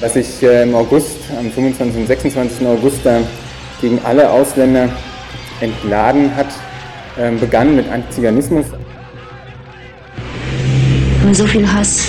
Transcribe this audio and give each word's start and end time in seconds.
Was 0.00 0.12
sich 0.12 0.42
äh, 0.42 0.62
im 0.62 0.74
August, 0.74 1.16
am 1.38 1.50
25. 1.50 2.00
und 2.00 2.06
26. 2.06 2.66
August 2.66 2.98
da 3.04 3.20
gegen 3.80 3.98
alle 4.04 4.30
Ausländer 4.30 4.90
entladen 5.60 6.34
hat, 6.36 6.48
äh, 7.16 7.30
begann 7.32 7.76
mit 7.76 7.90
Antiziganismus. 7.90 8.66
So 11.32 11.46
viel 11.46 11.66
Hass 11.66 12.08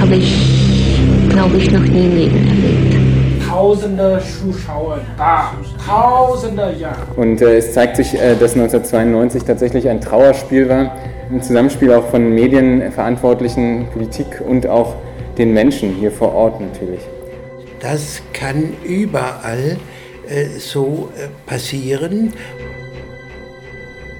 habe 0.00 0.16
ich, 0.16 1.28
glaube 1.30 1.56
ich, 1.56 1.70
noch 1.70 1.80
nie 1.80 2.06
im 2.06 2.16
Leben 2.16 2.46
erlebt. 2.46 3.48
Tausende 3.48 4.20
Zuschauer 4.20 5.00
da, 5.16 5.52
Tausende, 5.86 6.74
ja. 6.78 6.94
Und 7.16 7.40
äh, 7.40 7.56
es 7.56 7.72
zeigt 7.72 7.96
sich, 7.96 8.14
äh, 8.14 8.36
dass 8.36 8.54
1992 8.54 9.44
tatsächlich 9.44 9.88
ein 9.88 10.00
Trauerspiel 10.00 10.68
war, 10.68 10.94
ein 11.30 11.42
Zusammenspiel 11.42 11.92
auch 11.94 12.08
von 12.08 12.34
Medienverantwortlichen, 12.34 13.86
Politik 13.92 14.42
und 14.46 14.66
auch 14.66 14.94
den 15.38 15.52
Menschen 15.52 15.94
hier 15.94 16.12
vor 16.12 16.32
Ort 16.32 16.60
natürlich. 16.60 17.02
Das 17.80 18.22
kann 18.32 18.72
überall 18.84 19.78
äh, 20.28 20.46
so 20.58 21.10
äh, 21.16 21.28
passieren. 21.46 22.32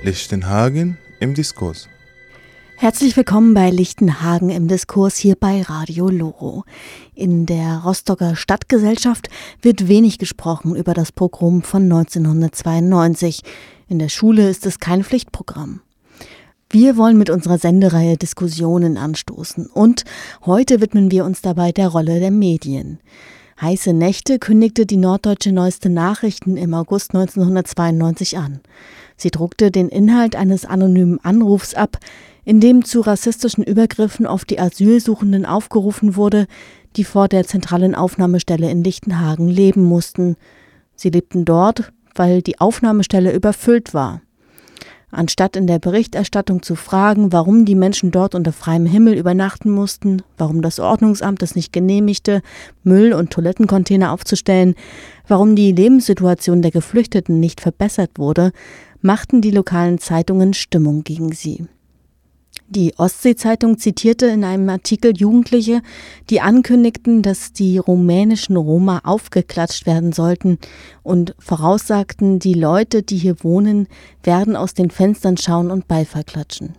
Lichtenhagen 0.03 0.99
im 1.21 1.35
Diskurs. 1.35 1.89
Herzlich 2.77 3.17
willkommen 3.17 3.55
bei 3.55 3.71
Lichtenhagen 3.71 4.51
im 4.51 4.67
Diskurs 4.67 5.17
hier 5.17 5.37
bei 5.37 5.63
Radio 5.63 6.09
Loro. 6.09 6.65
In 7.15 7.47
der 7.47 7.79
Rostocker 7.85 8.35
Stadtgesellschaft 8.37 9.29
wird 9.63 9.89
wenig 9.89 10.19
gesprochen 10.19 10.75
über 10.75 10.93
das 10.93 11.13
Pogrom 11.13 11.63
von 11.63 11.85
1992. 11.85 13.43
In 13.89 14.01
der 14.01 14.09
Schule 14.09 14.51
ist 14.51 14.67
es 14.67 14.81
kein 14.81 15.05
Pflichtprogramm. 15.05 15.81
Wir 16.75 16.97
wollen 16.97 17.17
mit 17.17 17.31
unserer 17.31 17.59
Sendereihe 17.59 18.17
Diskussionen 18.17 18.97
anstoßen 18.97 19.67
und 19.67 20.03
heute 20.45 20.81
widmen 20.81 21.13
wir 21.13 21.25
uns 21.25 21.41
dabei 21.41 21.71
der 21.71 21.87
Rolle 21.87 22.19
der 22.19 22.33
Medien. 22.33 22.99
Heiße 23.61 23.93
Nächte 23.93 24.41
kündigte 24.41 24.85
die 24.85 24.97
Norddeutsche 24.97 25.53
Neueste 25.53 25.89
Nachrichten 25.89 26.57
im 26.57 26.75
August 26.75 27.15
1992 27.15 28.39
an. 28.39 28.59
Sie 29.17 29.31
druckte 29.31 29.71
den 29.71 29.89
Inhalt 29.89 30.35
eines 30.35 30.65
anonymen 30.65 31.21
Anrufs 31.23 31.75
ab, 31.75 31.99
in 32.45 32.59
dem 32.59 32.85
zu 32.85 33.03
rassistischen 33.03 33.63
Übergriffen 33.63 34.27
auf 34.27 34.45
die 34.45 34.59
Asylsuchenden 34.59 35.47
aufgerufen 35.47 36.17
wurde, 36.17 36.49
die 36.97 37.05
vor 37.05 37.29
der 37.29 37.47
zentralen 37.47 37.95
Aufnahmestelle 37.95 38.69
in 38.69 38.83
Lichtenhagen 38.83 39.47
leben 39.47 39.85
mussten. 39.85 40.35
Sie 40.97 41.11
lebten 41.11 41.45
dort, 41.45 41.93
weil 42.17 42.43
die 42.43 42.59
Aufnahmestelle 42.59 43.33
überfüllt 43.33 43.95
war. 43.95 44.23
Anstatt 45.17 45.55
in 45.55 45.69
der 45.69 45.79
Berichterstattung 45.79 46.63
zu 46.63 46.75
fragen, 46.75 47.33
warum 47.33 47.65
die 47.65 47.77
Menschen 47.77 48.11
dort 48.11 48.35
unter 48.35 48.53
freiem 48.53 48.85
Himmel 48.85 49.15
übernachten 49.15 49.71
mussten, 49.71 50.23
warum 50.37 50.61
das 50.61 50.81
Ordnungsamt 50.81 51.41
es 51.45 51.55
nicht 51.55 51.73
genehmigte, 51.73 52.43
Müll- 52.83 53.13
und 53.13 53.31
Toilettencontainer 53.31 54.13
aufzustellen, 54.13 54.75
warum 55.29 55.55
die 55.55 55.71
Lebenssituation 55.71 56.63
der 56.63 56.73
Geflüchteten 56.73 57.39
nicht 57.39 57.61
verbessert 57.61 58.11
wurde, 58.17 58.51
machten 59.03 59.41
die 59.41 59.53
lokalen 59.53 59.99
Zeitungen 59.99 60.53
Stimmung 60.53 61.05
gegen 61.05 61.31
sie. 61.31 61.69
Die 62.75 62.93
Ostsee-Zeitung 62.97 63.79
zitierte 63.79 64.27
in 64.27 64.43
einem 64.43 64.69
Artikel 64.69 65.17
Jugendliche, 65.17 65.81
die 66.29 66.41
ankündigten, 66.41 67.23
dass 67.23 67.53
die 67.53 67.79
rumänischen 67.79 68.57
Roma 68.57 69.03
aufgeklatscht 69.05 69.87
werden 69.87 70.13
sollten 70.13 70.59
und 71.05 71.37
voraussagten, 71.39 72.41
die 72.41 72.55
Leute, 72.55 73.05
die 73.05 73.17
hier 73.17 73.45
wohnen, 73.45 73.87
werden 74.25 74.57
aus 74.57 74.75
den 74.75 74.91
Fenstern 74.91 75.37
schauen 75.37 75.71
und 75.71 75.87
Beifall 75.87 76.25
klatschen. 76.25 76.75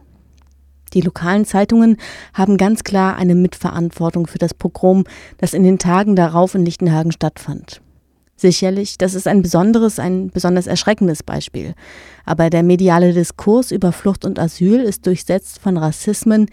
Die 0.94 1.02
lokalen 1.02 1.46
Zeitungen 1.46 1.96
haben 2.34 2.58
ganz 2.58 2.84
klar 2.84 3.16
eine 3.16 3.36
Mitverantwortung 3.36 4.28
für 4.28 4.38
das 4.38 4.54
Pogrom, 4.54 5.06
das 5.38 5.54
in 5.54 5.64
den 5.64 5.80
Tagen 5.80 6.18
darauf 6.18 6.56
in 6.56 6.66
Lichtenhagen 6.66 7.14
stattfand. 7.14 7.82
Sicherlich, 8.38 8.98
das 8.98 9.14
ist 9.14 9.28
ein 9.28 9.42
besonderes, 9.42 9.98
ein 9.98 10.30
besonders 10.30 10.68
erschreckendes 10.68 11.24
Beispiel. 11.24 11.74
Aber 12.26 12.50
der 12.50 12.64
mediale 12.64 13.14
Diskurs 13.14 13.72
über 13.72 13.94
Flucht 13.94 14.26
und 14.26 14.40
Asyl 14.40 14.82
ist 14.82 15.08
durchsetzt 15.08 15.60
von 15.60 15.78
Rassismen. 15.78 16.48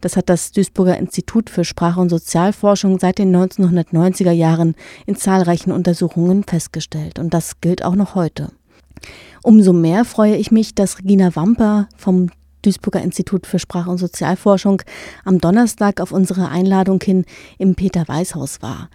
Das 0.00 0.16
hat 0.16 0.28
das 0.28 0.50
Duisburger 0.50 0.96
Institut 0.96 1.48
für 1.48 1.64
Sprache 1.64 2.00
und 2.00 2.08
Sozialforschung 2.08 2.98
seit 2.98 3.18
den 3.18 3.34
1990er 3.34 4.32
Jahren 4.32 4.74
in 5.06 5.14
zahlreichen 5.14 5.70
Untersuchungen 5.70 6.42
festgestellt. 6.42 7.18
Und 7.20 7.32
das 7.32 7.60
gilt 7.60 7.84
auch 7.84 7.94
noch 7.94 8.16
heute. 8.16 8.48
Umso 9.42 9.72
mehr 9.72 10.04
freue 10.04 10.36
ich 10.36 10.50
mich, 10.50 10.74
dass 10.74 10.98
Regina 10.98 11.36
Wamper 11.36 11.88
vom 11.96 12.30
Duisburger 12.62 13.02
Institut 13.02 13.46
für 13.46 13.58
Sprache 13.58 13.90
und 13.90 13.98
Sozialforschung 13.98 14.82
am 15.24 15.38
Donnerstag 15.38 16.00
auf 16.00 16.12
unsere 16.12 16.48
Einladung 16.48 17.00
hin 17.00 17.24
im 17.58 17.74
Peter-Weiß-Haus 17.74 18.62
war. 18.62 18.90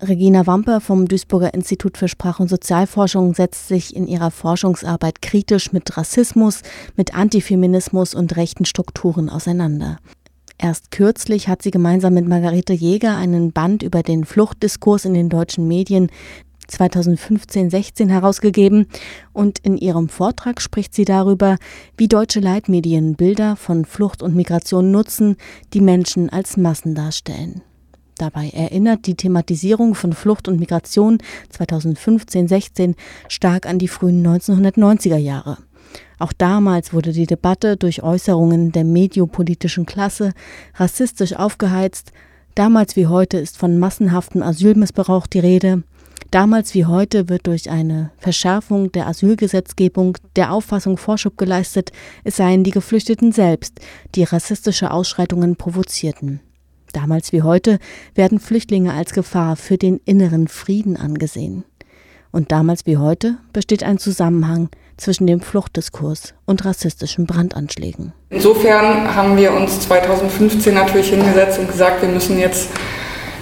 Regina 0.00 0.46
Wamper 0.46 0.80
vom 0.80 1.08
Duisburger 1.08 1.54
Institut 1.54 1.96
für 1.96 2.08
Sprach- 2.08 2.40
und 2.40 2.48
Sozialforschung 2.48 3.34
setzt 3.34 3.68
sich 3.68 3.96
in 3.96 4.06
ihrer 4.06 4.30
Forschungsarbeit 4.30 5.22
kritisch 5.22 5.72
mit 5.72 5.96
Rassismus, 5.96 6.62
mit 6.96 7.14
Antifeminismus 7.14 8.14
und 8.14 8.36
rechten 8.36 8.66
Strukturen 8.66 9.30
auseinander. 9.30 9.98
Erst 10.58 10.90
kürzlich 10.90 11.48
hat 11.48 11.62
sie 11.62 11.70
gemeinsam 11.70 12.14
mit 12.14 12.28
Margarete 12.28 12.72
Jäger 12.72 13.16
einen 13.16 13.52
Band 13.52 13.82
über 13.82 14.02
den 14.02 14.24
Fluchtdiskurs 14.24 15.04
in 15.04 15.14
den 15.14 15.28
deutschen 15.28 15.66
Medien 15.68 16.08
2015-16 16.70 18.08
herausgegeben 18.08 18.86
und 19.32 19.58
in 19.60 19.76
ihrem 19.76 20.08
Vortrag 20.08 20.60
spricht 20.60 20.94
sie 20.94 21.04
darüber, 21.04 21.56
wie 21.96 22.08
deutsche 22.08 22.40
Leitmedien 22.40 23.14
Bilder 23.14 23.56
von 23.56 23.84
Flucht 23.84 24.22
und 24.22 24.34
Migration 24.34 24.90
nutzen, 24.90 25.36
die 25.72 25.80
Menschen 25.80 26.28
als 26.28 26.56
Massen 26.56 26.94
darstellen. 26.94 27.62
Dabei 28.18 28.48
erinnert 28.48 29.06
die 29.06 29.14
Thematisierung 29.14 29.94
von 29.94 30.14
Flucht 30.14 30.48
und 30.48 30.58
Migration 30.58 31.18
2015-16 31.56 32.94
stark 33.28 33.66
an 33.66 33.78
die 33.78 33.88
frühen 33.88 34.26
1990er 34.26 35.18
Jahre. 35.18 35.58
Auch 36.18 36.32
damals 36.32 36.94
wurde 36.94 37.12
die 37.12 37.26
Debatte 37.26 37.76
durch 37.76 38.02
Äußerungen 38.02 38.72
der 38.72 38.84
mediopolitischen 38.84 39.84
Klasse 39.84 40.32
rassistisch 40.74 41.34
aufgeheizt. 41.34 42.12
Damals 42.54 42.96
wie 42.96 43.06
heute 43.06 43.36
ist 43.36 43.58
von 43.58 43.78
massenhaftem 43.78 44.42
Asylmissbrauch 44.42 45.26
die 45.26 45.40
Rede. 45.40 45.82
Damals 46.30 46.74
wie 46.74 46.86
heute 46.86 47.28
wird 47.28 47.46
durch 47.46 47.70
eine 47.70 48.10
Verschärfung 48.16 48.90
der 48.92 49.06
Asylgesetzgebung 49.06 50.16
der 50.36 50.52
Auffassung 50.52 50.96
Vorschub 50.96 51.36
geleistet, 51.36 51.92
es 52.24 52.36
seien 52.36 52.64
die 52.64 52.72
Geflüchteten 52.72 53.30
selbst, 53.30 53.78
die 54.14 54.24
rassistische 54.24 54.90
Ausschreitungen 54.90 55.56
provozierten. 55.56 56.40
Damals 56.96 57.30
wie 57.30 57.42
heute 57.42 57.78
werden 58.14 58.40
Flüchtlinge 58.40 58.94
als 58.94 59.12
Gefahr 59.12 59.56
für 59.56 59.76
den 59.76 60.00
inneren 60.06 60.48
Frieden 60.48 60.96
angesehen. 60.96 61.64
Und 62.32 62.52
damals 62.52 62.86
wie 62.86 62.96
heute 62.96 63.36
besteht 63.52 63.82
ein 63.82 63.98
Zusammenhang 63.98 64.70
zwischen 64.96 65.26
dem 65.26 65.42
Fluchtdiskurs 65.42 66.32
und 66.46 66.64
rassistischen 66.64 67.26
Brandanschlägen. 67.26 68.14
Insofern 68.30 69.14
haben 69.14 69.36
wir 69.36 69.52
uns 69.52 69.80
2015 69.80 70.72
natürlich 70.72 71.10
hingesetzt 71.10 71.58
und 71.58 71.70
gesagt, 71.70 72.00
wir 72.00 72.08
müssen 72.08 72.38
jetzt 72.38 72.70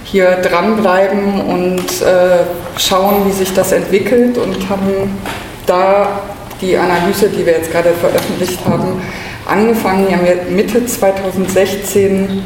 hier 0.03 0.33
dranbleiben 0.43 1.41
und 1.43 2.03
äh, 2.03 2.39
schauen, 2.77 3.25
wie 3.25 3.33
sich 3.33 3.55
das 3.55 3.71
entwickelt 3.71 4.37
und 4.37 4.69
haben 4.69 5.17
da 5.65 6.23
die 6.61 6.77
Analyse, 6.77 7.29
die 7.29 7.47
wir 7.47 7.53
jetzt 7.53 7.71
gerade 7.71 7.91
veröffentlicht 7.91 8.67
haben, 8.67 9.01
angefangen. 9.47 10.09
Die 10.09 10.17
haben 10.17 10.25
wir 10.25 10.43
Mitte 10.51 10.85
2016 10.85 12.43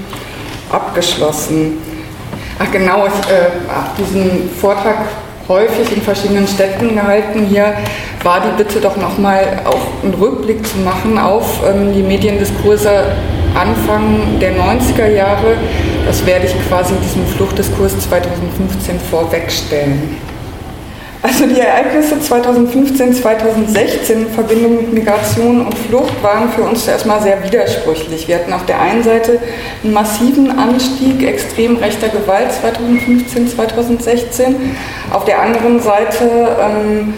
abgeschlossen. 0.71 1.79
Ach 2.59 2.71
genau, 2.73 3.07
ich 3.07 3.31
äh, 3.31 3.51
habe 3.73 3.91
diesen 3.99 4.51
Vortrag 4.61 5.07
häufig 5.49 5.97
in 5.97 6.03
verschiedenen 6.03 6.47
Städten 6.47 6.95
gehalten. 6.95 7.47
Hier 7.47 7.75
war 8.23 8.41
die 8.41 8.63
Bitte 8.63 8.81
doch 8.81 8.97
nochmal 8.97 9.61
auch 9.65 10.05
einen 10.05 10.15
Rückblick 10.15 10.67
zu 10.67 10.79
machen 10.79 11.19
auf 11.19 11.61
ähm, 11.67 11.95
die 11.95 12.03
Mediendiskurse 12.03 13.05
Anfang 13.55 14.39
der 14.41 14.53
90er 14.53 15.09
Jahre. 15.09 15.57
Das 16.07 16.25
werde 16.27 16.47
ich 16.47 16.69
quasi 16.69 16.95
diesem 17.03 17.27
Fluchtdiskurs 17.27 17.99
2015 18.01 19.01
vorwegstellen. 19.11 20.17
Also 21.29 21.47
die 21.47 21.61
Ereignisse 21.61 22.19
2015, 22.19 23.13
2016 23.13 24.23
in 24.23 24.31
Verbindung 24.31 24.77
mit 24.77 24.95
Migration 24.95 25.67
und 25.67 25.77
Flucht 25.77 26.23
waren 26.23 26.51
für 26.51 26.63
uns 26.63 26.89
erstmal 26.89 27.21
sehr 27.21 27.45
widersprüchlich. 27.45 28.27
Wir 28.29 28.37
hatten 28.37 28.53
auf 28.55 28.65
der 28.65 28.81
einen 28.81 29.03
Seite 29.03 29.39
einen 29.85 29.93
massiven 29.93 30.59
Anstieg 30.59 31.23
extrem 31.23 31.77
rechter 31.77 32.09
Gewalt 32.09 32.51
2015, 32.63 33.47
2016. 33.47 34.57
Auf 35.13 35.27
der 35.27 35.43
anderen 35.43 35.81
Seite 35.81 36.57
ähm, 36.63 37.13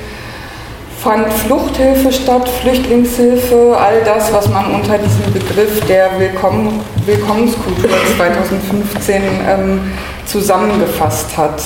fand 0.99 1.33
Fluchthilfe 1.33 2.11
statt, 2.11 2.49
Flüchtlingshilfe, 2.49 3.77
all 3.79 4.03
das, 4.05 4.33
was 4.33 4.49
man 4.49 4.75
unter 4.75 4.99
diesem 4.99 5.33
Begriff 5.33 5.87
der 5.87 6.19
Willkommen, 6.19 6.81
Willkommenskultur 7.06 7.91
2015 8.17 9.23
ähm, 9.49 9.81
zusammengefasst 10.27 11.37
hat. 11.37 11.63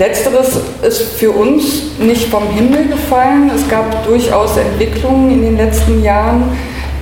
Letzteres 0.00 0.58
ist 0.80 1.02
für 1.18 1.30
uns 1.30 1.98
nicht 1.98 2.30
vom 2.30 2.48
Himmel 2.48 2.86
gefallen. 2.86 3.50
Es 3.54 3.68
gab 3.68 4.06
durchaus 4.06 4.56
Entwicklungen 4.56 5.30
in 5.30 5.42
den 5.42 5.56
letzten 5.58 6.02
Jahren, 6.02 6.56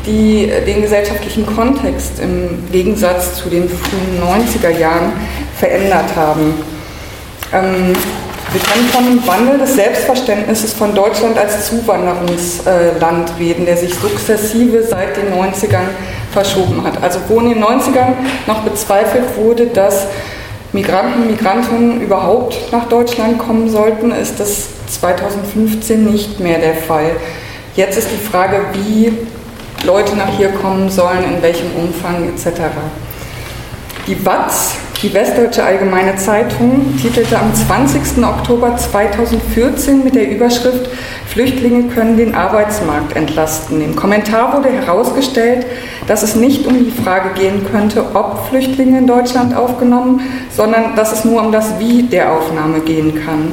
die 0.04 0.50
den 0.66 0.82
gesellschaftlichen 0.82 1.46
Kontext 1.46 2.18
im 2.18 2.58
Gegensatz 2.72 3.36
zu 3.36 3.50
den 3.50 3.68
frühen 3.68 4.20
90er 4.20 4.76
Jahren 4.76 5.12
verändert 5.56 6.16
haben. 6.16 6.54
Ähm, 7.52 7.92
wir 8.50 8.60
können 8.62 8.88
von 8.88 9.04
einem 9.04 9.26
Wandel 9.28 9.58
des 9.58 9.76
Selbstverständnisses 9.76 10.72
von 10.72 10.92
Deutschland 10.92 11.38
als 11.38 11.68
Zuwanderungsland 11.68 13.30
reden, 13.38 13.64
der 13.64 13.76
sich 13.76 13.94
sukzessive 13.94 14.82
seit 14.82 15.16
den 15.16 15.32
90ern 15.32 15.86
verschoben 16.32 16.82
hat. 16.82 17.00
Also 17.00 17.20
wo 17.28 17.38
in 17.38 17.50
den 17.50 17.62
90ern 17.62 18.14
noch 18.48 18.62
bezweifelt 18.62 19.36
wurde, 19.36 19.66
dass 19.66 20.08
Migranten, 20.72 21.26
Migrantinnen 21.26 22.00
überhaupt 22.02 22.70
nach 22.72 22.88
Deutschland 22.88 23.38
kommen 23.38 23.70
sollten, 23.70 24.10
ist 24.10 24.38
das 24.38 24.68
2015 25.00 26.04
nicht 26.04 26.40
mehr 26.40 26.58
der 26.58 26.74
Fall. 26.74 27.12
Jetzt 27.74 27.96
ist 27.96 28.08
die 28.10 28.26
Frage, 28.26 28.60
wie 28.74 29.12
Leute 29.84 30.16
nach 30.16 30.36
hier 30.36 30.50
kommen 30.50 30.90
sollen, 30.90 31.24
in 31.24 31.40
welchem 31.40 31.70
Umfang 31.76 32.28
etc. 32.28 32.60
Die 34.06 34.26
WATS, 34.26 34.74
die 35.02 35.14
Westdeutsche 35.14 35.62
Allgemeine 35.62 36.16
Zeitung, 36.16 36.96
titelte 37.00 37.38
am 37.38 37.54
20. 37.54 38.24
Oktober 38.24 38.76
2014 38.76 40.02
mit 40.02 40.16
der 40.16 40.28
Überschrift 40.28 40.90
Flüchtlinge 41.28 41.84
können 41.94 42.16
den 42.16 42.34
Arbeitsmarkt 42.34 43.14
entlasten. 43.14 43.80
Im 43.80 43.94
Kommentar 43.94 44.56
wurde 44.56 44.70
herausgestellt, 44.70 45.66
dass 46.08 46.24
es 46.24 46.34
nicht 46.34 46.66
um 46.66 46.84
die 46.84 46.90
Frage 46.90 47.28
gehen 47.34 47.64
könnte, 47.70 48.04
ob 48.14 48.48
Flüchtlinge 48.48 48.98
in 48.98 49.06
Deutschland 49.06 49.54
aufgenommen, 49.54 50.20
sondern 50.50 50.96
dass 50.96 51.12
es 51.12 51.24
nur 51.24 51.42
um 51.42 51.52
das 51.52 51.78
Wie 51.78 52.02
der 52.02 52.32
Aufnahme 52.32 52.80
gehen 52.80 53.24
kann. 53.24 53.52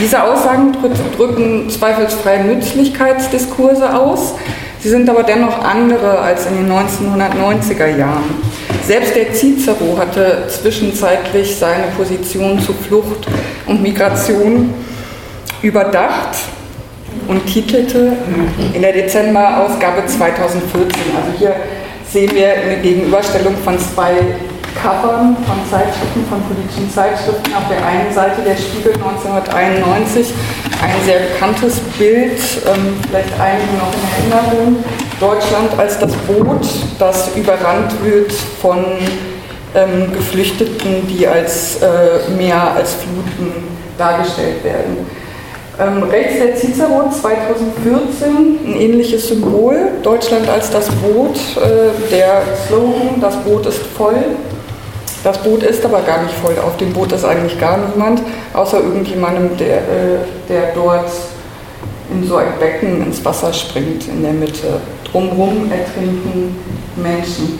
Diese 0.00 0.22
Aussagen 0.22 0.74
drücken 1.14 1.68
zweifelsfrei 1.68 2.38
Nützlichkeitsdiskurse 2.38 3.94
aus, 3.94 4.34
sie 4.78 4.88
sind 4.88 5.10
aber 5.10 5.24
dennoch 5.24 5.62
andere 5.62 6.20
als 6.20 6.46
in 6.46 6.54
den 6.54 6.72
1990er 6.72 7.98
Jahren. 7.98 8.59
Selbst 8.90 9.14
der 9.14 9.32
Cicero 9.32 9.96
hatte 9.96 10.48
zwischenzeitlich 10.48 11.54
seine 11.54 11.92
Position 11.96 12.58
zu 12.58 12.72
Flucht 12.72 13.24
und 13.68 13.80
Migration 13.80 14.74
überdacht 15.62 16.36
und 17.28 17.46
titelte 17.46 18.16
in 18.74 18.82
der 18.82 18.92
Dezemberausgabe 18.92 20.04
2014. 20.04 20.90
Also 21.14 21.38
hier 21.38 21.54
sehen 22.10 22.34
wir 22.34 22.52
eine 22.52 22.78
Gegenüberstellung 22.78 23.54
von 23.64 23.78
zwei 23.78 24.10
Covern 24.82 25.36
von 25.36 25.70
Zeitschriften, 25.70 26.24
von 26.28 26.42
politischen 26.42 26.90
Zeitschriften. 26.92 27.54
Auf 27.54 27.68
der 27.68 27.86
einen 27.86 28.12
Seite 28.12 28.42
der 28.42 28.56
Spiegel 28.56 28.94
1991, 28.94 30.34
ein 30.82 31.06
sehr 31.06 31.20
bekanntes 31.20 31.78
Bild, 31.96 32.40
ähm, 32.66 32.98
vielleicht 33.08 33.38
einige 33.38 33.72
noch 33.78 33.94
in 33.94 34.32
Erinnerung, 34.32 34.84
Deutschland 35.20 35.78
als 35.78 35.98
das 35.98 36.12
Boot, 36.26 36.66
das 36.98 37.36
überrannt 37.36 37.92
wird 38.02 38.32
von 38.32 38.82
ähm, 39.74 40.10
Geflüchteten, 40.14 41.06
die 41.06 41.26
als 41.26 41.82
äh, 41.82 42.30
Meer, 42.36 42.72
als 42.74 42.94
Fluten 42.94 43.52
dargestellt 43.98 44.64
werden. 44.64 45.06
Ähm, 45.78 46.02
rechts 46.04 46.38
der 46.38 46.56
Cicero 46.56 47.10
2014, 47.10 48.58
ein 48.64 48.80
ähnliches 48.80 49.28
Symbol, 49.28 49.92
Deutschland 50.02 50.48
als 50.48 50.70
das 50.70 50.88
Boot, 50.88 51.36
äh, 51.56 52.10
der 52.10 52.42
Slogan, 52.66 53.20
das 53.20 53.36
Boot 53.36 53.66
ist 53.66 53.80
voll. 53.96 54.24
Das 55.22 55.36
Boot 55.38 55.62
ist 55.62 55.84
aber 55.84 56.00
gar 56.00 56.22
nicht 56.22 56.34
voll, 56.34 56.54
auf 56.58 56.78
dem 56.78 56.94
Boot 56.94 57.12
ist 57.12 57.26
eigentlich 57.26 57.60
gar 57.60 57.76
niemand, 57.76 58.22
außer 58.54 58.78
irgendjemandem, 58.78 59.54
der, 59.58 59.76
äh, 59.76 60.18
der 60.48 60.72
dort 60.74 61.10
in 62.10 62.26
so 62.26 62.36
ein 62.36 62.58
Becken 62.58 63.02
ins 63.04 63.24
Wasser 63.24 63.52
springt 63.52 64.08
in 64.08 64.22
der 64.22 64.32
Mitte 64.32 64.80
drumherum 65.10 65.70
ertrinken 65.70 66.56
Menschen. 66.96 67.58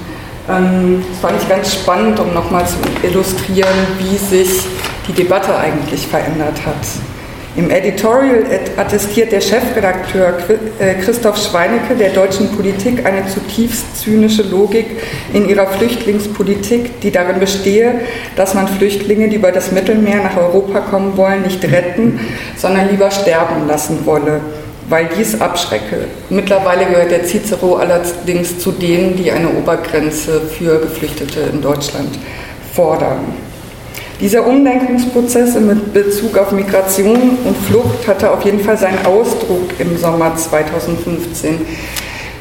Ähm, 0.49 1.05
das 1.09 1.21
fand 1.21 1.41
ich 1.41 1.49
ganz 1.49 1.75
spannend, 1.75 2.19
um 2.21 2.33
nochmal 2.35 2.67
zu 2.67 2.77
illustrieren, 3.03 3.69
wie 3.99 4.17
sich 4.17 4.63
die 5.09 5.13
Debatte 5.13 5.57
eigentlich 5.57 6.07
verändert 6.07 6.65
hat. 6.67 7.10
Im 7.57 7.69
Editorial 7.69 8.45
attestiert 8.77 9.33
der 9.33 9.41
Chefredakteur 9.41 10.35
äh, 10.79 10.95
Christoph 10.95 11.37
Schweinecke 11.37 11.97
der 11.99 12.11
deutschen 12.11 12.49
Politik 12.53 13.05
eine 13.05 13.27
zutiefst 13.27 14.01
zynische 14.01 14.43
Logik 14.43 14.87
in 15.33 15.49
ihrer 15.49 15.67
Flüchtlingspolitik, 15.67 17.01
die 17.01 17.11
darin 17.11 17.41
bestehe, 17.41 18.03
dass 18.37 18.55
man 18.55 18.69
Flüchtlinge, 18.69 19.29
die 19.29 19.37
über 19.37 19.51
das 19.51 19.73
Mittelmeer 19.73 20.23
nach 20.23 20.37
Europa 20.37 20.81
kommen 20.81 21.17
wollen, 21.17 21.43
nicht 21.43 21.65
retten, 21.65 22.21
sondern 22.57 22.89
lieber 22.89 23.11
sterben 23.11 23.67
lassen 23.67 24.07
wolle 24.07 24.41
weil 24.89 25.09
dies 25.17 25.41
abschrecke. 25.41 26.07
Mittlerweile 26.31 26.85
gehört 26.87 27.13
der 27.13 27.25
Cicero 27.25 27.77
allerdings 27.77 28.59
zu 28.59 28.73
denen, 28.73 29.17
die 29.17 29.31
eine 29.31 29.49
Obergrenze 29.51 30.41
für 30.41 30.81
Geflüchtete 30.81 31.41
in 31.53 31.63
Deutschland 31.63 32.19
fordern. 32.75 33.21
Dieser 34.21 34.47
Umdenkungsprozess 34.47 35.57
in 35.57 35.93
Bezug 35.95 36.37
auf 36.37 36.53
Migration 36.53 37.39
und 37.43 37.57
Flucht 37.57 38.07
hatte 38.07 38.31
auf 38.31 38.43
jeden 38.45 38.61
Fall 38.61 38.77
seinen 38.77 39.07
Ausdruck 39.07 39.71
im 39.79 39.97
Sommer 39.97 40.37
2015. 40.37 41.63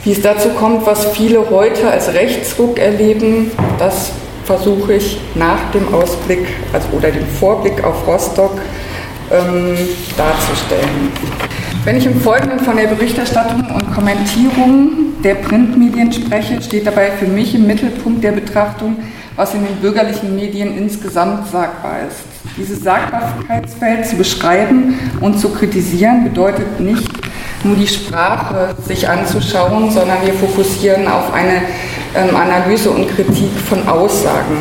Wie 0.04 0.12
es 0.12 0.22
dazu 0.22 0.50
kommt, 0.50 0.86
was 0.86 1.06
viele 1.14 1.50
heute 1.50 1.90
als 1.90 2.14
Rechtsruck 2.14 2.78
erleben, 2.80 3.52
das 3.78 4.12
versuche 4.44 4.96
ich 4.96 5.22
nach 5.36 5.72
dem 5.72 5.94
Ausblick 5.94 6.48
also, 6.74 6.90
oder 6.92 7.12
dem 7.12 7.26
Vorblick 7.40 7.82
auf 7.82 8.06
Rostock 8.06 8.60
ähm, 9.32 9.78
darzustellen. 10.18 11.14
Wenn 11.86 11.96
ich 11.96 12.06
im 12.06 12.20
Folgenden 12.20 12.60
von 12.60 12.76
der 12.76 12.88
Berichterstattung 12.88 13.64
und 13.74 13.94
Kommentierung 13.94 15.14
der 15.24 15.36
Printmedien 15.36 16.12
spreche, 16.12 16.62
steht 16.62 16.88
dabei 16.88 17.12
für 17.12 17.28
mich 17.28 17.56
im 17.56 17.68
Mittelpunkt 17.68 18.22
der 18.22 18.34
Betrachtung, 18.34 18.98
was 19.40 19.54
in 19.54 19.64
den 19.64 19.78
bürgerlichen 19.78 20.36
Medien 20.36 20.78
insgesamt 20.78 21.50
sagbar 21.50 22.00
ist. 22.10 22.18
Dieses 22.58 22.84
Sagbarkeitsfeld 22.84 24.06
zu 24.06 24.18
beschreiben 24.18 25.00
und 25.22 25.40
zu 25.40 25.48
kritisieren 25.48 26.26
bedeutet 26.26 26.82
nicht 26.82 27.10
nur 27.64 27.78
die 27.78 27.88
Sprache 27.88 28.76
sich 28.86 29.08
anzuschauen, 29.08 29.92
sondern 29.92 30.18
wir 30.26 30.34
fokussieren 30.34 31.08
auf 31.08 31.34
eine 31.34 31.62
ähm, 32.16 32.36
Analyse 32.36 32.90
und 32.90 33.08
Kritik 33.16 33.52
von 33.70 33.88
Aussagen. 33.88 34.58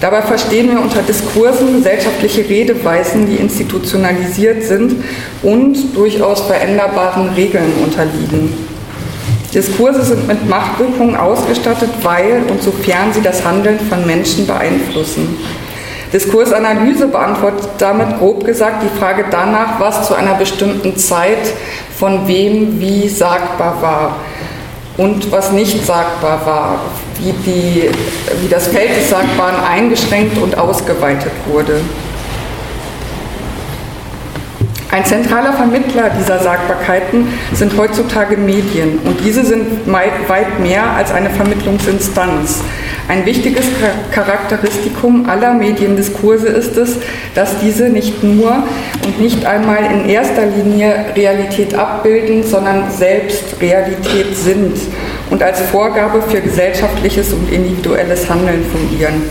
Dabei 0.00 0.22
verstehen 0.22 0.70
wir 0.70 0.80
unter 0.80 1.02
Diskursen 1.02 1.78
gesellschaftliche 1.78 2.48
Redeweisen, 2.48 3.26
die 3.26 3.36
institutionalisiert 3.36 4.62
sind 4.62 4.94
und 5.42 5.76
durchaus 5.96 6.42
veränderbaren 6.42 7.30
Regeln 7.30 7.72
unterliegen. 7.82 8.63
Diskurse 9.54 10.02
sind 10.02 10.26
mit 10.26 10.48
Machtwirkungen 10.48 11.14
ausgestattet, 11.14 11.90
weil 12.02 12.42
und 12.50 12.60
sofern 12.60 13.12
sie 13.12 13.22
das 13.22 13.44
Handeln 13.44 13.78
von 13.78 14.04
Menschen 14.04 14.46
beeinflussen. 14.46 15.38
Diskursanalyse 16.12 17.08
beantwortet 17.08 17.68
damit 17.78 18.18
grob 18.18 18.44
gesagt 18.44 18.82
die 18.82 18.98
Frage 18.98 19.24
danach, 19.30 19.80
was 19.80 20.06
zu 20.06 20.14
einer 20.14 20.34
bestimmten 20.34 20.96
Zeit 20.96 21.52
von 21.96 22.26
wem 22.26 22.80
wie 22.80 23.08
sagbar 23.08 23.80
war 23.80 24.16
und 24.96 25.30
was 25.32 25.52
nicht 25.52 25.84
sagbar 25.84 26.46
war, 26.46 26.80
wie, 27.18 27.32
die, 27.32 27.90
wie 28.40 28.48
das 28.48 28.68
Feld 28.68 28.96
des 28.96 29.10
Sagbaren 29.10 29.56
eingeschränkt 29.64 30.38
und 30.38 30.56
ausgeweitet 30.56 31.32
wurde. 31.46 31.80
Ein 34.94 35.04
zentraler 35.04 35.54
Vermittler 35.54 36.08
dieser 36.16 36.38
Sagbarkeiten 36.38 37.26
sind 37.52 37.76
heutzutage 37.76 38.36
Medien 38.36 39.00
und 39.04 39.24
diese 39.24 39.44
sind 39.44 39.90
weit 39.90 40.60
mehr 40.60 40.88
als 40.88 41.10
eine 41.10 41.30
Vermittlungsinstanz. 41.30 42.62
Ein 43.08 43.26
wichtiges 43.26 43.64
Charakteristikum 44.12 45.28
aller 45.28 45.52
Mediendiskurse 45.54 46.46
ist 46.46 46.76
es, 46.76 46.98
dass 47.34 47.58
diese 47.58 47.88
nicht 47.88 48.22
nur 48.22 48.68
und 49.04 49.20
nicht 49.20 49.44
einmal 49.44 49.84
in 49.84 50.08
erster 50.08 50.46
Linie 50.46 51.06
Realität 51.16 51.74
abbilden, 51.74 52.44
sondern 52.44 52.88
selbst 52.92 53.60
Realität 53.60 54.36
sind 54.36 54.76
und 55.28 55.42
als 55.42 55.60
Vorgabe 55.60 56.22
für 56.22 56.40
gesellschaftliches 56.40 57.32
und 57.32 57.52
individuelles 57.52 58.30
Handeln 58.30 58.64
fungieren. 58.64 59.24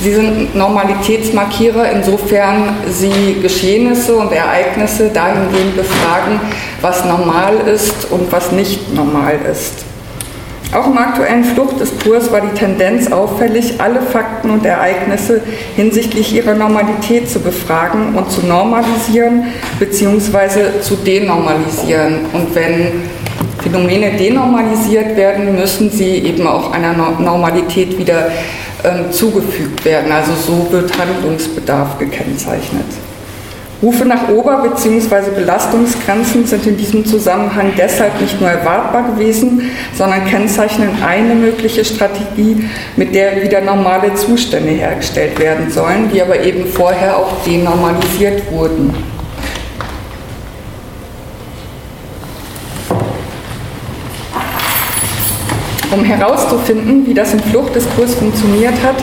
Sie 0.00 0.12
sind 0.12 0.54
Normalitätsmarkierer, 0.54 1.90
insofern 1.90 2.76
Sie 2.90 3.38
Geschehnisse 3.40 4.16
und 4.16 4.30
Ereignisse 4.30 5.08
dahingehend 5.08 5.76
befragen, 5.76 6.40
was 6.82 7.04
normal 7.04 7.56
ist 7.66 8.10
und 8.10 8.30
was 8.30 8.52
nicht 8.52 8.94
normal 8.94 9.38
ist. 9.50 9.86
Auch 10.72 10.86
im 10.88 10.98
aktuellen 10.98 11.44
Fluchtdiskurs 11.44 12.30
war 12.32 12.40
die 12.40 12.58
Tendenz 12.58 13.10
auffällig, 13.10 13.80
alle 13.80 14.02
Fakten 14.02 14.50
und 14.50 14.66
Ereignisse 14.66 15.40
hinsichtlich 15.76 16.34
ihrer 16.34 16.54
Normalität 16.54 17.30
zu 17.30 17.38
befragen 17.38 18.14
und 18.16 18.30
zu 18.30 18.44
normalisieren 18.44 19.44
bzw. 19.78 20.80
zu 20.82 20.96
denormalisieren. 20.96 22.26
Und 22.32 22.54
wenn 22.54 23.04
Phänomene 23.62 24.12
denormalisiert 24.12 25.16
werden, 25.16 25.54
müssen 25.54 25.90
sie 25.90 26.18
eben 26.18 26.46
auch 26.46 26.72
einer 26.72 26.92
Normalität 26.92 27.96
wieder 27.98 28.30
ähm, 28.86 29.12
zugefügt 29.12 29.84
werden. 29.84 30.12
Also 30.12 30.32
so 30.34 30.70
wird 30.70 30.96
Handlungsbedarf 30.98 31.98
gekennzeichnet. 31.98 32.86
Rufe 33.82 34.06
nach 34.06 34.30
Ober- 34.30 34.62
bzw. 34.62 35.32
Belastungsgrenzen 35.34 36.46
sind 36.46 36.66
in 36.66 36.78
diesem 36.78 37.04
Zusammenhang 37.04 37.72
deshalb 37.76 38.18
nicht 38.20 38.40
nur 38.40 38.48
erwartbar 38.48 39.02
gewesen, 39.12 39.70
sondern 39.94 40.24
kennzeichnen 40.24 40.88
eine 41.06 41.34
mögliche 41.34 41.84
Strategie, 41.84 42.64
mit 42.96 43.14
der 43.14 43.42
wieder 43.42 43.60
normale 43.60 44.14
Zustände 44.14 44.70
hergestellt 44.70 45.38
werden 45.38 45.70
sollen, 45.70 46.10
die 46.10 46.22
aber 46.22 46.40
eben 46.40 46.66
vorher 46.66 47.18
auch 47.18 47.44
denormalisiert 47.44 48.50
wurden. 48.50 48.94
Um 55.92 56.04
herauszufinden, 56.04 57.06
wie 57.06 57.14
das 57.14 57.32
im 57.32 57.40
Fluchtdiskurs 57.40 58.16
funktioniert 58.16 58.74
hat, 58.82 58.96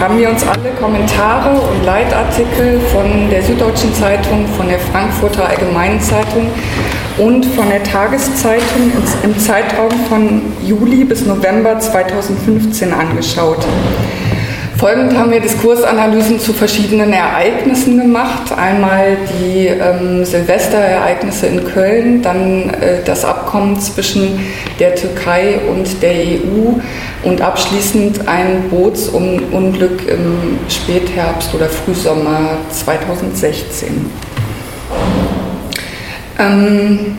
haben 0.00 0.18
wir 0.18 0.30
uns 0.30 0.42
alle 0.46 0.70
Kommentare 0.80 1.60
und 1.60 1.84
Leitartikel 1.84 2.80
von 2.92 3.28
der 3.30 3.42
Süddeutschen 3.42 3.92
Zeitung, 3.94 4.46
von 4.56 4.68
der 4.68 4.78
Frankfurter 4.78 5.48
Allgemeinen 5.48 6.00
Zeitung 6.00 6.48
und 7.18 7.44
von 7.46 7.68
der 7.68 7.82
Tageszeitung 7.82 8.90
im 9.22 9.38
Zeitraum 9.38 9.90
von 10.08 10.42
Juli 10.62 11.04
bis 11.04 11.26
November 11.26 11.78
2015 11.78 12.92
angeschaut. 12.92 13.64
Folgend 14.76 15.16
haben 15.16 15.30
wir 15.30 15.40
Diskursanalysen 15.40 16.40
zu 16.40 16.52
verschiedenen 16.52 17.12
Ereignissen 17.12 17.96
gemacht. 17.96 18.52
Einmal 18.52 19.16
die 19.30 19.66
ähm, 19.68 20.24
Silvesterereignisse 20.24 21.46
in 21.46 21.64
Köln, 21.64 22.22
dann 22.22 22.70
äh, 22.70 23.02
das 23.04 23.24
Abkommen 23.24 23.78
zwischen 23.78 24.40
der 24.80 24.96
Türkei 24.96 25.60
und 25.70 26.02
der 26.02 26.14
EU 26.14 26.80
und 27.22 27.40
abschließend 27.40 28.26
ein 28.26 28.68
Bootsunglück 28.68 30.08
im 30.08 30.58
Spätherbst 30.68 31.54
oder 31.54 31.68
Frühsommer 31.68 32.58
2016. 32.70 34.10
Ähm, 36.40 37.16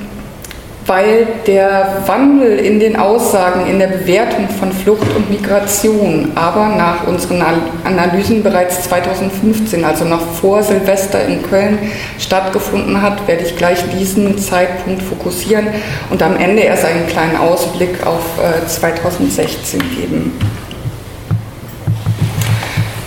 weil 0.86 1.28
der 1.48 2.04
Wandel 2.06 2.60
in 2.60 2.80
den 2.80 2.96
Aussagen, 2.96 3.66
in 3.66 3.80
der 3.80 3.88
Bewertung 3.88 4.48
von 4.50 4.72
Flucht 4.72 5.08
und 5.16 5.30
Migration 5.30 6.32
aber 6.36 6.68
nach 6.68 7.08
unseren 7.08 7.44
Analysen 7.84 8.44
bereits 8.44 8.84
2015, 8.84 9.84
also 9.84 10.06
noch 10.06 10.22
vor 10.34 10.62
Silvester 10.62 11.26
in 11.26 11.42
Köln 11.42 11.80
stattgefunden 12.20 13.02
hat, 13.02 13.28
werde 13.28 13.44
ich 13.44 13.56
gleich 13.56 13.80
diesen 13.98 14.38
Zeitpunkt 14.38 15.02
fokussieren 15.02 15.68
und 16.10 16.22
am 16.22 16.36
Ende 16.38 16.62
erst 16.62 16.86
einen 16.86 17.08
kleinen 17.08 17.38
Ausblick 17.38 18.06
auf 18.06 18.24
2016 18.68 19.80
äh, 19.80 19.84
geben. 19.96 20.34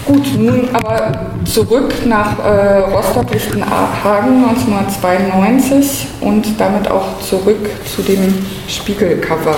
Gut, 0.08 0.38
nun 0.38 0.70
aber 0.72 1.12
zurück 1.44 1.92
nach 2.06 2.38
äh, 2.38 2.78
Rostock-Lichtenhagen 2.78 4.42
1992 4.42 6.06
und 6.22 6.58
damit 6.58 6.90
auch 6.90 7.20
zurück 7.20 7.68
zu 7.84 8.00
dem 8.00 8.34
Spiegelcover. 8.66 9.56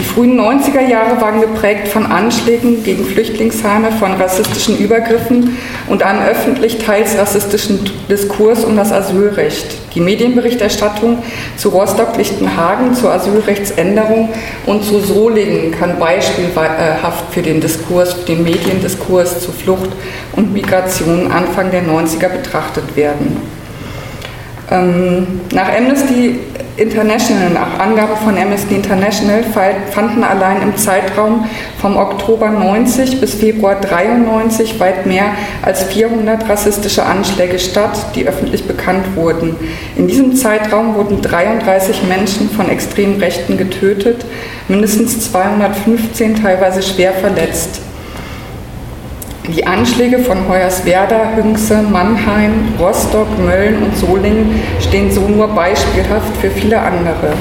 Die 0.00 0.06
frühen 0.06 0.40
90er 0.40 0.80
Jahre 0.80 1.20
waren 1.20 1.42
geprägt 1.42 1.86
von 1.86 2.06
Anschlägen 2.06 2.82
gegen 2.82 3.04
Flüchtlingsheime, 3.04 3.92
von 3.92 4.14
rassistischen 4.14 4.78
Übergriffen 4.78 5.58
und 5.88 6.02
einem 6.02 6.22
öffentlich 6.22 6.78
teils 6.78 7.18
rassistischen 7.18 7.80
Diskurs 8.08 8.64
um 8.64 8.76
das 8.76 8.92
Asylrecht. 8.92 9.76
Die 9.94 10.00
Medienberichterstattung 10.00 11.18
zu 11.58 11.68
Rostock-Lichtenhagen, 11.68 12.94
zur 12.94 13.12
Asylrechtsänderung 13.12 14.30
und 14.64 14.84
zu 14.84 15.00
Solingen 15.00 15.70
kann 15.72 15.98
beispielhaft 15.98 17.34
für 17.34 17.42
den 17.42 17.60
Diskurs, 17.60 18.14
für 18.14 18.24
den 18.24 18.42
Mediendiskurs 18.42 19.40
zu 19.40 19.52
Flucht 19.52 19.90
und 20.34 20.54
Migration 20.54 21.30
Anfang 21.30 21.70
der 21.70 21.82
90er 21.82 22.30
betrachtet 22.30 22.96
werden. 22.96 23.36
Ähm, 24.70 25.26
nach 25.52 25.68
Amnesty 25.68 26.38
International, 26.76 27.50
nach 27.50 27.78
Angaben 27.78 28.16
von 28.24 28.38
Amnesty 28.38 28.74
International, 28.74 29.42
fanden 29.90 30.24
allein 30.24 30.62
im 30.62 30.76
Zeitraum 30.76 31.46
vom 31.80 31.96
Oktober 31.96 32.50
90 32.50 33.20
bis 33.20 33.34
Februar 33.34 33.80
93 33.80 34.80
weit 34.80 35.06
mehr 35.06 35.32
als 35.62 35.84
400 35.84 36.48
rassistische 36.48 37.04
Anschläge 37.04 37.58
statt, 37.58 38.14
die 38.14 38.26
öffentlich 38.26 38.64
bekannt 38.64 39.16
wurden. 39.16 39.56
In 39.96 40.06
diesem 40.06 40.34
Zeitraum 40.34 40.94
wurden 40.94 41.20
33 41.20 42.04
Menschen 42.04 42.50
von 42.50 42.68
extremen 42.68 43.20
Rechten 43.20 43.56
getötet, 43.56 44.24
mindestens 44.68 45.30
215 45.30 46.42
teilweise 46.42 46.82
schwer 46.82 47.12
verletzt. 47.12 47.80
Die 49.56 49.66
Anschläge 49.66 50.20
von 50.20 50.48
Hoyerswerda, 50.48 51.32
Hünxe, 51.34 51.82
Mannheim, 51.82 52.68
Rostock, 52.78 53.26
Mölln 53.38 53.82
und 53.82 53.96
Solingen 53.96 54.62
stehen 54.78 55.10
so 55.10 55.22
nur 55.22 55.48
beispielhaft 55.48 56.36
für 56.40 56.50
viele 56.50 56.80
andere. 56.80 57.32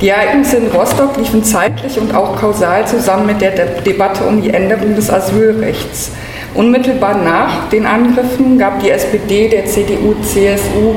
Die 0.00 0.08
Ereignisse 0.08 0.56
in 0.56 0.68
Rostock 0.68 1.18
liefen 1.18 1.44
zeitlich 1.44 2.00
und 2.00 2.14
auch 2.14 2.36
kausal 2.36 2.86
zusammen 2.86 3.26
mit 3.26 3.42
der 3.42 3.50
De 3.50 3.82
Debatte 3.84 4.24
um 4.24 4.40
die 4.40 4.48
Änderung 4.48 4.94
des 4.94 5.10
Asylrechts. 5.10 6.12
Unmittelbar 6.54 7.18
nach 7.18 7.68
den 7.68 7.84
Angriffen 7.84 8.58
gab 8.58 8.80
die 8.80 8.90
SPD 8.90 9.48
der 9.48 9.66
CDU-CSU 9.66 10.94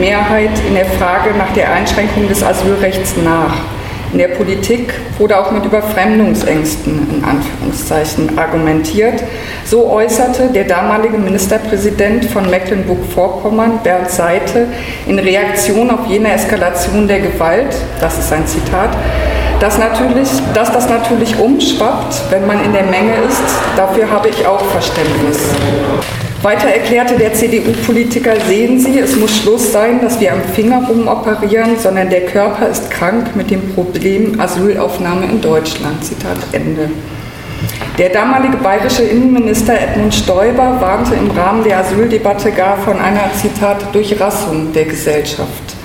Mehrheit 0.00 0.58
in 0.66 0.74
der 0.74 0.86
Frage 0.86 1.36
nach 1.36 1.52
der 1.52 1.70
Einschränkung 1.70 2.28
des 2.28 2.42
Asylrechts 2.42 3.14
nach. 3.22 3.75
In 4.12 4.18
der 4.18 4.28
Politik 4.28 4.94
wurde 5.18 5.38
auch 5.38 5.50
mit 5.50 5.64
Überfremdungsängsten 5.64 7.16
in 7.16 7.24
Anführungszeichen 7.24 8.38
argumentiert. 8.38 9.22
So 9.64 9.90
äußerte 9.90 10.48
der 10.48 10.64
damalige 10.64 11.18
Ministerpräsident 11.18 12.24
von 12.26 12.48
Mecklenburg-Vorpommern, 12.48 13.80
Bernd 13.82 14.10
Seite, 14.10 14.68
in 15.06 15.18
Reaktion 15.18 15.90
auf 15.90 16.06
jene 16.06 16.32
Eskalation 16.32 17.08
der 17.08 17.20
Gewalt, 17.20 17.74
das 18.00 18.18
ist 18.18 18.32
ein 18.32 18.46
Zitat, 18.46 18.90
dass, 19.60 19.78
natürlich, 19.78 20.28
dass 20.54 20.72
das 20.72 20.88
natürlich 20.88 21.38
umschwappt, 21.38 22.30
wenn 22.30 22.46
man 22.46 22.64
in 22.64 22.72
der 22.72 22.84
Menge 22.84 23.12
ist, 23.28 23.42
dafür 23.76 24.10
habe 24.10 24.28
ich 24.28 24.46
auch 24.46 24.64
Verständnis. 24.66 25.38
Weiter 26.46 26.68
erklärte 26.68 27.18
der 27.18 27.34
CDU-Politiker, 27.34 28.34
sehen 28.46 28.78
Sie, 28.78 29.00
es 29.00 29.16
muss 29.16 29.36
Schluss 29.36 29.72
sein, 29.72 30.00
dass 30.00 30.20
wir 30.20 30.32
am 30.32 30.40
Finger 30.54 30.86
rumoperieren, 30.88 31.76
sondern 31.76 32.08
der 32.08 32.24
Körper 32.26 32.68
ist 32.68 32.88
krank 32.88 33.34
mit 33.34 33.50
dem 33.50 33.74
Problem 33.74 34.38
Asylaufnahme 34.38 35.26
in 35.26 35.40
Deutschland. 35.40 36.04
Zitat 36.04 36.36
Ende. 36.52 36.88
Der 37.98 38.10
damalige 38.10 38.58
bayerische 38.58 39.02
Innenminister 39.02 39.74
Edmund 39.74 40.14
Stoiber 40.14 40.80
warnte 40.80 41.16
im 41.16 41.32
Rahmen 41.32 41.64
der 41.64 41.80
Asyldebatte 41.80 42.52
gar 42.52 42.76
von 42.76 42.96
einer, 42.96 43.28
Zitat, 43.34 43.92
Durchrassung 43.92 44.72
der 44.72 44.84
Gesellschaft. 44.84 45.75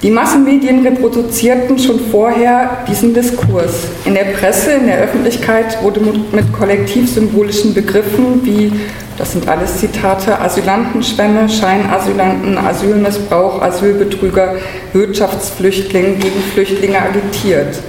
Die 0.00 0.10
Massenmedien 0.10 0.86
reproduzierten 0.86 1.76
schon 1.76 1.98
vorher 1.98 2.84
diesen 2.88 3.12
Diskurs. 3.12 3.88
In 4.04 4.14
der 4.14 4.26
Presse, 4.26 4.74
in 4.74 4.86
der 4.86 4.98
Öffentlichkeit 4.98 5.82
wurde 5.82 5.98
mit 5.98 6.52
kollektivsymbolischen 6.52 7.74
Begriffen 7.74 8.44
wie, 8.44 8.72
das 9.16 9.32
sind 9.32 9.48
alles 9.48 9.78
Zitate, 9.78 10.40
Asylantenschwemme, 10.40 11.48
Scheinasylanten, 11.48 12.56
Asylmissbrauch, 12.56 13.60
Asylbetrüger, 13.60 14.54
Wirtschaftsflüchtlinge 14.92 16.14
gegen 16.14 16.42
Flüchtlinge 16.54 17.02
agitiert. 17.02 17.80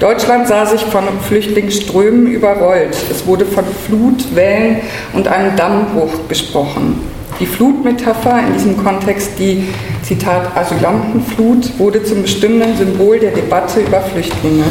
Deutschland 0.00 0.48
sah 0.48 0.64
sich 0.64 0.80
von 0.80 1.04
Flüchtlingsströmen 1.28 2.28
überrollt. 2.28 2.96
Es 3.10 3.26
wurde 3.26 3.44
von 3.44 3.64
Flut, 3.86 4.34
Wellen 4.34 4.78
und 5.12 5.28
einem 5.28 5.54
Dammbruch 5.54 6.28
gesprochen. 6.28 7.17
Die 7.40 7.46
Flutmetapher, 7.46 8.40
in 8.40 8.52
diesem 8.52 8.76
Kontext 8.82 9.38
die, 9.38 9.68
Zitat, 10.02 10.56
Asylantenflut, 10.56 11.78
wurde 11.78 12.02
zum 12.02 12.22
bestimmenden 12.22 12.76
Symbol 12.76 13.20
der 13.20 13.30
Debatte 13.30 13.78
über 13.78 14.00
Flüchtlinge. 14.00 14.64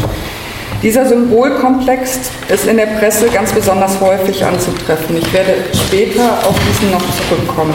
Dieser 0.83 1.05
Symbolkomplex 1.05 2.19
ist 2.49 2.67
in 2.67 2.75
der 2.75 2.87
Presse 2.87 3.27
ganz 3.29 3.53
besonders 3.53 4.01
häufig 4.01 4.43
anzutreffen. 4.43 5.15
Ich 5.17 5.33
werde 5.33 5.53
später 5.73 6.23
auf 6.43 6.55
diesen 6.69 6.91
noch 6.91 7.01
zurückkommen. 7.29 7.73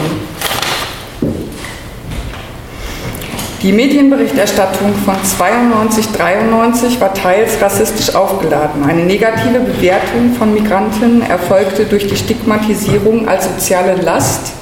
Die 3.63 3.71
Medienberichterstattung 3.71 4.93
von 5.05 5.15
92, 5.23 6.07
93 6.09 7.01
war 7.01 7.13
teils 7.15 7.59
rassistisch 7.61 8.13
aufgeladen. 8.13 8.83
Eine 8.83 9.05
negative 9.05 9.59
Bewertung 9.59 10.35
von 10.37 10.53
Migrantinnen 10.53 11.23
erfolgte 11.23 11.85
durch 11.85 12.05
die 12.05 12.17
Stigmatisierung 12.17 13.27
als 13.27 13.45
soziale 13.45 13.95
Last 13.95 14.53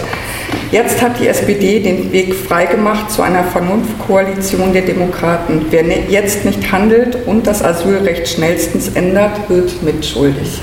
jetzt 0.71 1.03
hat 1.03 1.19
die 1.21 1.29
SPD 1.29 1.81
den 1.81 2.13
Weg 2.13 2.35
freigemacht 2.35 3.11
zu 3.11 3.23
einer 3.23 3.45
Vernunftkoalition 3.45 4.73
der 4.73 4.83
Demokraten. 4.83 5.67
Wer 5.71 5.83
ne-, 5.83 6.05
jetzt 6.09 6.45
nicht 6.45 6.73
handelt 6.73 7.19
und 7.27 7.47
das 7.47 7.63
Asylrecht 7.63 8.29
schnellstens 8.29 8.89
ändert, 8.95 9.49
wird 9.49 9.83
mitschuldig. 9.83 10.63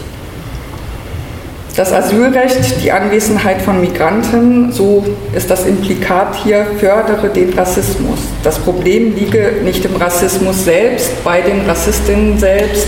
Das 1.76 1.92
Asylrecht, 1.92 2.84
die 2.84 2.92
Anwesenheit 2.92 3.60
von 3.60 3.82
Migranten, 3.82 4.72
so 4.72 5.04
ist 5.36 5.50
das 5.50 5.66
Implikat 5.66 6.36
hier, 6.44 6.68
fördere 6.80 7.30
den 7.30 7.52
Rassismus. 7.54 8.20
Das 8.44 8.60
Problem 8.60 9.16
liege 9.16 9.54
nicht 9.64 9.84
im 9.84 9.96
Rassismus 9.96 10.66
selbst, 10.66 11.24
bei 11.24 11.42
den 11.42 11.62
Rassistinnen 11.68 12.38
selbst, 12.38 12.88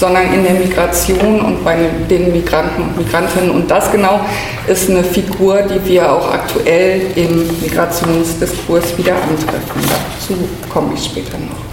sondern 0.00 0.32
in 0.32 0.42
der 0.42 0.54
Migration 0.54 1.42
und 1.42 1.62
bei 1.62 1.76
den 2.08 2.32
Migranten 2.32 2.82
und 2.82 2.96
Migrantinnen. 2.96 3.50
Und 3.50 3.70
das 3.70 3.92
genau 3.92 4.20
ist 4.66 4.88
eine 4.88 5.04
Figur, 5.04 5.60
die 5.62 5.84
wir 5.88 6.10
auch 6.10 6.32
aktuell 6.32 7.02
im 7.16 7.46
Migrationsdiskurs 7.60 8.96
wieder 8.96 9.12
antreffen. 9.14 9.82
Dazu 9.82 10.34
komme 10.72 10.94
ich 10.94 11.04
später 11.04 11.36
noch. 11.36 11.70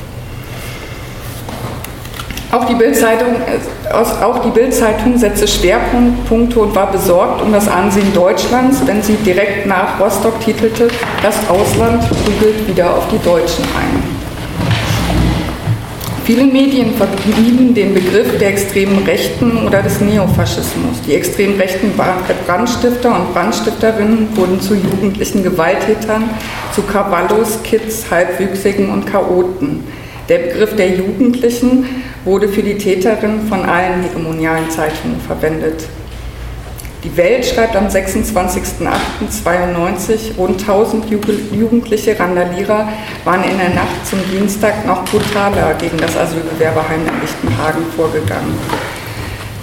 Auch 2.50 2.66
die 2.66 2.76
Bildzeitung 2.76 3.36
Bild 4.54 4.74
setzte 5.20 5.48
Schwerpunkte 5.48 6.60
und 6.60 6.76
war 6.76 6.92
besorgt 6.92 7.42
um 7.42 7.52
das 7.52 7.68
Ansehen 7.68 8.14
Deutschlands, 8.14 8.82
wenn 8.86 9.02
sie 9.02 9.16
direkt 9.16 9.66
nach 9.66 10.00
Rostock 10.00 10.40
titelte, 10.40 10.88
das 11.22 11.36
Ausland 11.50 12.04
prügelt 12.10 12.68
wieder 12.68 12.96
auf 12.96 13.08
die 13.10 13.20
Deutschen 13.20 13.64
ein. 13.64 14.07
Viele 16.28 16.44
Medien 16.44 16.94
verbieten 16.96 17.74
den 17.74 17.94
Begriff 17.94 18.38
der 18.38 18.50
extremen 18.50 19.06
Rechten 19.06 19.66
oder 19.66 19.82
des 19.82 20.02
Neofaschismus. 20.02 21.02
Die 21.08 21.14
extremen 21.14 21.56
rechten 21.58 21.94
Brandstifter 22.46 23.16
und 23.16 23.34
Brandstifterinnen 23.34 24.36
wurden 24.36 24.60
zu 24.60 24.76
jugendlichen 24.76 25.42
Gewalttätern, 25.42 26.30
zu 26.74 26.82
Cavallos, 26.82 27.64
Kids, 27.64 28.12
Halbwüchsigen 28.12 28.90
und 28.90 29.10
Chaoten. 29.10 29.86
Der 30.28 30.40
Begriff 30.40 30.76
der 30.76 30.98
Jugendlichen 30.98 31.86
wurde 32.26 32.50
für 32.50 32.62
die 32.62 32.78
Täterin 32.78 33.48
von 33.48 33.64
allen 33.64 34.04
hegemonialen 34.04 34.70
Zeitungen 34.70 35.22
verwendet. 35.22 35.86
Die 37.08 37.16
Welt 37.16 37.46
schreibt 37.46 37.78
am 37.78 37.88
26.08.92, 37.88 40.36
rund 40.38 40.60
1000 40.60 41.06
Jugendliche 41.54 42.20
Randalierer 42.20 42.90
waren 43.24 43.46
in 43.46 43.58
der 43.58 43.70
Nacht 43.70 44.06
zum 44.06 44.20
Dienstag 44.30 44.86
noch 44.86 45.06
brutaler 45.06 45.74
gegen 45.76 45.98
das 46.00 46.18
Asylbewerberheim 46.18 47.08
in 47.08 47.22
Lichtenhagen 47.22 47.86
vorgegangen. 47.96 48.60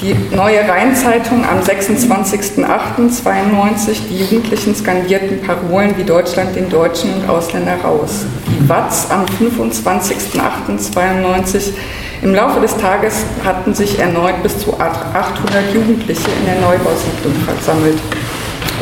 Die 0.04 0.14
Neue 0.37 0.68
Rheinzeitung 0.68 1.42
am 1.46 1.61
26.08.92, 1.61 4.08
die 4.11 4.18
Jugendlichen 4.18 4.75
skandierten 4.75 5.40
Parolen 5.40 5.96
wie 5.96 6.04
Deutschland 6.04 6.54
den 6.54 6.68
Deutschen 6.68 7.14
und 7.14 7.26
Ausländer 7.26 7.76
raus. 7.82 8.26
Die 8.46 8.68
Watz 8.68 9.06
am 9.08 9.25
25.08.92 9.25 11.73
im 12.20 12.34
Laufe 12.34 12.61
des 12.61 12.76
Tages 12.76 13.25
hatten 13.46 13.73
sich 13.73 13.99
erneut 13.99 14.42
bis 14.42 14.58
zu 14.58 14.78
800 14.78 15.73
Jugendliche 15.73 16.28
in 16.38 16.44
der 16.44 16.61
Neubausiedlung 16.61 17.32
versammelt. 17.46 17.99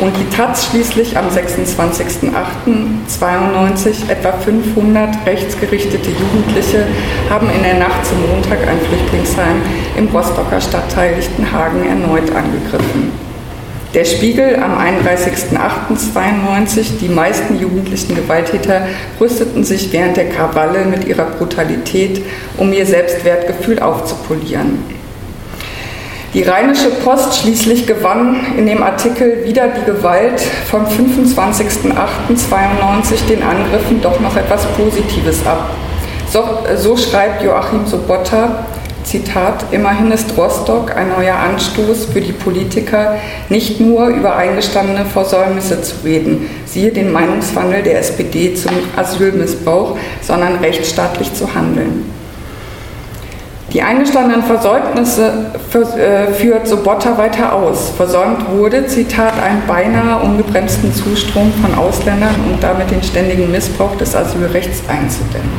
Und 0.01 0.17
die 0.17 0.27
Taz 0.35 0.65
schließlich 0.65 1.15
am 1.17 1.29
26.08.92 1.29 4.09
etwa 4.09 4.33
500 4.33 5.25
rechtsgerichtete 5.25 6.09
Jugendliche 6.09 6.85
haben 7.29 7.49
in 7.49 7.63
der 7.63 7.75
Nacht 7.75 8.05
zum 8.05 8.17
Montag 8.27 8.67
ein 8.67 8.81
Flüchtlingsheim 8.81 9.61
im 9.95 10.07
Rostocker 10.07 10.59
Stadtteil 10.59 11.15
Lichtenhagen 11.15 11.87
erneut 11.87 12.35
angegriffen. 12.35 13.13
Der 13.93 14.03
Spiegel 14.05 14.55
am 14.55 14.79
31.08.92, 14.79 16.97
die 16.99 17.09
meisten 17.09 17.59
jugendlichen 17.59 18.15
Gewalttäter 18.15 18.87
rüsteten 19.19 19.63
sich 19.63 19.93
während 19.93 20.17
der 20.17 20.29
Krawalle 20.29 20.85
mit 20.85 21.05
ihrer 21.05 21.25
Brutalität, 21.25 22.23
um 22.57 22.73
ihr 22.73 22.87
Selbstwertgefühl 22.87 23.77
aufzupolieren. 23.77 25.02
Die 26.33 26.41
Rheinische 26.41 26.89
Post 26.89 27.41
schließlich 27.41 27.85
gewann 27.85 28.57
in 28.57 28.65
dem 28.65 28.81
Artikel 28.81 29.45
Wieder 29.45 29.67
die 29.67 29.85
Gewalt 29.85 30.41
vom 30.41 30.83
25.08.92 30.85 33.27
den 33.29 33.43
Angriffen 33.43 34.01
doch 34.01 34.19
noch 34.19 34.35
etwas 34.35 34.65
Positives 34.75 35.45
ab. 35.45 35.69
So, 36.31 36.43
so 36.75 36.97
schreibt 36.97 37.43
Joachim 37.43 37.85
Sobotta, 37.85 38.65
Zitat, 39.03 39.65
immerhin 39.69 40.09
ist 40.09 40.35
Rostock 40.35 40.97
ein 40.97 41.09
neuer 41.09 41.35
Anstoß 41.35 42.05
für 42.05 42.21
die 42.21 42.31
Politiker, 42.31 43.17
nicht 43.49 43.79
nur 43.79 44.07
über 44.07 44.35
eingestandene 44.35 45.05
Versäumnisse 45.05 45.83
zu 45.83 45.97
reden, 46.03 46.49
siehe 46.65 46.91
den 46.91 47.11
Meinungswandel 47.11 47.83
der 47.83 47.99
SPD 47.99 48.55
zum 48.55 48.71
Asylmissbrauch, 48.95 49.99
sondern 50.21 50.55
rechtsstaatlich 50.55 51.31
zu 51.35 51.53
handeln. 51.53 52.22
Die 53.73 53.81
eingestandenen 53.81 54.43
Versäumnisse 54.43 55.51
äh, 55.73 56.31
führt 56.31 56.67
Sobotta 56.67 57.17
weiter 57.17 57.53
aus. 57.53 57.91
Versäumt 57.97 58.47
wurde, 58.51 58.85
Zitat, 58.85 59.33
einen 59.41 59.63
beinahe 59.65 60.21
ungebremsten 60.23 60.93
Zustrom 60.93 61.51
von 61.59 61.73
Ausländern 61.73 62.35
und 62.51 62.61
damit 62.61 62.91
den 62.91 63.01
ständigen 63.01 63.49
Missbrauch 63.49 63.95
des 63.97 64.15
Asylrechts 64.15 64.83
einzudämmen. 64.87 65.49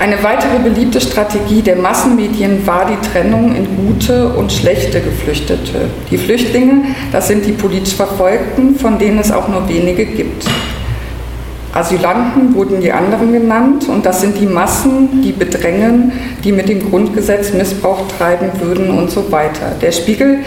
Eine 0.00 0.22
weitere 0.22 0.58
beliebte 0.60 1.02
Strategie 1.02 1.60
der 1.60 1.76
Massenmedien 1.76 2.66
war 2.66 2.86
die 2.86 3.08
Trennung 3.08 3.54
in 3.54 3.66
gute 3.76 4.28
und 4.28 4.50
schlechte 4.50 5.02
Geflüchtete. 5.02 5.90
Die 6.10 6.16
Flüchtlinge, 6.16 6.94
das 7.12 7.28
sind 7.28 7.44
die 7.44 7.52
politisch 7.52 7.94
Verfolgten, 7.94 8.76
von 8.76 8.98
denen 8.98 9.18
es 9.18 9.30
auch 9.30 9.48
nur 9.48 9.68
wenige 9.68 10.06
gibt. 10.06 10.46
Asylanten 11.78 12.54
wurden 12.54 12.80
die 12.80 12.92
anderen 12.92 13.32
genannt 13.32 13.88
und 13.88 14.04
das 14.04 14.20
sind 14.20 14.38
die 14.40 14.46
Massen, 14.46 15.22
die 15.22 15.32
bedrängen, 15.32 16.12
die 16.42 16.52
mit 16.52 16.68
dem 16.68 16.90
Grundgesetz 16.90 17.52
Missbrauch 17.52 18.00
treiben 18.18 18.50
würden 18.60 18.90
und 18.90 19.10
so 19.10 19.30
weiter. 19.30 19.72
Der 19.80 19.92
Spiegel 19.92 20.38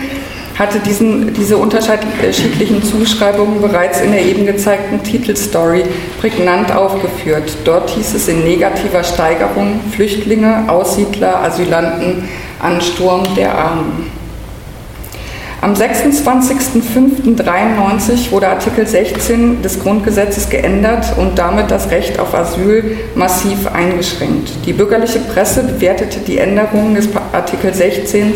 hatte 0.59 0.79
diesen, 0.79 1.33
diese 1.33 1.57
unterschiedlichen 1.57 2.83
Zuschreibungen 2.83 3.61
bereits 3.61 4.01
in 4.01 4.11
der 4.11 4.23
eben 4.23 4.45
gezeigten 4.45 5.01
Titelstory 5.01 5.83
prägnant 6.19 6.71
aufgeführt. 6.75 7.57
Dort 7.63 7.89
hieß 7.91 8.13
es 8.13 8.27
in 8.27 8.43
negativer 8.43 9.03
Steigerung 9.03 9.79
Flüchtlinge, 9.95 10.65
Aussiedler, 10.67 11.43
Asylanten, 11.43 12.27
Ansturm 12.59 13.23
der 13.35 13.57
Armen. 13.57 14.20
Am 15.61 15.73
26.05.93 15.73 18.31
wurde 18.31 18.47
Artikel 18.47 18.87
16 18.87 19.61
des 19.61 19.79
Grundgesetzes 19.79 20.49
geändert 20.49 21.15
und 21.19 21.37
damit 21.37 21.69
das 21.69 21.91
Recht 21.91 22.19
auf 22.19 22.33
Asyl 22.33 22.97
massiv 23.13 23.67
eingeschränkt. 23.67 24.53
Die 24.65 24.73
bürgerliche 24.73 25.19
Presse 25.19 25.61
bewertete 25.61 26.21
die 26.21 26.39
Änderungen 26.39 26.95
des 26.95 27.09
Artikel 27.31 27.75
16 27.75 28.33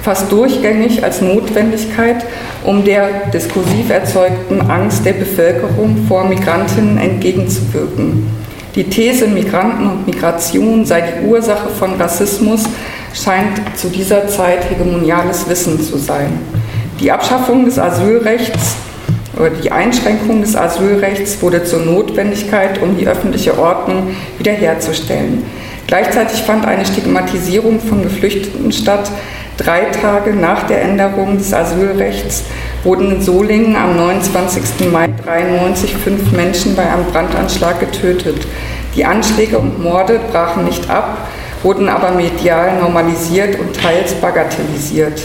fast 0.00 0.32
durchgängig 0.32 1.04
als 1.04 1.20
Notwendigkeit, 1.20 2.24
um 2.64 2.82
der 2.82 3.26
diskursiv 3.30 3.90
erzeugten 3.90 4.62
Angst 4.62 5.04
der 5.04 5.12
Bevölkerung 5.12 6.06
vor 6.08 6.24
Migrantinnen 6.24 6.96
entgegenzuwirken. 6.96 8.26
Die 8.74 8.84
These, 8.84 9.28
Migranten 9.28 9.86
und 9.86 10.06
Migration 10.06 10.86
sei 10.86 11.02
die 11.02 11.26
Ursache 11.26 11.68
von 11.68 12.00
Rassismus, 12.00 12.64
scheint 13.14 13.60
zu 13.76 13.88
dieser 13.88 14.28
Zeit 14.28 14.68
hegemoniales 14.68 15.48
Wissen 15.48 15.80
zu 15.80 15.96
sein. 15.96 16.38
Die 17.00 17.10
Abschaffung 17.10 17.64
des 17.64 17.78
Asylrechts 17.78 18.76
oder 19.36 19.50
die 19.50 19.72
Einschränkung 19.72 20.42
des 20.42 20.54
Asylrechts 20.56 21.40
wurde 21.40 21.64
zur 21.64 21.80
Notwendigkeit, 21.80 22.80
um 22.82 22.96
die 22.96 23.06
öffentliche 23.06 23.58
Ordnung 23.58 24.14
wiederherzustellen. 24.38 25.44
Gleichzeitig 25.86 26.42
fand 26.42 26.66
eine 26.66 26.86
Stigmatisierung 26.86 27.80
von 27.80 28.02
Geflüchteten 28.02 28.72
statt, 28.72 29.10
Drei 29.56 29.82
Tage 29.84 30.34
nach 30.34 30.64
der 30.64 30.82
Änderung 30.82 31.38
des 31.38 31.54
Asylrechts 31.54 32.42
wurden 32.82 33.12
in 33.12 33.22
Solingen 33.22 33.76
am 33.76 33.96
29. 33.96 34.90
Mai 34.90 35.04
1993 35.04 35.96
fünf 35.96 36.32
Menschen 36.32 36.74
bei 36.74 36.82
einem 36.82 37.04
Brandanschlag 37.04 37.78
getötet. 37.78 38.48
Die 38.96 39.04
Anschläge 39.04 39.58
und 39.58 39.80
Morde 39.80 40.18
brachen 40.32 40.64
nicht 40.64 40.90
ab, 40.90 41.28
wurden 41.64 41.88
aber 41.88 42.12
medial 42.12 42.78
normalisiert 42.78 43.58
und 43.58 43.74
teils 43.74 44.14
bagatellisiert. 44.14 45.20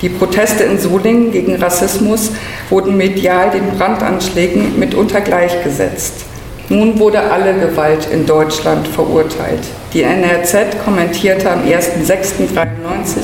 Die 0.00 0.08
Proteste 0.08 0.64
in 0.64 0.80
Solingen 0.80 1.30
gegen 1.30 1.54
Rassismus 1.62 2.32
wurden 2.70 2.96
medial 2.96 3.50
den 3.50 3.78
Brandanschlägen 3.78 4.76
mitunter 4.80 5.20
gleichgesetzt. 5.20 6.24
Nun 6.68 6.98
wurde 6.98 7.20
alle 7.20 7.54
Gewalt 7.54 8.08
in 8.10 8.26
Deutschland 8.26 8.88
verurteilt. 8.88 9.60
Die 9.92 10.02
NRZ 10.02 10.82
kommentierte 10.84 11.50
am 11.50 11.60
1.6.93, 11.60 13.20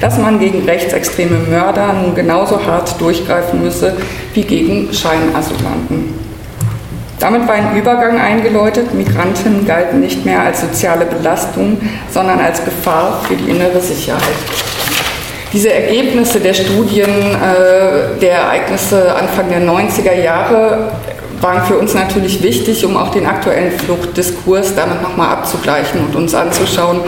dass 0.00 0.18
man 0.18 0.38
gegen 0.38 0.64
rechtsextreme 0.64 1.38
Mörder 1.50 1.92
nun 1.92 2.14
genauso 2.14 2.64
hart 2.64 2.98
durchgreifen 3.00 3.62
müsse 3.62 3.94
wie 4.32 4.44
gegen 4.44 4.92
Scheinasylanten. 4.92 6.14
Damit 7.18 7.48
war 7.48 7.54
ein 7.54 7.76
Übergang 7.76 8.20
eingeläutet. 8.20 8.92
Migrantinnen 8.92 9.66
galten 9.66 10.00
nicht 10.00 10.24
mehr 10.26 10.42
als 10.42 10.60
soziale 10.60 11.06
Belastung, 11.06 11.78
sondern 12.12 12.40
als 12.40 12.64
Gefahr 12.64 13.22
für 13.26 13.34
die 13.34 13.50
innere 13.50 13.80
Sicherheit. 13.80 14.22
Diese 15.52 15.72
Ergebnisse 15.72 16.40
der 16.40 16.52
Studien 16.52 17.08
äh, 17.08 18.18
der 18.20 18.32
Ereignisse 18.32 19.14
Anfang 19.14 19.48
der 19.48 19.62
90er 19.62 20.12
Jahre 20.12 20.90
waren 21.40 21.64
für 21.66 21.78
uns 21.78 21.94
natürlich 21.94 22.42
wichtig, 22.42 22.84
um 22.84 22.96
auch 22.96 23.10
den 23.10 23.26
aktuellen 23.26 23.72
Fluchtdiskurs 23.72 24.74
damit 24.74 25.02
nochmal 25.02 25.28
abzugleichen 25.30 26.00
und 26.00 26.16
uns 26.16 26.34
anzuschauen, 26.34 27.00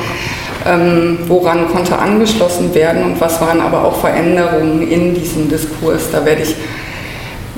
ähm, 0.67 1.19
woran 1.27 1.69
konnte 1.69 1.99
angeschlossen 1.99 2.75
werden 2.75 3.05
und 3.05 3.21
was 3.21 3.41
waren 3.41 3.61
aber 3.61 3.85
auch 3.85 4.01
Veränderungen 4.01 4.89
in 4.89 5.15
diesem 5.15 5.49
Diskurs. 5.49 6.11
Da 6.13 6.25
werde 6.25 6.43
ich 6.43 6.55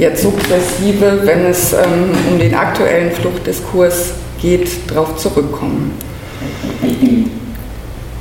jetzt 0.01 0.23
sukzessive, 0.23 1.21
wenn 1.25 1.45
es 1.45 1.75
ähm, 1.75 2.11
um 2.31 2.39
den 2.39 2.55
aktuellen 2.55 3.13
Fluchtdiskurs 3.13 4.13
geht, 4.41 4.91
darauf 4.91 5.17
zurückkommen. 5.17 5.93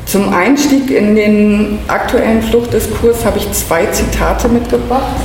Zum 0.05 0.33
Einstieg 0.33 0.91
in 0.91 1.15
den 1.15 1.79
aktuellen 1.87 2.41
Fluchtdiskurs 2.41 3.23
habe 3.23 3.37
ich 3.37 3.49
zwei 3.53 3.85
Zitate 3.85 4.49
mitgebracht. 4.49 5.15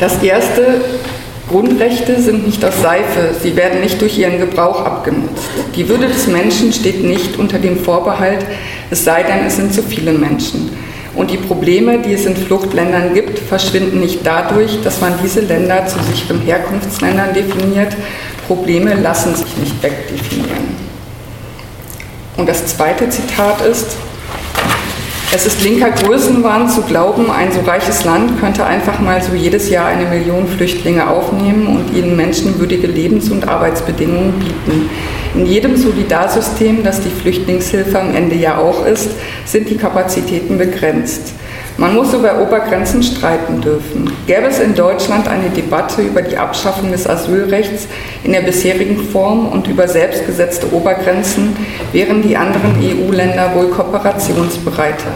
Das 0.00 0.22
erste 0.22 0.80
Grundrechte 1.50 2.20
sind 2.20 2.46
nicht 2.46 2.64
aus 2.64 2.80
Seife, 2.80 3.34
sie 3.40 3.56
werden 3.56 3.80
nicht 3.80 4.00
durch 4.00 4.18
ihren 4.18 4.38
Gebrauch 4.38 4.80
abgenutzt. 4.80 5.44
Die 5.74 5.88
Würde 5.88 6.06
des 6.06 6.26
Menschen 6.28 6.72
steht 6.72 7.04
nicht 7.04 7.38
unter 7.38 7.58
dem 7.58 7.78
Vorbehalt, 7.78 8.44
es 8.90 9.04
sei 9.04 9.22
denn, 9.22 9.46
es 9.46 9.56
sind 9.56 9.74
zu 9.74 9.82
viele 9.82 10.12
Menschen. 10.12 10.70
Und 11.16 11.30
die 11.30 11.38
Probleme, 11.38 11.98
die 11.98 12.12
es 12.12 12.26
in 12.26 12.36
Fluchtländern 12.36 13.14
gibt, 13.14 13.38
verschwinden 13.38 14.00
nicht 14.00 14.20
dadurch, 14.24 14.82
dass 14.82 15.00
man 15.00 15.14
diese 15.22 15.40
Länder 15.40 15.86
zu 15.86 15.98
sicheren 16.02 16.42
Herkunftsländern 16.42 17.32
definiert. 17.32 17.96
Probleme 18.46 18.94
lassen 18.94 19.34
sich 19.34 19.56
nicht 19.56 19.82
wegdefinieren. 19.82 20.76
Und 22.36 22.46
das 22.46 22.66
zweite 22.66 23.08
Zitat 23.08 23.62
ist, 23.62 23.96
es 25.36 25.44
ist 25.44 25.62
linker 25.62 25.90
Größenwahn 25.90 26.66
zu 26.70 26.80
glauben, 26.80 27.30
ein 27.30 27.52
so 27.52 27.60
reiches 27.60 28.04
Land 28.04 28.40
könnte 28.40 28.64
einfach 28.64 29.00
mal 29.00 29.22
so 29.22 29.34
jedes 29.34 29.68
Jahr 29.68 29.84
eine 29.84 30.06
Million 30.06 30.48
Flüchtlinge 30.48 31.10
aufnehmen 31.10 31.66
und 31.66 31.94
ihnen 31.94 32.16
menschenwürdige 32.16 32.86
Lebens- 32.86 33.28
und 33.28 33.46
Arbeitsbedingungen 33.46 34.32
bieten. 34.38 34.88
In 35.34 35.44
jedem 35.44 35.76
Solidarsystem, 35.76 36.82
das 36.82 37.02
die 37.02 37.10
Flüchtlingshilfe 37.10 38.00
am 38.00 38.14
Ende 38.14 38.34
ja 38.34 38.56
auch 38.56 38.86
ist, 38.86 39.10
sind 39.44 39.68
die 39.68 39.76
Kapazitäten 39.76 40.56
begrenzt. 40.56 41.34
Man 41.78 41.94
muss 41.94 42.14
über 42.14 42.40
Obergrenzen 42.40 43.02
streiten 43.02 43.60
dürfen. 43.60 44.10
Gäbe 44.26 44.46
es 44.46 44.60
in 44.60 44.74
Deutschland 44.74 45.28
eine 45.28 45.50
Debatte 45.50 46.00
über 46.00 46.22
die 46.22 46.38
Abschaffung 46.38 46.90
des 46.90 47.06
Asylrechts 47.06 47.86
in 48.24 48.32
der 48.32 48.40
bisherigen 48.40 48.98
Form 49.10 49.48
und 49.48 49.68
über 49.68 49.86
selbstgesetzte 49.86 50.72
Obergrenzen, 50.72 51.54
wären 51.92 52.22
die 52.22 52.34
anderen 52.34 52.76
EU-Länder 52.80 53.54
wohl 53.54 53.68
kooperationsbereiter. 53.68 55.12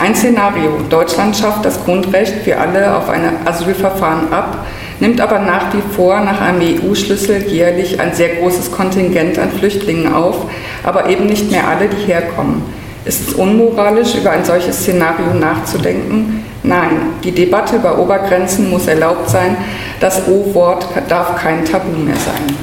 Ein 0.00 0.16
Szenario, 0.16 0.80
Deutschland 0.90 1.36
schafft 1.36 1.64
das 1.64 1.84
Grundrecht 1.84 2.42
für 2.42 2.56
alle 2.56 2.96
auf 2.96 3.08
ein 3.08 3.22
Asylverfahren 3.44 4.32
ab, 4.32 4.66
nimmt 4.98 5.20
aber 5.20 5.38
nach 5.38 5.72
wie 5.74 5.94
vor 5.94 6.18
nach 6.20 6.40
einem 6.40 6.60
EU-Schlüssel 6.60 7.46
jährlich 7.46 8.00
ein 8.00 8.14
sehr 8.14 8.36
großes 8.36 8.72
Kontingent 8.72 9.38
an 9.38 9.52
Flüchtlingen 9.52 10.12
auf, 10.12 10.46
aber 10.82 11.08
eben 11.08 11.26
nicht 11.26 11.52
mehr 11.52 11.68
alle, 11.68 11.88
die 11.88 12.04
herkommen. 12.12 12.62
Ist 13.08 13.26
es 13.26 13.34
unmoralisch, 13.36 14.16
über 14.16 14.32
ein 14.32 14.44
solches 14.44 14.80
Szenario 14.80 15.32
nachzudenken? 15.32 16.44
Nein, 16.62 17.14
die 17.24 17.32
Debatte 17.32 17.76
über 17.76 17.98
Obergrenzen 17.98 18.68
muss 18.68 18.86
erlaubt 18.86 19.30
sein. 19.30 19.56
Das 19.98 20.28
O-Wort 20.28 20.86
darf 21.08 21.34
kein 21.36 21.64
Tabu 21.64 21.90
mehr 21.96 22.16
sein. 22.16 22.54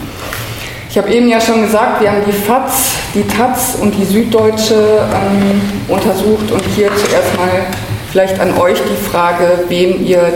Ich 0.87 0.99
habe 0.99 1.09
eben 1.09 1.27
ja 1.29 1.41
schon 1.41 1.63
gesagt, 1.63 1.99
wir 1.99 2.11
haben 2.11 2.21
die 2.27 2.31
FAZ, 2.31 2.91
die 3.15 3.27
Taz 3.27 3.77
und 3.81 3.95
die 3.97 4.05
Süddeutsche 4.05 4.75
ähm, 4.75 5.61
untersucht 5.87 6.51
und 6.51 6.61
hier 6.75 6.89
zuerst 6.89 7.35
mal 7.37 7.65
vielleicht 8.11 8.39
an 8.39 8.55
euch 8.55 8.77
die 8.77 9.09
Frage, 9.09 9.63
wem 9.67 10.05
ihr 10.05 10.31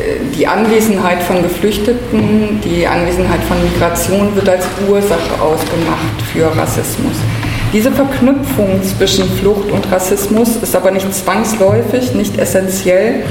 Ähm, 0.00 0.32
die 0.36 0.46
Anwesenheit 0.46 1.22
von 1.22 1.42
Geflüchteten, 1.42 2.60
die 2.64 2.86
Anwesenheit 2.86 3.42
von 3.44 3.56
Migration 3.62 4.34
wird 4.34 4.48
als 4.48 4.64
Ursache 4.88 5.40
ausgemacht 5.40 6.22
für 6.32 6.46
Rassismus. 6.56 7.16
Diese 7.72 7.92
Verknüpfung 7.92 8.82
zwischen 8.82 9.30
Flucht 9.38 9.70
und 9.70 9.90
Rassismus 9.92 10.56
ist 10.56 10.74
aber 10.74 10.90
nicht 10.90 11.12
zwangsläufig, 11.14 12.14
nicht 12.14 12.36
essentiell, 12.38 13.22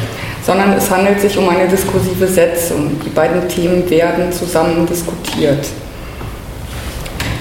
sondern 0.46 0.74
es 0.74 0.90
handelt 0.90 1.20
sich 1.20 1.38
um 1.38 1.50
eine 1.50 1.68
diskursive 1.68 2.28
Setzung. 2.28 2.92
Die 3.06 3.10
beiden 3.10 3.48
Themen 3.50 3.90
werden 3.90 4.32
zusammen 4.32 4.86
diskutiert. 4.86 5.68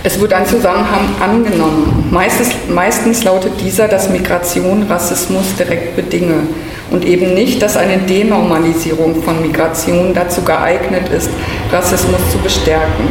Es 0.09 0.19
wird 0.19 0.33
ein 0.33 0.47
Zusammenhang 0.47 1.07
angenommen. 1.21 2.09
Meistens, 2.11 2.49
meistens 2.71 3.25
lautet 3.25 3.61
dieser, 3.61 3.89
dass 3.89 4.09
Migration 4.09 4.85
Rassismus 4.85 5.55
direkt 5.59 5.97
bedinge 5.97 6.47
und 6.91 7.05
eben 7.05 7.35
nicht, 7.35 7.61
dass 7.61 7.77
eine 7.77 7.99
Denormalisierung 7.99 9.23
von 9.23 9.43
Migration 9.43 10.15
dazu 10.15 10.41
geeignet 10.41 11.11
ist, 11.15 11.29
Rassismus 11.71 12.21
zu 12.33 12.39
bestärken. 12.39 13.05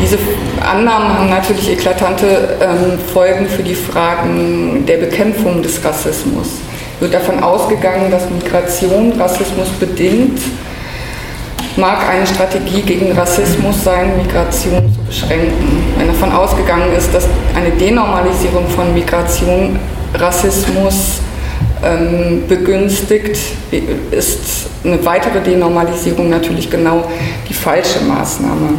Diese 0.00 0.18
Annahmen 0.64 1.18
haben 1.18 1.30
natürlich 1.30 1.68
eklatante 1.68 2.58
ähm, 2.60 2.96
Folgen 3.12 3.48
für 3.48 3.64
die 3.64 3.74
Fragen 3.74 4.84
der 4.86 4.98
Bekämpfung 4.98 5.62
des 5.64 5.84
Rassismus. 5.84 6.58
Wird 7.00 7.12
davon 7.12 7.42
ausgegangen, 7.42 8.08
dass 8.12 8.30
Migration 8.30 9.20
Rassismus 9.20 9.68
bedingt, 9.80 10.38
mag 11.76 12.08
eine 12.08 12.24
Strategie 12.24 12.82
gegen 12.82 13.10
Rassismus 13.18 13.82
sein, 13.82 14.16
Migration 14.16 14.92
zu 14.92 14.97
beschränken. 15.08 15.82
Wenn 15.96 16.06
davon 16.06 16.32
ausgegangen 16.32 16.92
ist, 16.96 17.12
dass 17.12 17.26
eine 17.56 17.70
Denormalisierung 17.70 18.68
von 18.68 18.94
Migration 18.94 19.78
Rassismus 20.14 21.20
ähm, 21.82 22.44
begünstigt, 22.48 23.38
ist 24.10 24.66
eine 24.84 25.04
weitere 25.04 25.40
Denormalisierung 25.40 26.30
natürlich 26.30 26.70
genau 26.70 27.04
die 27.48 27.54
falsche 27.54 28.00
Maßnahme. 28.04 28.74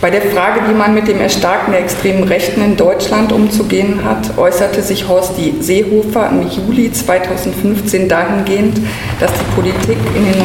Bei 0.00 0.10
der 0.10 0.22
Frage, 0.22 0.60
wie 0.68 0.74
man 0.74 0.94
mit 0.94 1.08
dem 1.08 1.20
Erstarken 1.20 1.72
der 1.72 1.80
extremen 1.80 2.22
Rechten 2.22 2.62
in 2.62 2.76
Deutschland 2.76 3.32
umzugehen 3.32 4.04
hat, 4.04 4.38
äußerte 4.38 4.80
sich 4.80 5.08
Horst 5.08 5.32
Seehofer 5.58 6.30
im 6.30 6.48
Juli 6.48 6.92
2015 6.92 8.08
dahingehend, 8.08 8.78
dass 9.18 9.32
die 9.32 9.60
Politik 9.60 9.98
in 10.14 10.24
den 10.24 10.40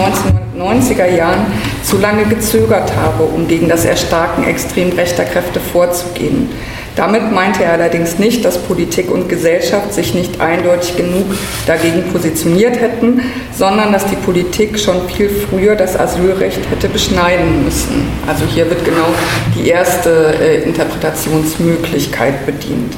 1990er 0.60 1.06
Jahren 1.06 1.46
zu 1.84 2.00
lange 2.00 2.26
gezögert 2.26 2.96
habe, 2.96 3.26
um 3.26 3.48
gegen 3.48 3.70
das 3.70 3.86
Erstarken 3.86 4.44
extrem 4.44 4.92
rechter 4.94 5.24
Kräfte 5.24 5.60
vorzugehen. 5.60 6.50
Damit 6.96 7.32
meinte 7.32 7.64
er 7.64 7.74
allerdings 7.74 8.20
nicht, 8.20 8.46
dass 8.46 8.60
Politik 8.60 9.10
und 9.10 9.28
Gesellschaft 9.28 9.94
sich 9.94 10.14
nicht 10.14 10.40
eindeutig 10.40 10.96
genug 10.96 11.26
dagegen 11.66 12.04
positioniert 12.12 12.80
hätten, 12.80 13.22
sondern 13.52 13.92
dass 13.92 14.06
die 14.06 14.16
Politik 14.16 14.80
schon 14.80 15.10
viel 15.10 15.30
früher 15.30 15.76
das 15.76 16.00
Asylrecht 16.00 16.60
hätte 16.70 16.90
beschneiden 16.90 17.64
müssen. 17.64 18.08
Also 18.28 18.46
hier 18.46 18.70
wird 18.70 18.86
genau 18.86 19.08
die 19.56 19.70
erste 19.70 20.36
äh, 20.40 20.62
Interpretationsmöglichkeit 20.62 22.46
bedient. 22.46 22.94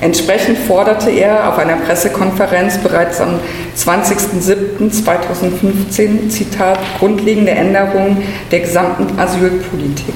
Entsprechend 0.00 0.58
forderte 0.58 1.10
er 1.10 1.48
auf 1.48 1.58
einer 1.58 1.74
Pressekonferenz 1.76 2.78
bereits 2.78 3.20
am 3.20 3.40
20.07.2015, 3.76 6.28
Zitat, 6.28 6.78
grundlegende 6.98 7.50
Änderungen 7.50 8.22
der 8.52 8.60
gesamten 8.60 9.18
Asylpolitik. 9.18 10.14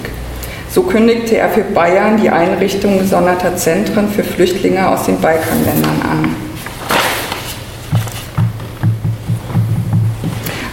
So 0.72 0.80
kündigte 0.84 1.36
er 1.36 1.50
für 1.50 1.60
Bayern 1.60 2.16
die 2.16 2.30
Einrichtung 2.30 2.98
gesonderter 2.98 3.54
Zentren 3.56 4.08
für 4.08 4.24
Flüchtlinge 4.24 4.88
aus 4.88 5.04
den 5.04 5.20
Balkanländern 5.20 6.00
an. 6.00 6.34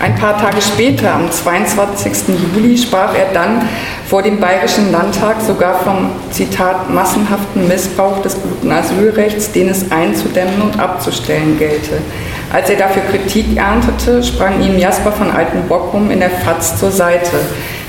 Ein 0.02 0.16
paar 0.16 0.38
Tage 0.40 0.62
später, 0.62 1.14
am 1.14 1.30
22. 1.30 2.30
Juli, 2.56 2.78
sprach 2.78 3.14
er 3.14 3.34
dann 3.34 3.68
vor 4.06 4.22
dem 4.22 4.40
Bayerischen 4.40 4.90
Landtag 4.94 5.42
sogar 5.42 5.80
vom 5.80 6.12
Zitat 6.32 6.90
massenhaften 6.90 7.68
Missbrauch 7.68 8.22
des 8.22 8.42
guten 8.42 8.72
Asylrechts, 8.72 9.52
den 9.52 9.68
es 9.68 9.92
einzudämmen 9.92 10.62
und 10.62 10.80
abzustellen 10.80 11.60
gelte. 11.60 11.98
Als 12.52 12.68
er 12.70 12.78
dafür 12.78 13.04
Kritik 13.12 13.58
erntete, 13.58 14.24
sprang 14.24 14.60
ihm 14.62 14.80
Jasper 14.80 15.12
von 15.12 15.30
Altenbockum 15.30 16.10
in 16.10 16.20
der 16.20 16.32
FAZ 16.32 16.80
zur 16.80 16.90
Seite. 16.90 17.38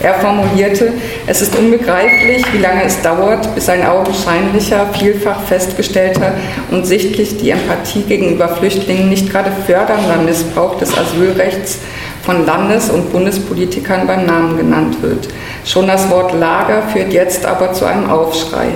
Er 0.02 0.14
formulierte, 0.14 0.92
es 1.26 1.40
ist 1.40 1.56
unbegreiflich, 1.56 2.44
wie 2.52 2.58
lange 2.58 2.84
es 2.84 3.00
dauert, 3.00 3.54
bis 3.54 3.70
ein 3.70 3.86
augenscheinlicher, 3.86 4.86
vielfach 4.92 5.42
festgestellter 5.44 6.34
und 6.70 6.86
sichtlich 6.86 7.38
die 7.38 7.50
Empathie 7.50 8.02
gegenüber 8.02 8.48
Flüchtlingen 8.48 9.08
nicht 9.08 9.30
gerade 9.30 9.50
fördernder 9.66 10.16
Missbrauch 10.24 10.76
des 10.78 10.96
Asylrechts 10.96 11.78
von 12.22 12.44
Landes- 12.44 12.90
und 12.90 13.12
Bundespolitikern 13.12 14.06
beim 14.06 14.26
Namen 14.26 14.58
genannt 14.58 15.02
wird. 15.02 15.28
Schon 15.64 15.86
das 15.86 16.10
Wort 16.10 16.34
Lager 16.38 16.82
führt 16.92 17.12
jetzt 17.12 17.46
aber 17.46 17.72
zu 17.72 17.86
einem 17.86 18.10
Aufschrei. 18.10 18.68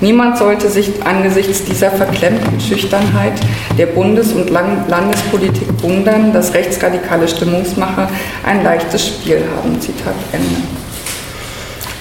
Niemand 0.00 0.38
sollte 0.38 0.70
sich 0.70 1.02
angesichts 1.04 1.64
dieser 1.64 1.90
verklemmten 1.90 2.58
Schüchternheit 2.58 3.34
der 3.76 3.86
Bundes- 3.86 4.32
und 4.32 4.48
Landespolitik 4.48 5.68
wundern, 5.82 6.32
dass 6.32 6.54
rechtsradikale 6.54 7.28
Stimmungsmacher 7.28 8.08
ein 8.44 8.64
leichtes 8.64 9.06
Spiel 9.06 9.42
haben. 9.54 9.78
Zitat 9.80 10.14
Ende. 10.32 10.62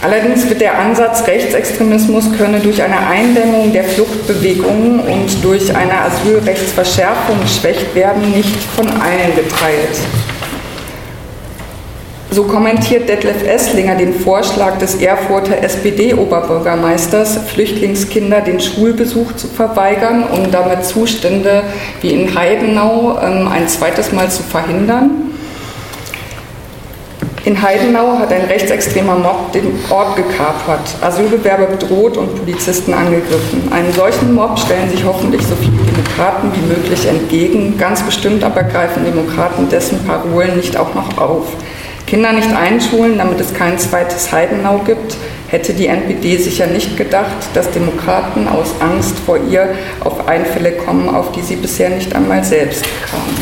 Allerdings 0.02 0.48
wird 0.48 0.62
der 0.62 0.80
Ansatz, 0.80 1.28
Rechtsextremismus 1.28 2.32
könne 2.38 2.62
durch 2.62 2.82
eine 2.82 3.06
Eindämmung 3.06 3.74
der 3.74 3.84
Fluchtbewegungen 3.84 5.02
und 5.02 5.44
durch 5.44 5.76
eine 5.76 5.92
Asylrechtsverschärfung 5.92 7.42
geschwächt 7.42 7.94
werden, 7.96 8.32
nicht 8.32 8.64
von 8.78 8.88
allen 8.88 9.36
geteilt. 9.36 10.00
So 12.32 12.44
kommentiert 12.44 13.10
Detlef 13.10 13.44
Esslinger 13.44 13.96
den 13.96 14.14
Vorschlag 14.14 14.78
des 14.78 15.02
Erfurter 15.02 15.64
SPD-Oberbürgermeisters, 15.64 17.40
Flüchtlingskinder 17.48 18.42
den 18.42 18.60
Schulbesuch 18.60 19.34
zu 19.36 19.48
verweigern, 19.48 20.26
um 20.32 20.52
damit 20.52 20.86
Zustände 20.86 21.64
wie 22.02 22.10
in 22.10 22.38
Heidenau 22.38 23.18
ähm, 23.20 23.48
ein 23.48 23.68
zweites 23.68 24.12
Mal 24.12 24.30
zu 24.30 24.44
verhindern. 24.44 25.30
In 27.46 27.60
Heidenau 27.60 28.20
hat 28.20 28.32
ein 28.32 28.46
rechtsextremer 28.46 29.16
Mob 29.16 29.52
den 29.54 29.80
Ort 29.90 30.16
gekapert, 30.16 30.82
Asylbewerber 31.02 31.66
bedroht 31.66 32.16
und 32.16 32.36
Polizisten 32.36 32.94
angegriffen. 32.94 33.72
Einem 33.72 33.92
solchen 33.92 34.36
Mob 34.36 34.60
stellen 34.60 34.88
sich 34.92 35.04
hoffentlich 35.04 35.42
so 35.42 35.56
viele 35.56 35.84
Demokraten 35.84 36.52
wie 36.54 36.68
möglich 36.68 37.08
entgegen. 37.08 37.76
Ganz 37.80 38.04
bestimmt 38.04 38.44
aber 38.44 38.62
greifen 38.62 39.04
Demokraten 39.04 39.68
dessen 39.68 40.06
Parolen 40.06 40.58
nicht 40.58 40.78
auch 40.78 40.94
noch 40.94 41.18
auf. 41.18 41.48
Kinder 42.10 42.34
nicht 42.34 42.52
einschulen, 42.52 43.20
damit 43.20 43.40
es 43.40 43.54
kein 43.54 43.78
zweites 43.78 44.32
Heidenau 44.32 44.80
gibt, 44.80 45.16
hätte 45.48 45.74
die 45.74 45.86
NPD 45.86 46.38
sicher 46.38 46.66
nicht 46.66 46.98
gedacht, 46.98 47.38
dass 47.54 47.70
Demokraten 47.70 48.48
aus 48.48 48.74
Angst 48.80 49.20
vor 49.20 49.38
ihr 49.48 49.76
auf 50.00 50.28
Einfälle 50.28 50.72
kommen, 50.72 51.08
auf 51.08 51.32
die 51.34 51.42
sie 51.42 51.56
bisher 51.56 51.92
nicht 51.92 52.16
einmal 52.16 52.44
selbst 52.44 52.84
kamen. 53.12 53.38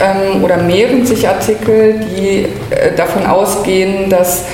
ähm, 0.00 0.42
oder 0.42 0.56
mehren 0.56 1.06
sich 1.06 1.28
Artikel, 1.28 2.00
die 2.00 2.46
äh, 2.74 2.96
davon 2.96 3.26
ausgehen, 3.26 4.08
dass 4.08 4.44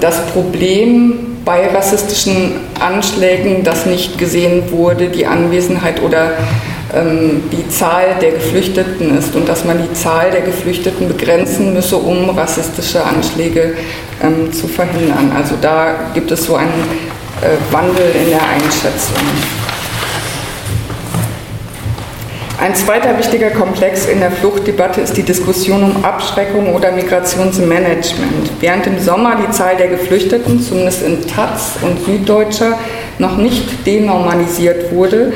das 0.00 0.26
Problem 0.34 1.36
bei 1.46 1.68
rassistischen 1.68 2.52
Anschlägen, 2.78 3.64
das 3.64 3.86
nicht 3.86 4.18
gesehen 4.18 4.70
wurde, 4.70 5.08
die 5.08 5.26
Anwesenheit 5.26 6.02
oder 6.02 6.32
ähm, 6.94 7.42
die 7.52 7.68
Zahl 7.68 8.16
der 8.20 8.32
Geflüchteten 8.32 9.16
ist 9.16 9.34
und 9.34 9.48
dass 9.48 9.64
man 9.64 9.78
die 9.82 9.92
Zahl 9.94 10.30
der 10.30 10.42
Geflüchteten 10.42 11.08
begrenzen 11.08 11.72
müsse, 11.72 11.96
um 11.96 12.30
rassistische 12.30 13.02
Anschläge 13.04 13.74
ähm, 14.22 14.52
zu 14.52 14.68
verhindern. 14.68 15.32
Also 15.36 15.54
da 15.60 16.10
gibt 16.14 16.30
es 16.30 16.44
so 16.44 16.56
einen 16.56 16.84
äh, 17.42 17.72
Wandel 17.72 18.12
in 18.24 18.30
der 18.30 18.42
Einschätzung. 18.42 19.16
Ein 22.58 22.74
zweiter 22.74 23.18
wichtiger 23.18 23.50
Komplex 23.50 24.06
in 24.06 24.18
der 24.20 24.30
Fluchtdebatte 24.30 25.02
ist 25.02 25.14
die 25.14 25.22
Diskussion 25.22 25.82
um 25.82 26.04
Abschreckung 26.04 26.74
oder 26.74 26.90
Migrationsmanagement. 26.90 28.50
Während 28.60 28.86
im 28.86 28.98
Sommer 28.98 29.36
die 29.36 29.50
Zahl 29.50 29.76
der 29.76 29.88
Geflüchteten, 29.88 30.58
zumindest 30.62 31.02
in 31.02 31.26
Taz 31.26 31.72
und 31.82 32.02
Süddeutscher, 32.06 32.78
noch 33.18 33.36
nicht 33.36 33.86
denormalisiert 33.86 34.90
wurde, 34.90 35.34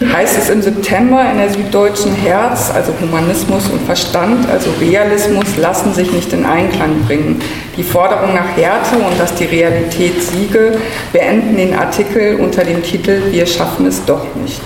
heißt 0.00 0.38
es 0.38 0.48
im 0.48 0.62
September 0.62 1.30
in 1.30 1.36
der 1.36 1.50
Süddeutschen 1.50 2.14
Herz, 2.14 2.70
also 2.74 2.94
Humanismus 3.02 3.68
und 3.68 3.82
Verstand, 3.82 4.48
also 4.48 4.70
Realismus, 4.80 5.58
lassen 5.58 5.92
sich 5.92 6.10
nicht 6.10 6.32
in 6.32 6.46
Einklang 6.46 7.02
bringen. 7.06 7.38
Die 7.76 7.82
Forderung 7.82 8.34
nach 8.34 8.56
Härte 8.56 8.96
und 8.96 9.20
dass 9.20 9.34
die 9.34 9.44
Realität 9.44 10.22
siege, 10.22 10.78
beenden 11.12 11.58
den 11.58 11.74
Artikel 11.74 12.36
unter 12.36 12.64
dem 12.64 12.82
Titel 12.82 13.24
Wir 13.30 13.44
schaffen 13.44 13.84
es 13.84 14.02
doch 14.06 14.24
nicht. 14.36 14.62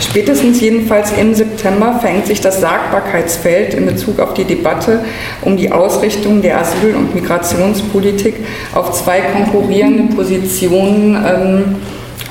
Spätestens 0.00 0.60
jedenfalls 0.60 1.12
im 1.12 1.34
September 1.34 1.98
verengt 2.00 2.26
sich 2.26 2.40
das 2.40 2.60
Sagbarkeitsfeld 2.60 3.74
in 3.74 3.86
Bezug 3.86 4.18
auf 4.18 4.34
die 4.34 4.44
Debatte 4.44 5.04
um 5.42 5.56
die 5.56 5.70
Ausrichtung 5.70 6.42
der 6.42 6.60
Asyl- 6.60 6.96
und 6.96 7.14
Migrationspolitik 7.14 8.36
auf 8.74 8.92
zwei 8.92 9.20
konkurrierende 9.20 10.14
Positionen 10.14 11.16
ähm, 11.16 11.76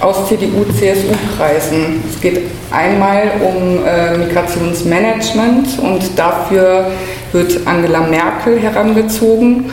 aus 0.02 0.28
CDU-CSU-Kreisen. 0.28 2.04
Es 2.10 2.20
geht 2.20 2.42
einmal 2.72 3.32
um 3.42 3.86
äh, 3.86 4.18
Migrationsmanagement 4.18 5.80
und 5.80 6.18
dafür 6.18 6.92
wird 7.32 7.66
Angela 7.66 8.02
Merkel 8.02 8.60
herangezogen 8.60 9.72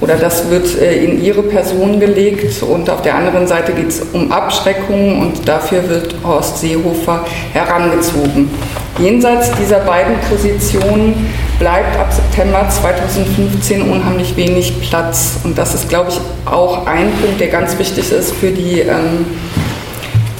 oder 0.00 0.16
das 0.16 0.48
wird 0.50 0.80
äh, 0.80 1.04
in 1.04 1.22
ihre 1.22 1.42
Person 1.42 1.98
gelegt 1.98 2.62
und 2.62 2.88
auf 2.88 3.02
der 3.02 3.16
anderen 3.16 3.46
Seite 3.46 3.72
geht 3.72 3.88
es 3.88 4.02
um 4.12 4.30
Abschreckung 4.30 5.20
und 5.20 5.48
dafür 5.48 5.88
wird 5.88 6.14
Horst 6.24 6.58
Seehofer 6.58 7.24
herangezogen. 7.52 8.50
Jenseits 8.98 9.50
dieser 9.52 9.80
beiden 9.80 10.14
Positionen 10.28 11.30
bleibt 11.58 11.96
ab 11.98 12.12
September 12.12 12.68
2015 12.68 13.82
unheimlich 13.82 14.36
wenig 14.36 14.80
Platz 14.88 15.38
und 15.44 15.56
das 15.56 15.74
ist, 15.74 15.88
glaube 15.88 16.10
ich, 16.10 16.20
auch 16.50 16.86
ein 16.86 17.10
Punkt, 17.20 17.40
der 17.40 17.48
ganz 17.48 17.78
wichtig 17.78 18.10
ist 18.10 18.32
für 18.34 18.50
die 18.50 18.80
ähm, 18.80 19.26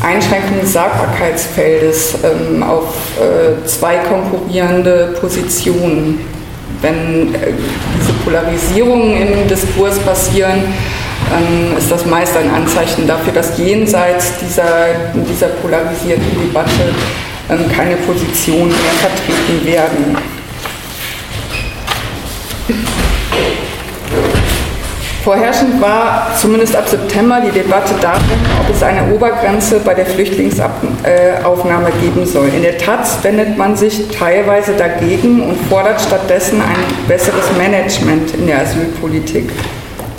Einschränkung 0.00 0.60
des 0.60 0.72
Sagbarkeitsfeldes 0.72 2.18
ähm, 2.22 2.62
auf 2.62 2.94
äh, 3.18 3.66
zwei 3.66 3.96
konkurrierende 3.96 5.16
Positionen. 5.20 6.37
Wenn 6.80 7.34
äh, 7.34 7.52
diese 7.98 8.12
Polarisierungen 8.24 9.16
im 9.16 9.48
Diskurs 9.48 9.98
passieren, 9.98 10.62
ähm, 11.32 11.76
ist 11.76 11.90
das 11.90 12.06
meist 12.06 12.36
ein 12.36 12.50
Anzeichen 12.50 13.06
dafür, 13.06 13.32
dass 13.32 13.58
jenseits 13.58 14.38
dieser, 14.38 14.86
dieser 15.28 15.48
polarisierten 15.48 16.40
Debatte 16.40 16.94
ähm, 17.50 17.70
keine 17.74 17.96
Positionen 17.96 18.68
mehr 18.68 18.94
vertreten 19.00 19.66
werden. 19.66 20.16
Vorherrschend 25.28 25.78
war 25.78 26.32
zumindest 26.40 26.74
ab 26.74 26.88
September 26.88 27.38
die 27.44 27.50
Debatte 27.50 27.92
darum, 28.00 28.22
ob 28.62 28.74
es 28.74 28.82
eine 28.82 29.12
Obergrenze 29.12 29.78
bei 29.78 29.92
der 29.92 30.06
Flüchtlingsaufnahme 30.06 31.90
geben 32.00 32.24
soll. 32.24 32.48
In 32.48 32.62
der 32.62 32.78
Taz 32.78 33.18
wendet 33.20 33.58
man 33.58 33.76
sich 33.76 34.08
teilweise 34.08 34.72
dagegen 34.72 35.42
und 35.42 35.56
fordert 35.68 36.00
stattdessen 36.00 36.62
ein 36.62 37.06
besseres 37.06 37.44
Management 37.58 38.36
in 38.36 38.46
der 38.46 38.62
Asylpolitik. 38.62 39.52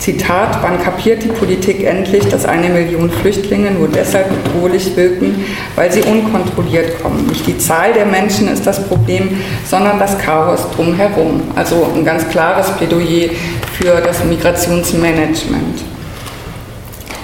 Zitat, 0.00 0.62
wann 0.62 0.82
kapiert 0.82 1.22
die 1.22 1.28
Politik 1.28 1.84
endlich, 1.84 2.26
dass 2.28 2.46
eine 2.46 2.70
Million 2.70 3.10
Flüchtlinge 3.10 3.70
nur 3.70 3.86
deshalb 3.86 4.28
bedrohlich 4.30 4.96
wirken, 4.96 5.44
weil 5.76 5.92
sie 5.92 6.00
unkontrolliert 6.00 7.02
kommen. 7.02 7.26
Nicht 7.26 7.46
die 7.46 7.58
Zahl 7.58 7.92
der 7.92 8.06
Menschen 8.06 8.48
ist 8.48 8.66
das 8.66 8.88
Problem, 8.88 9.28
sondern 9.66 9.98
das 9.98 10.16
Chaos 10.18 10.62
drumherum. 10.74 11.42
Also 11.54 11.86
ein 11.94 12.04
ganz 12.04 12.26
klares 12.30 12.70
Plädoyer 12.70 13.28
für 13.78 14.00
das 14.00 14.24
Migrationsmanagement. 14.24 15.89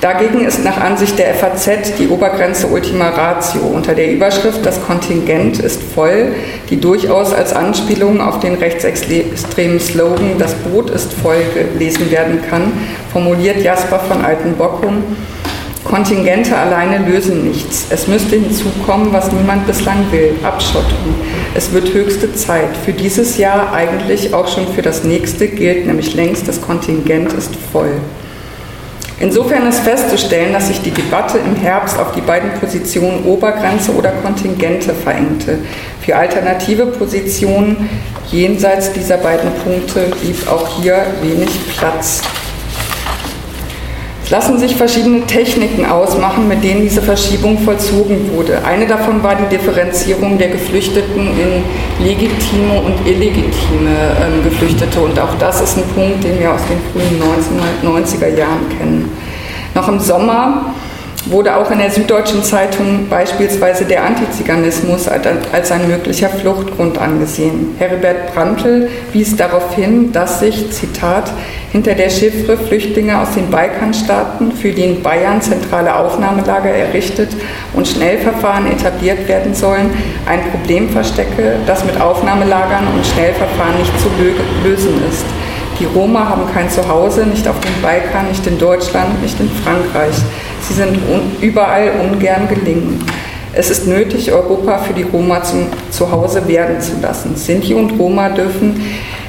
Dagegen 0.06 0.44
ist 0.44 0.62
nach 0.62 0.80
Ansicht 0.80 1.18
der 1.18 1.34
FAZ 1.34 1.96
die 1.98 2.06
Obergrenze 2.06 2.68
Ultima 2.68 3.08
Ratio 3.08 3.62
unter 3.62 3.92
der 3.92 4.12
Überschrift 4.12 4.64
Das 4.64 4.80
Kontingent 4.80 5.58
ist 5.58 5.82
voll, 5.82 6.32
die 6.70 6.80
durchaus 6.80 7.34
als 7.34 7.52
Anspielung 7.52 8.20
auf 8.20 8.38
den 8.38 8.54
rechtsextremen 8.54 9.80
Slogan 9.80 10.38
Das 10.38 10.54
Boot 10.54 10.90
ist 10.90 11.12
voll 11.12 11.38
gelesen 11.52 12.08
werden 12.12 12.38
kann, 12.48 12.72
formuliert 13.12 13.60
Jasper 13.64 13.98
von 13.98 14.24
Altenbockum. 14.24 15.02
Kontingente 15.82 16.56
alleine 16.56 16.98
lösen 16.98 17.42
nichts. 17.42 17.86
Es 17.90 18.06
müsste 18.06 18.36
hinzukommen, 18.36 19.12
was 19.12 19.32
niemand 19.32 19.66
bislang 19.66 20.04
will, 20.12 20.36
Abschottung. 20.44 21.16
Es 21.56 21.72
wird 21.72 21.92
höchste 21.92 22.32
Zeit. 22.32 22.76
Für 22.84 22.92
dieses 22.92 23.38
Jahr, 23.38 23.72
eigentlich 23.72 24.32
auch 24.32 24.46
schon 24.46 24.68
für 24.68 24.82
das 24.82 25.02
nächste, 25.02 25.48
gilt 25.48 25.84
nämlich 25.84 26.14
längst, 26.14 26.46
das 26.46 26.60
Kontingent 26.60 27.32
ist 27.32 27.56
voll. 27.72 27.90
Insofern 29.18 29.66
ist 29.66 29.80
festzustellen, 29.80 30.52
dass 30.52 30.68
sich 30.68 30.82
die 30.82 30.90
Debatte 30.90 31.38
im 31.38 31.56
Herbst 31.56 31.98
auf 31.98 32.12
die 32.12 32.20
beiden 32.20 32.50
Positionen 32.60 33.24
Obergrenze 33.24 33.94
oder 33.94 34.10
Kontingente 34.10 34.92
verengte. 34.92 35.58
Für 36.02 36.16
alternative 36.16 36.86
Positionen 36.86 37.88
jenseits 38.30 38.92
dieser 38.92 39.16
beiden 39.16 39.50
Punkte 39.64 40.08
blieb 40.20 40.46
auch 40.48 40.80
hier 40.80 41.06
wenig 41.22 41.48
Platz. 41.78 42.20
Lassen 44.28 44.58
sich 44.58 44.74
verschiedene 44.74 45.24
Techniken 45.24 45.86
ausmachen, 45.86 46.48
mit 46.48 46.64
denen 46.64 46.82
diese 46.82 47.00
Verschiebung 47.00 47.58
vollzogen 47.60 48.32
wurde. 48.34 48.64
Eine 48.64 48.84
davon 48.86 49.22
war 49.22 49.36
die 49.36 49.56
Differenzierung 49.56 50.36
der 50.36 50.48
Geflüchteten 50.48 51.28
in 51.28 52.04
legitime 52.04 52.80
und 52.84 53.06
illegitime 53.06 54.16
ähm, 54.20 54.42
Geflüchtete. 54.42 55.00
Und 55.00 55.16
auch 55.20 55.34
das 55.38 55.60
ist 55.60 55.78
ein 55.78 55.84
Punkt, 55.94 56.24
den 56.24 56.40
wir 56.40 56.52
aus 56.52 56.62
den 56.68 56.80
frühen 56.92 57.22
1990er 57.22 58.36
Jahren 58.36 58.68
kennen. 58.76 59.12
Noch 59.76 59.88
im 59.88 60.00
Sommer 60.00 60.74
wurde 61.26 61.56
auch 61.56 61.70
in 61.70 61.78
der 61.78 61.90
Süddeutschen 61.90 62.42
Zeitung 62.42 63.08
beispielsweise 63.08 63.84
der 63.84 64.04
Antiziganismus 64.04 65.08
als 65.08 65.72
ein 65.72 65.88
möglicher 65.88 66.28
Fluchtgrund 66.28 66.98
angesehen. 66.98 67.74
Heribert 67.78 68.32
Brandl 68.34 68.88
wies 69.12 69.34
darauf 69.36 69.74
hin, 69.74 70.12
dass 70.12 70.40
sich, 70.40 70.70
Zitat, 70.70 71.32
hinter 71.72 71.94
der 71.94 72.10
Chiffre 72.10 72.56
Flüchtlinge 72.56 73.20
aus 73.20 73.34
den 73.34 73.50
Balkanstaaten, 73.50 74.52
für 74.52 74.70
die 74.70 74.82
in 74.82 75.02
Bayern 75.02 75.42
zentrale 75.42 75.94
Aufnahmelager 75.96 76.70
errichtet 76.70 77.30
und 77.74 77.86
Schnellverfahren 77.86 78.70
etabliert 78.70 79.28
werden 79.28 79.54
sollen, 79.54 79.90
ein 80.26 80.40
Problem 80.50 80.88
verstecke, 80.88 81.56
das 81.66 81.84
mit 81.84 82.00
Aufnahmelagern 82.00 82.86
und 82.94 83.04
Schnellverfahren 83.04 83.78
nicht 83.78 83.92
zu 84.00 84.08
lösen 84.64 85.02
ist. 85.10 85.24
Die 85.78 85.84
Roma 85.84 86.26
haben 86.26 86.50
kein 86.54 86.70
Zuhause, 86.70 87.26
nicht 87.26 87.46
auf 87.46 87.60
dem 87.60 87.82
Balkan, 87.82 88.28
nicht 88.28 88.46
in 88.46 88.58
Deutschland, 88.58 89.20
nicht 89.20 89.38
in 89.38 89.50
Frankreich. 89.50 90.14
Sie 90.68 90.74
sind 90.74 90.98
überall 91.40 91.92
ungern 92.00 92.48
gelingen. 92.48 93.04
Es 93.52 93.70
ist 93.70 93.86
nötig, 93.86 94.32
Europa 94.32 94.78
für 94.78 94.92
die 94.92 95.04
Roma 95.04 95.42
zum 95.42 95.66
Zuhause 95.90 96.46
werden 96.48 96.80
zu 96.80 96.92
lassen. 97.00 97.36
Sinti 97.36 97.72
und 97.72 97.98
Roma 97.98 98.28
dürfen 98.28 98.82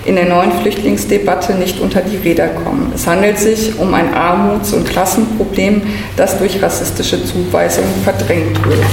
in 0.06 0.16
der 0.16 0.26
neuen 0.26 0.52
Flüchtlingsdebatte 0.52 1.54
nicht 1.54 1.80
unter 1.80 2.02
die 2.02 2.18
Räder 2.18 2.48
kommen. 2.48 2.92
Es 2.96 3.06
handelt 3.06 3.38
sich 3.38 3.78
um 3.78 3.94
ein 3.94 4.14
Armuts- 4.14 4.74
und 4.74 4.90
Klassenproblem, 4.90 5.82
das 6.16 6.38
durch 6.40 6.62
rassistische 6.62 7.24
Zuweisungen 7.24 7.94
verdrängt 8.04 8.66
wird. 8.66 8.86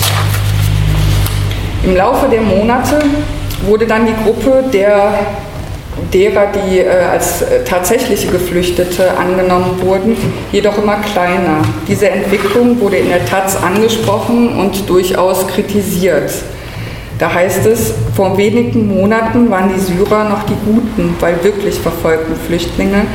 Im 1.85 1.97
Laufe 1.97 2.29
der 2.29 2.43
Monate 2.43 3.01
wurde 3.67 3.87
dann 3.87 4.07
die 4.07 4.15
Gruppe 4.23 4.65
der 4.73 5.19
derer, 6.13 6.49
die 6.53 6.81
äh, 6.81 6.89
als 6.89 7.43
äh, 7.43 7.65
tatsächliche 7.65 8.29
Geflüchtete 8.29 9.17
angenommen 9.17 9.81
wurden, 9.81 10.17
jedoch 10.53 10.79
immer 10.79 10.97
kleiner. 10.97 11.63
Diese 11.89 12.09
Entwicklung 12.11 12.81
wurde 12.81 12.97
in 12.97 13.09
der 13.09 13.25
Taz 13.27 13.57
angesprochen 13.57 14.59
und 14.59 14.89
durchaus 14.89 15.47
kritisiert. 15.47 16.33
Da 17.19 17.33
heißt 17.33 17.65
es, 17.67 17.95
vor 18.17 18.37
wenigen 18.37 18.89
Monaten 18.89 19.49
waren 19.49 19.71
die 19.73 19.81
Syrer 19.81 20.29
noch 20.29 20.43
die 20.45 20.57
guten, 20.65 21.15
weil 21.21 21.43
wirklich 21.45 21.79
verfolgten 21.79 22.35
Flüchtlinge, 22.35 23.07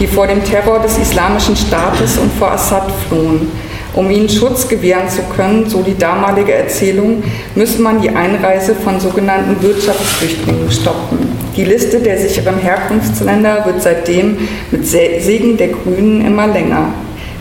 die 0.00 0.06
vor 0.06 0.26
dem 0.26 0.42
Terror 0.42 0.80
des 0.80 0.98
Islamischen 0.98 1.56
Staates 1.56 2.18
und 2.18 2.32
vor 2.32 2.50
Assad 2.50 2.90
flohen. 3.08 3.48
Um 3.96 4.10
ihnen 4.10 4.28
Schutz 4.28 4.68
gewähren 4.68 5.08
zu 5.08 5.22
können, 5.34 5.70
so 5.70 5.82
die 5.82 5.96
damalige 5.96 6.52
Erzählung, 6.52 7.22
müsse 7.54 7.80
man 7.80 8.02
die 8.02 8.10
Einreise 8.10 8.74
von 8.74 9.00
sogenannten 9.00 9.60
Wirtschaftsflüchtlingen 9.62 10.70
stoppen. 10.70 11.18
Die 11.56 11.64
Liste 11.64 12.00
der 12.00 12.18
sicheren 12.18 12.58
Herkunftsländer 12.58 13.64
wird 13.64 13.80
seitdem 13.80 14.36
mit 14.70 14.86
Segen 14.86 15.56
der 15.56 15.68
Grünen 15.68 16.26
immer 16.26 16.46
länger. 16.46 16.92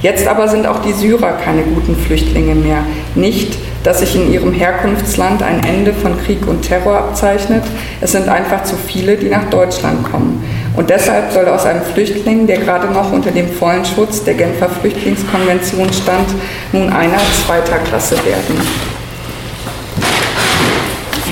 Jetzt 0.01 0.27
aber 0.27 0.47
sind 0.47 0.65
auch 0.65 0.81
die 0.81 0.93
Syrer 0.93 1.33
keine 1.33 1.63
guten 1.63 1.97
Flüchtlinge 1.97 2.55
mehr. 2.55 2.85
Nicht, 3.15 3.57
dass 3.83 3.99
sich 3.99 4.15
in 4.15 4.31
ihrem 4.31 4.53
Herkunftsland 4.53 5.43
ein 5.43 5.61
Ende 5.63 5.93
von 5.93 6.17
Krieg 6.23 6.47
und 6.47 6.61
Terror 6.61 6.97
abzeichnet. 6.97 7.63
Es 7.99 8.13
sind 8.13 8.29
einfach 8.29 8.63
zu 8.63 8.75
viele, 8.77 9.17
die 9.17 9.27
nach 9.27 9.49
Deutschland 9.49 10.09
kommen. 10.09 10.41
Und 10.75 10.89
deshalb 10.89 11.31
soll 11.31 11.47
aus 11.47 11.65
einem 11.65 11.81
Flüchtling, 11.81 12.47
der 12.47 12.57
gerade 12.57 12.87
noch 12.87 13.11
unter 13.11 13.31
dem 13.31 13.49
vollen 13.49 13.85
Schutz 13.85 14.23
der 14.23 14.33
Genfer 14.33 14.69
Flüchtlingskonvention 14.69 15.91
stand, 15.93 16.27
nun 16.73 16.91
einer 16.91 17.19
zweiter 17.45 17.77
Klasse 17.77 18.15
werden. 18.25 18.59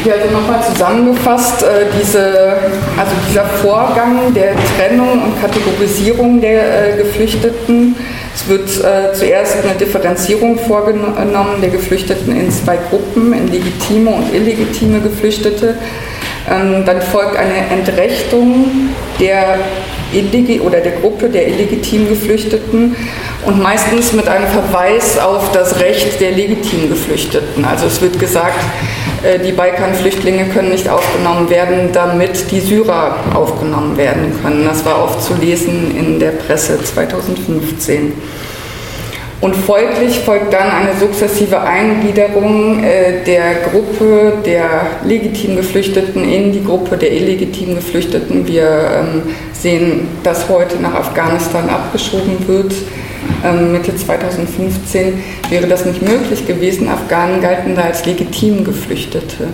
Hier 0.03 0.15
also 0.15 0.31
nochmal 0.31 0.61
zusammengefasst, 0.61 1.63
äh, 1.63 1.85
diese, 1.97 2.57
also 2.97 3.11
dieser 3.29 3.45
Vorgang 3.45 4.33
der 4.33 4.53
Trennung 4.77 5.23
und 5.23 5.41
Kategorisierung 5.41 6.41
der 6.41 6.89
äh, 6.89 6.97
Geflüchteten. 6.97 7.95
Es 8.35 8.45
wird 8.49 8.67
äh, 8.83 9.13
zuerst 9.13 9.63
eine 9.63 9.75
Differenzierung 9.75 10.57
vorgenommen 10.57 11.61
der 11.61 11.69
Geflüchteten 11.69 12.35
in 12.35 12.51
zwei 12.51 12.77
Gruppen, 12.89 13.31
in 13.31 13.49
legitime 13.49 14.09
und 14.09 14.33
illegitime 14.33 14.99
Geflüchtete. 14.99 15.77
Ähm, 16.51 16.83
dann 16.85 17.01
folgt 17.01 17.37
eine 17.37 17.69
Entrechtung 17.71 18.89
der 19.19 19.59
oder 20.61 20.79
der 20.79 20.91
Gruppe 20.93 21.29
der 21.29 21.47
illegitim 21.47 22.07
Geflüchteten 22.07 22.95
und 23.45 23.61
meistens 23.61 24.13
mit 24.13 24.27
einem 24.27 24.47
Verweis 24.47 25.17
auf 25.17 25.51
das 25.51 25.79
Recht 25.79 26.21
der 26.21 26.31
legitim 26.31 26.89
Geflüchteten. 26.89 27.65
Also 27.65 27.87
es 27.87 28.01
wird 28.01 28.19
gesagt, 28.19 28.59
äh, 29.23 29.39
die 29.39 29.51
Balkanflüchtlinge 29.51 30.45
können 30.45 30.69
nicht 30.69 30.87
aufgenommen 30.87 31.49
werden, 31.49 31.89
damit 31.91 32.51
die 32.51 32.59
Syrer 32.59 33.15
aufgenommen 33.33 33.97
werden 33.97 34.33
können. 34.41 34.65
Das 34.65 34.85
war 34.85 35.03
oft 35.03 35.21
zu 35.23 35.33
lesen 35.33 35.95
in 35.97 36.19
der 36.19 36.31
Presse 36.31 36.79
2015. 36.83 38.13
Und 39.43 39.57
folglich 39.57 40.21
folgt 40.21 40.53
dann 40.53 40.71
eine 40.71 40.97
sukzessive 40.97 41.59
Eingliederung 41.59 42.81
äh, 42.81 43.25
der 43.25 43.55
Gruppe 43.69 44.35
der 44.45 44.85
legitim 45.03 45.57
Geflüchteten 45.57 46.23
in 46.23 46.53
die 46.53 46.63
Gruppe 46.63 46.95
der 46.95 47.11
illegitim 47.11 47.75
Geflüchteten. 47.75 48.47
Wir 48.47 48.63
ähm, 48.63 49.23
sehen, 49.51 50.07
dass 50.23 50.47
heute 50.47 50.77
nach 50.81 50.93
Afghanistan 50.93 51.67
abgeschoben 51.67 52.47
wird. 52.47 52.73
Ähm, 53.43 53.73
Mitte 53.73 53.93
2015 53.93 55.21
wäre 55.49 55.67
das 55.67 55.83
nicht 55.83 56.01
möglich 56.01 56.47
gewesen. 56.47 56.87
Afghanen 56.87 57.41
galten 57.41 57.75
da 57.75 57.81
als 57.81 58.05
legitim 58.05 58.63
Geflüchtete. 58.63 59.49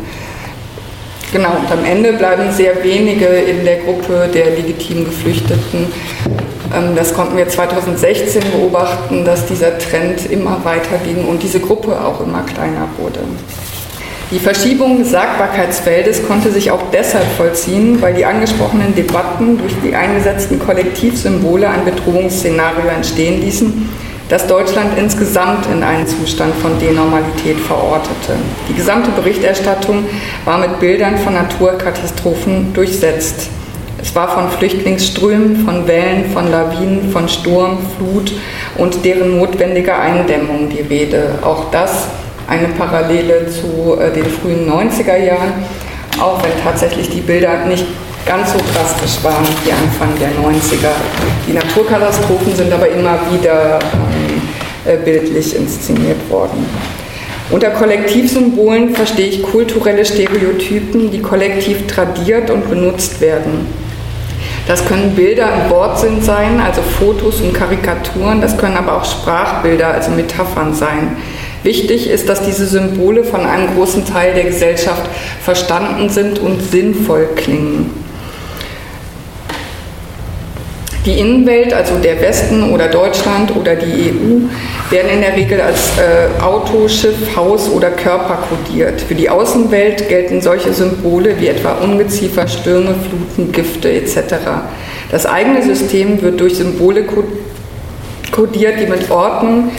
Genau, 1.33 1.49
und 1.49 1.71
am 1.71 1.83
Ende 1.83 2.13
bleiben 2.13 2.51
sehr 2.51 2.83
wenige 2.83 3.25
in 3.25 3.65
der 3.65 3.77
Gruppe 3.77 4.29
der 4.31 4.51
legitim 4.51 5.05
Geflüchteten. 5.05 5.87
Ähm, 6.75 6.95
das 6.95 7.13
konnten 7.13 7.37
wir 7.37 7.47
2016 7.47 8.41
beobachten, 8.51 9.25
dass 9.25 9.45
dieser 9.45 9.77
Trend 9.77 10.29
immer 10.29 10.63
weiter 10.63 10.97
ging 11.03 11.25
und 11.25 11.43
diese 11.43 11.59
Gruppe 11.59 11.99
auch 11.99 12.21
immer 12.21 12.43
kleiner 12.43 12.87
wurde. 12.97 13.19
Die 14.31 14.39
Verschiebung 14.39 14.99
des 14.99 15.09
Sagbarkeitsfeldes 15.09 16.27
konnte 16.27 16.51
sich 16.51 16.69
auch 16.69 16.83
deshalb 16.93 17.25
vollziehen, 17.35 17.99
weil 17.99 18.13
die 18.13 18.25
angesprochenen 18.25 18.93
Debatten 18.93 19.57
durch 19.57 19.73
die 19.83 19.95
eingesetzten 19.95 20.59
Kollektivsymbole 20.59 21.67
ein 21.67 21.83
Bedrohungsszenario 21.83 22.89
entstehen 22.95 23.41
ließen, 23.41 23.89
das 24.29 24.45
Deutschland 24.45 24.95
insgesamt 24.99 25.65
in 25.73 25.81
einen 25.81 26.05
Zustand 26.05 26.53
von 26.57 26.77
Denormalität 26.77 27.59
verortete. 27.59 28.35
Die 28.69 28.75
gesamte 28.75 29.09
Berichterstattung 29.09 30.05
war 30.45 30.59
mit 30.59 30.79
Bildern 30.79 31.17
von 31.17 31.33
Naturkatastrophen 31.33 32.71
durchsetzt. 32.75 33.49
Es 34.01 34.15
war 34.15 34.29
von 34.29 34.49
Flüchtlingsströmen, 34.49 35.65
von 35.65 35.85
Wellen, 35.85 36.31
von 36.31 36.49
Lawinen, 36.49 37.11
von 37.11 37.27
Sturm, 37.27 37.79
Flut 37.97 38.31
und 38.77 39.03
deren 39.03 39.37
notwendiger 39.37 39.99
Eindämmung 39.99 40.69
die 40.69 40.81
Rede. 40.81 41.39
Auch 41.43 41.69
das 41.71 42.07
eine 42.47 42.69
Parallele 42.69 43.47
zu 43.47 43.99
äh, 43.99 44.11
den 44.11 44.25
frühen 44.25 44.69
90er 44.69 45.17
Jahren, 45.17 45.53
auch 46.19 46.41
wenn 46.41 46.51
tatsächlich 46.63 47.09
die 47.09 47.19
Bilder 47.19 47.65
nicht 47.65 47.85
ganz 48.25 48.53
so 48.53 48.57
drastisch 48.57 49.21
waren 49.23 49.45
wie 49.63 49.71
Anfang 49.71 50.17
der 50.17 50.29
90er. 50.29 50.93
Die 51.47 51.53
Naturkatastrophen 51.53 52.55
sind 52.55 52.71
aber 52.71 52.87
immer 52.87 53.19
wieder 53.31 53.79
ähm, 53.93 54.41
äh, 54.85 54.97
bildlich 54.97 55.55
inszeniert 55.55 56.29
worden. 56.29 56.65
Unter 57.51 57.71
Kollektivsymbolen 57.71 58.95
verstehe 58.95 59.27
ich 59.27 59.41
kulturelle 59.41 60.05
Stereotypen, 60.05 61.11
die 61.11 61.19
kollektiv 61.19 61.87
tradiert 61.87 62.49
und 62.49 62.69
benutzt 62.69 63.19
werden. 63.21 63.88
Das 64.69 64.85
können 64.85 65.15
Bilder 65.15 65.47
im 65.51 65.71
Wortsinn 65.71 66.21
sein, 66.21 66.61
also 66.61 66.83
Fotos 66.83 67.41
und 67.41 67.55
Karikaturen, 67.55 68.39
das 68.39 68.55
können 68.55 68.77
aber 68.77 68.97
auch 68.97 69.03
Sprachbilder, 69.03 69.87
also 69.87 70.11
Metaphern 70.11 70.75
sein. 70.75 71.17
Wichtig 71.63 72.07
ist, 72.07 72.29
dass 72.29 72.43
diese 72.43 72.67
Symbole 72.67 73.23
von 73.23 73.47
einem 73.47 73.73
großen 73.73 74.05
Teil 74.05 74.35
der 74.35 74.43
Gesellschaft 74.43 75.09
verstanden 75.41 76.09
sind 76.09 76.37
und 76.37 76.61
sinnvoll 76.61 77.29
klingen. 77.35 77.89
Die 81.05 81.17
Innenwelt, 81.17 81.73
also 81.73 81.95
der 81.95 82.19
Westen 82.19 82.73
oder 82.73 82.89
Deutschland 82.89 83.55
oder 83.55 83.75
die 83.75 84.11
EU, 84.11 84.91
werden 84.91 85.09
in 85.13 85.21
der 85.21 85.33
Regel 85.35 85.61
als 85.61 85.97
äh, 85.97 86.41
Auto, 86.43 86.89
Schiff, 86.89 87.35
Haus 87.37 87.69
oder 87.69 87.89
Körper 87.91 88.39
kodiert. 88.49 88.99
Für 89.01 89.15
die 89.15 89.29
Außenwelt 89.29 90.09
gelten 90.09 90.41
solche 90.41 90.73
Symbole 90.73 91.39
wie 91.39 91.47
etwa 91.47 91.77
Ungeziefer, 91.81 92.47
Stürme, 92.47 92.95
Fluten, 92.95 93.51
Gifte 93.53 93.89
etc. 93.89 94.35
Das 95.09 95.25
eigene 95.25 95.63
System 95.63 96.21
wird 96.21 96.39
durch 96.41 96.57
Symbole 96.57 97.05
kodiert, 98.31 98.81
die 98.81 98.87
mit 98.87 99.09
Ordnung, 99.09 99.71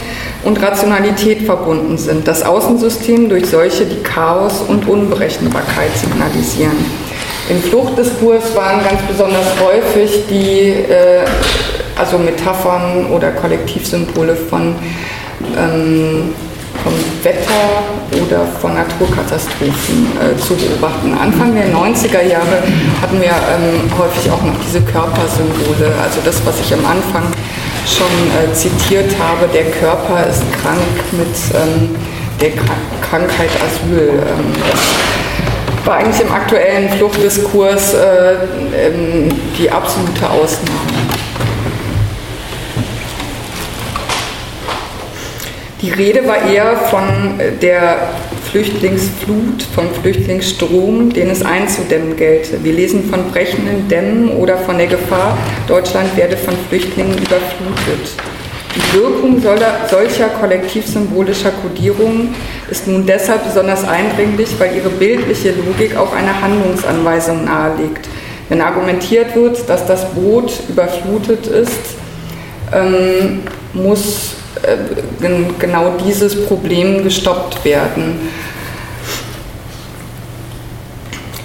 und 0.43 0.61
Rationalität 0.61 1.43
verbunden 1.43 1.97
sind. 1.97 2.27
Das 2.27 2.43
Außensystem 2.43 3.29
durch 3.29 3.45
solche, 3.45 3.85
die 3.85 4.01
Chaos 4.01 4.61
und 4.67 4.87
Unberechenbarkeit 4.87 5.95
signalisieren. 5.95 7.00
Im 7.51 7.61
Fluchtdiskurs 7.61 8.55
waren 8.55 8.81
ganz 8.81 9.01
besonders 9.09 9.45
häufig 9.61 10.23
die 10.29 10.69
äh, 10.69 11.25
also 11.97 12.17
Metaphern 12.17 13.07
oder 13.07 13.31
Kollektivsymbole 13.31 14.37
von, 14.37 14.73
ähm, 15.57 16.33
vom 16.81 16.93
Wetter 17.23 17.83
oder 18.25 18.45
von 18.61 18.73
Naturkatastrophen 18.73 20.07
äh, 20.15 20.39
zu 20.39 20.55
beobachten. 20.55 21.13
Anfang 21.13 21.53
der 21.53 21.67
90er 21.67 22.23
Jahre 22.23 22.63
hatten 23.01 23.19
wir 23.19 23.31
ähm, 23.31 23.99
häufig 23.99 24.31
auch 24.31 24.43
noch 24.43 24.55
diese 24.65 24.79
Körpersymbole, 24.79 25.93
also 26.01 26.21
das, 26.23 26.39
was 26.45 26.57
ich 26.61 26.73
am 26.73 26.85
Anfang 26.85 27.23
schon 27.85 28.07
äh, 28.31 28.53
zitiert 28.53 29.11
habe, 29.19 29.49
der 29.53 29.65
Körper 29.71 30.25
ist 30.25 30.43
krank 30.53 30.79
mit 31.11 31.35
ähm, 31.53 31.89
der 32.39 32.51
Krankheit 33.01 33.49
Asyl. 33.61 34.23
Ähm, 34.25 35.20
war 35.85 35.97
eigentlich 35.97 36.21
im 36.21 36.31
aktuellen 36.31 36.89
Fluchtdiskurs 36.89 37.93
äh, 37.93 38.33
ähm, 38.75 39.29
die 39.57 39.69
absolute 39.69 40.29
Ausnahme. 40.29 40.79
Die 45.81 45.89
Rede 45.89 46.27
war 46.27 46.47
eher 46.47 46.77
von 46.77 47.39
der 47.59 48.09
Flüchtlingsflut, 48.51 49.63
vom 49.73 49.91
Flüchtlingsstrom, 50.01 51.11
den 51.11 51.31
es 51.31 51.41
einzudämmen 51.41 52.15
gelte. 52.17 52.63
Wir 52.63 52.73
lesen 52.73 53.09
von 53.09 53.31
brechenden 53.31 53.87
Dämmen 53.87 54.29
oder 54.29 54.57
von 54.57 54.77
der 54.77 54.87
Gefahr, 54.87 55.37
Deutschland 55.67 56.15
werde 56.15 56.37
von 56.37 56.53
Flüchtlingen 56.69 57.13
überflutet. 57.13 58.15
Die 58.75 58.97
Wirkung 58.97 59.41
solcher 59.41 60.29
kollektivsymbolischer 60.39 61.51
Kodierungen 61.51 62.33
ist 62.69 62.87
nun 62.87 63.05
deshalb 63.05 63.43
besonders 63.43 63.85
eindringlich, 63.85 64.49
weil 64.59 64.75
ihre 64.75 64.89
bildliche 64.89 65.51
Logik 65.51 65.97
auch 65.97 66.13
eine 66.13 66.41
Handlungsanweisung 66.41 67.43
nahelegt. 67.43 68.07
Wenn 68.47 68.61
argumentiert 68.61 69.35
wird, 69.35 69.67
dass 69.69 69.85
das 69.85 70.09
Boot 70.11 70.53
überflutet 70.69 71.47
ist, 71.47 71.79
ähm, 72.73 73.41
muss 73.73 74.35
äh, 74.63 74.75
genau 75.59 75.93
dieses 76.05 76.45
Problem 76.45 77.03
gestoppt 77.03 77.65
werden. 77.65 78.29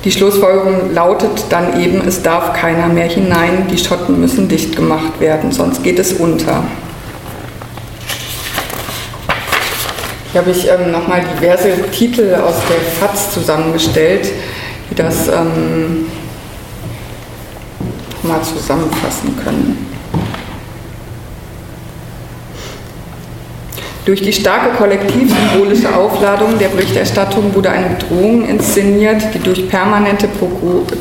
Die 0.05 0.12
Schlussfolgerung 0.12 0.95
lautet 0.95 1.47
dann 1.51 1.81
eben, 1.81 2.07
es 2.07 2.22
darf 2.22 2.53
keiner 2.53 2.87
mehr 2.87 3.09
hinein, 3.09 3.66
die 3.68 3.79
Schotten 3.79 4.20
müssen 4.20 4.47
dicht 4.49 4.77
gemacht 4.77 5.18
werden, 5.18 5.51
sonst 5.51 5.83
geht 5.83 5.99
es 5.99 6.12
unter. 6.12 6.62
Hier 10.37 10.43
habe 10.43 10.51
ich 10.51 10.68
ähm, 10.68 10.93
nochmal 10.93 11.22
diverse 11.41 11.70
Titel 11.91 12.34
aus 12.34 12.57
der 12.68 12.76
FAZ 12.76 13.32
zusammengestellt, 13.32 14.28
die 14.91 14.95
das 14.95 15.28
ähm, 15.28 16.09
mal 18.22 18.43
zusammenfassen 18.43 19.34
können. 19.43 19.87
Durch 24.05 24.20
die 24.20 24.32
starke 24.34 24.76
kollektiv-symbolische 24.76 25.97
Aufladung 25.97 26.59
der 26.59 26.68
Berichterstattung 26.68 27.55
wurde 27.55 27.70
eine 27.70 27.97
Bedrohung 27.97 28.47
inszeniert, 28.47 29.22
die 29.32 29.39
durch 29.39 29.66
permanente 29.70 30.28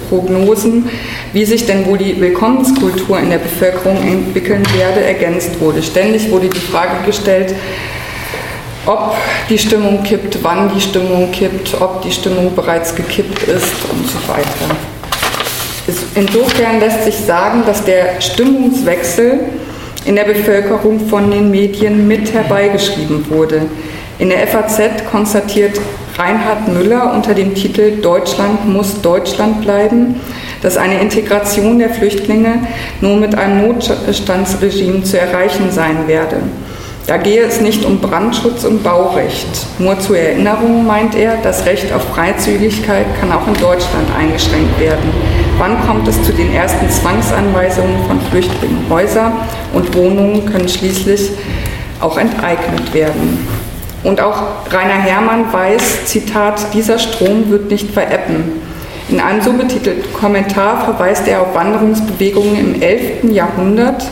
Prognosen, 0.09 0.87
wie 1.33 1.43
sich 1.43 1.65
denn 1.65 1.85
wohl 1.87 1.97
die 1.97 2.21
Willkommenskultur 2.21 3.19
in 3.19 3.31
der 3.31 3.39
Bevölkerung 3.39 3.97
entwickeln 3.97 4.63
werde, 4.77 5.03
ergänzt 5.03 5.59
wurde. 5.59 5.83
Ständig 5.83 6.31
wurde 6.31 6.47
die 6.47 6.57
Frage 6.57 7.05
gestellt, 7.05 7.53
ob 8.85 9.15
die 9.49 9.57
Stimmung 9.57 10.03
kippt, 10.03 10.39
wann 10.43 10.71
die 10.73 10.81
Stimmung 10.81 11.31
kippt, 11.31 11.79
ob 11.79 12.01
die 12.01 12.11
Stimmung 12.11 12.55
bereits 12.55 12.95
gekippt 12.95 13.43
ist 13.43 13.73
und 13.91 14.07
so 14.07 14.17
weiter. 14.27 14.75
Insofern 16.15 16.79
lässt 16.79 17.03
sich 17.03 17.15
sagen, 17.15 17.63
dass 17.65 17.83
der 17.83 18.19
Stimmungswechsel 18.19 19.41
in 20.05 20.15
der 20.15 20.23
Bevölkerung 20.23 21.07
von 21.07 21.29
den 21.29 21.51
Medien 21.51 22.07
mit 22.07 22.33
herbeigeschrieben 22.33 23.29
wurde. 23.29 23.63
In 24.17 24.29
der 24.29 24.47
FAZ 24.47 24.79
konstatiert 25.11 25.79
Reinhard 26.17 26.69
Müller 26.69 27.13
unter 27.13 27.33
dem 27.33 27.53
Titel 27.53 27.99
Deutschland 28.01 28.67
muss 28.67 29.01
Deutschland 29.01 29.61
bleiben, 29.61 30.21
dass 30.61 30.77
eine 30.77 31.01
Integration 31.01 31.79
der 31.79 31.89
Flüchtlinge 31.89 32.59
nur 33.01 33.17
mit 33.17 33.35
einem 33.35 33.67
Notstandsregime 33.67 35.03
zu 35.03 35.19
erreichen 35.19 35.69
sein 35.69 36.07
werde. 36.07 36.37
Da 37.07 37.17
gehe 37.17 37.43
es 37.43 37.61
nicht 37.61 37.85
um 37.85 37.99
Brandschutz 37.99 38.63
und 38.63 38.81
Baurecht. 38.81 39.47
Nur 39.77 39.99
zur 39.99 40.17
Erinnerung 40.17 40.87
meint 40.87 41.13
er, 41.13 41.37
das 41.43 41.67
Recht 41.67 41.93
auf 41.93 42.03
Freizügigkeit 42.05 43.05
kann 43.19 43.31
auch 43.31 43.47
in 43.47 43.53
Deutschland 43.53 44.07
eingeschränkt 44.17 44.79
werden. 44.79 45.11
Wann 45.59 45.79
kommt 45.85 46.07
es 46.07 46.21
zu 46.23 46.33
den 46.33 46.51
ersten 46.51 46.89
Zwangsanweisungen 46.89 48.05
von 48.07 48.19
Flüchtlingen? 48.31 48.89
Häuser 48.89 49.31
und 49.73 49.95
Wohnungen 49.95 50.47
können 50.47 50.67
schließlich 50.67 51.29
auch 52.01 52.17
enteignet 52.17 52.91
werden. 52.91 53.47
Und 54.03 54.19
auch 54.19 54.41
Rainer 54.71 55.01
Herrmann 55.01 55.53
weiß, 55.53 56.05
Zitat, 56.05 56.73
dieser 56.73 56.97
Strom 56.97 57.51
wird 57.51 57.69
nicht 57.69 57.91
vereppen. 57.91 58.45
In 59.09 59.19
einem 59.19 59.41
so 59.43 59.53
betitelten 59.53 60.11
Kommentar 60.11 60.83
verweist 60.83 61.27
er 61.27 61.41
auf 61.41 61.53
Wanderungsbewegungen 61.53 62.57
im 62.57 62.81
11. 62.81 63.31
Jahrhundert 63.31 64.03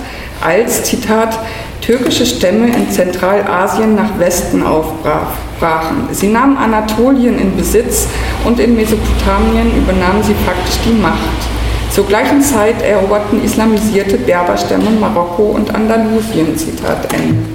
als, 0.43 0.83
Zitat, 0.83 1.39
türkische 1.83 2.25
Stämme 2.25 2.67
in 2.67 2.89
Zentralasien 2.89 3.95
nach 3.95 4.17
Westen 4.17 4.63
aufbrachen. 4.63 6.07
Sie 6.11 6.27
nahmen 6.27 6.57
Anatolien 6.57 7.37
in 7.37 7.55
Besitz 7.55 8.07
und 8.45 8.59
in 8.59 8.75
Mesopotamien 8.75 9.77
übernahmen 9.77 10.23
sie 10.23 10.35
faktisch 10.45 10.79
die 10.85 11.01
Macht. 11.01 11.19
Zur 11.91 12.07
gleichen 12.07 12.41
Zeit 12.41 12.81
eroberten 12.81 13.43
islamisierte 13.43 14.17
Berberstämme 14.17 14.89
Marokko 14.99 15.43
und 15.43 15.75
Andalusien. 15.75 16.57
Zitat 16.57 17.13
Ende. 17.13 17.52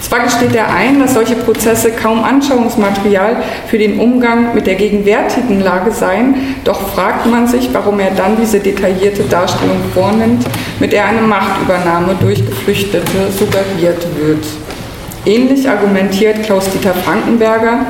Zwar 0.00 0.20
gesteht 0.20 0.54
er 0.54 0.72
ein, 0.72 1.00
dass 1.00 1.14
solche 1.14 1.34
Prozesse 1.34 1.90
kaum 1.90 2.22
Anschauungsmaterial 2.22 3.36
für 3.66 3.78
den 3.78 3.98
Umgang 3.98 4.54
mit 4.54 4.66
der 4.66 4.76
gegenwärtigen 4.76 5.60
Lage 5.60 5.90
seien, 5.90 6.56
doch 6.64 6.88
fragt 6.90 7.26
man 7.26 7.46
sich, 7.46 7.68
warum 7.72 7.98
er 8.00 8.12
dann 8.12 8.36
diese 8.40 8.60
detaillierte 8.60 9.24
Darstellung 9.24 9.78
vornimmt, 9.92 10.46
mit 10.78 10.92
der 10.92 11.06
eine 11.06 11.22
Machtübernahme 11.22 12.16
durch 12.20 12.44
Geflüchtete 12.46 13.30
suggeriert 13.36 14.06
wird. 14.16 14.46
Ähnlich 15.26 15.68
argumentiert 15.68 16.42
Klaus-Dieter 16.44 16.94
Frankenberger 16.94 17.86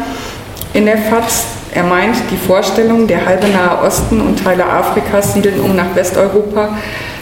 in 0.75 0.87
der 0.87 0.99
FAZ 0.99 1.47
Er 1.75 1.85
meint, 1.85 2.17
die 2.31 2.37
Vorstellung, 2.37 3.07
der 3.07 3.27
halbe 3.27 3.47
Nahe 3.49 3.83
Osten 3.83 4.21
und 4.21 4.43
Teile 4.43 4.65
Afrikas 4.65 5.35
siedeln 5.35 5.61
um 5.61 5.77
nach 5.77 5.95
Westeuropa, 5.95 6.71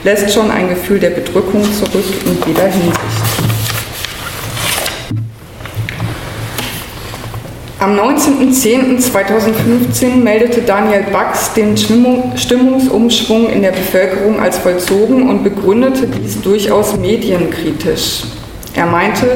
lässt 0.05 0.33
schon 0.33 0.51
ein 0.51 0.69
Gefühl 0.69 1.01
der 1.01 1.11
Bedrückung 1.11 1.65
zurück 1.75 2.05
in 2.25 2.39
jeder 2.47 2.69
Hinsicht. 2.69 3.56
Am 7.79 7.95
19.10.2015 7.95 10.23
meldete 10.23 10.63
Daniel 10.63 11.05
Bax 11.13 11.53
den 11.53 11.77
Stimmungsumschwung 11.77 13.51
in 13.51 13.61
der 13.61 13.73
Bevölkerung 13.73 14.41
als 14.41 14.57
vollzogen 14.57 15.29
und 15.29 15.45
begründete 15.45 16.07
dies 16.07 16.41
durchaus 16.41 16.97
medienkritisch. 16.97 18.23
Er 18.75 18.87
meinte, 18.87 19.27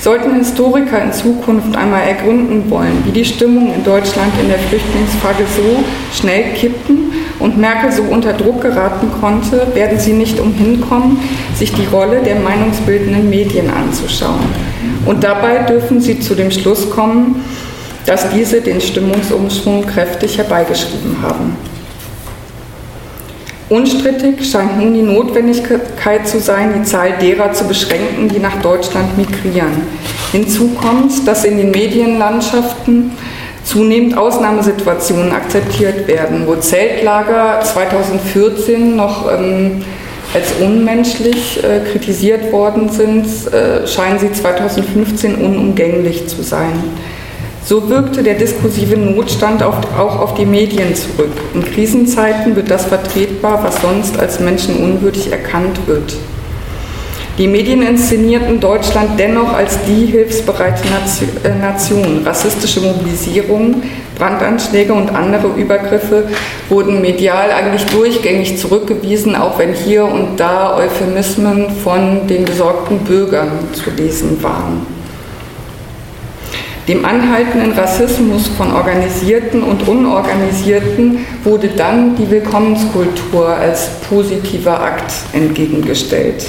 sollten 0.00 0.34
Historiker 0.34 1.04
in 1.04 1.12
Zukunft 1.12 1.76
einmal 1.76 2.02
ergründen 2.02 2.68
wollen, 2.68 3.04
wie 3.04 3.12
die 3.12 3.24
Stimmung 3.24 3.72
in 3.72 3.84
Deutschland 3.84 4.32
in 4.42 4.48
der 4.48 4.58
Flüchtlingsfrage 4.58 5.44
so 5.56 5.84
schnell 6.12 6.52
kippten 6.54 7.12
und 7.38 7.58
Merkel 7.58 7.92
so 7.92 8.02
unter 8.02 8.32
Druck 8.32 8.62
geraten 8.62 9.08
konnte, 9.20 9.68
werden 9.72 10.00
sie 10.00 10.14
nicht 10.14 10.40
umhin 10.40 10.80
kommen, 10.80 11.20
sich 11.54 11.72
die 11.72 11.86
Rolle 11.86 12.22
der 12.24 12.40
meinungsbildenden 12.40 13.30
Medien 13.30 13.70
anzuschauen. 13.70 14.48
Und 15.06 15.22
dabei 15.22 15.58
dürfen 15.58 16.00
sie 16.00 16.18
zu 16.18 16.34
dem 16.34 16.50
Schluss 16.50 16.90
kommen, 16.90 17.44
dass 18.06 18.28
diese 18.30 18.60
den 18.60 18.80
Stimmungsumschwung 18.80 19.86
kräftig 19.86 20.38
herbeigeschrieben 20.38 21.16
haben. 21.22 21.56
Unstrittig 23.70 24.48
scheint 24.48 24.78
nun 24.78 24.92
die 24.92 25.02
Notwendigkeit 25.02 26.28
zu 26.28 26.38
sein, 26.38 26.74
die 26.78 26.82
Zahl 26.82 27.14
derer 27.18 27.52
zu 27.52 27.64
beschränken, 27.64 28.28
die 28.28 28.38
nach 28.38 28.60
Deutschland 28.60 29.16
migrieren. 29.16 29.82
Hinzu 30.32 30.68
kommt, 30.74 31.26
dass 31.26 31.44
in 31.44 31.56
den 31.56 31.70
Medienlandschaften 31.70 33.12
zunehmend 33.64 34.18
Ausnahmesituationen 34.18 35.32
akzeptiert 35.32 36.06
werden, 36.06 36.46
wo 36.46 36.56
Zeltlager 36.56 37.60
2014 37.62 38.94
noch 38.94 39.32
ähm, 39.32 39.82
als 40.34 40.52
unmenschlich 40.60 41.62
äh, 41.64 41.80
kritisiert 41.90 42.52
worden 42.52 42.90
sind, 42.90 43.26
äh, 43.52 43.86
scheinen 43.86 44.18
sie 44.18 44.32
2015 44.32 45.36
unumgänglich 45.36 46.26
zu 46.26 46.42
sein. 46.42 46.72
So 47.66 47.88
wirkte 47.88 48.22
der 48.22 48.34
diskursive 48.34 48.98
Notstand 48.98 49.62
auch 49.62 50.20
auf 50.20 50.34
die 50.34 50.44
Medien 50.44 50.94
zurück. 50.94 51.32
In 51.54 51.64
Krisenzeiten 51.64 52.54
wird 52.56 52.70
das 52.70 52.84
vertretbar, 52.84 53.64
was 53.64 53.80
sonst 53.80 54.18
als 54.18 54.38
menschenunwürdig 54.38 55.32
erkannt 55.32 55.78
wird. 55.86 56.14
Die 57.38 57.48
Medien 57.48 57.82
inszenierten 57.82 58.60
Deutschland 58.60 59.18
dennoch 59.18 59.54
als 59.54 59.78
die 59.88 60.04
hilfsbereite 60.06 60.82
äh, 61.42 61.54
Nation. 61.58 62.22
Rassistische 62.24 62.82
Mobilisierungen, 62.82 63.82
Brandanschläge 64.16 64.92
und 64.92 65.12
andere 65.14 65.48
Übergriffe 65.56 66.28
wurden 66.68 67.00
medial 67.00 67.50
eigentlich 67.50 67.86
durchgängig 67.86 68.58
zurückgewiesen, 68.58 69.34
auch 69.34 69.58
wenn 69.58 69.72
hier 69.72 70.04
und 70.04 70.38
da 70.38 70.76
Euphemismen 70.76 71.70
von 71.82 72.26
den 72.28 72.44
besorgten 72.44 72.98
Bürgern 72.98 73.50
zu 73.72 73.90
lesen 73.90 74.40
waren. 74.42 74.93
Dem 76.86 77.02
anhaltenden 77.06 77.72
Rassismus 77.72 78.46
von 78.46 78.70
Organisierten 78.70 79.62
und 79.62 79.88
Unorganisierten 79.88 81.24
wurde 81.42 81.68
dann 81.68 82.14
die 82.16 82.30
Willkommenskultur 82.30 83.48
als 83.48 83.88
positiver 84.08 84.80
Akt 84.80 85.12
entgegengestellt. 85.32 86.46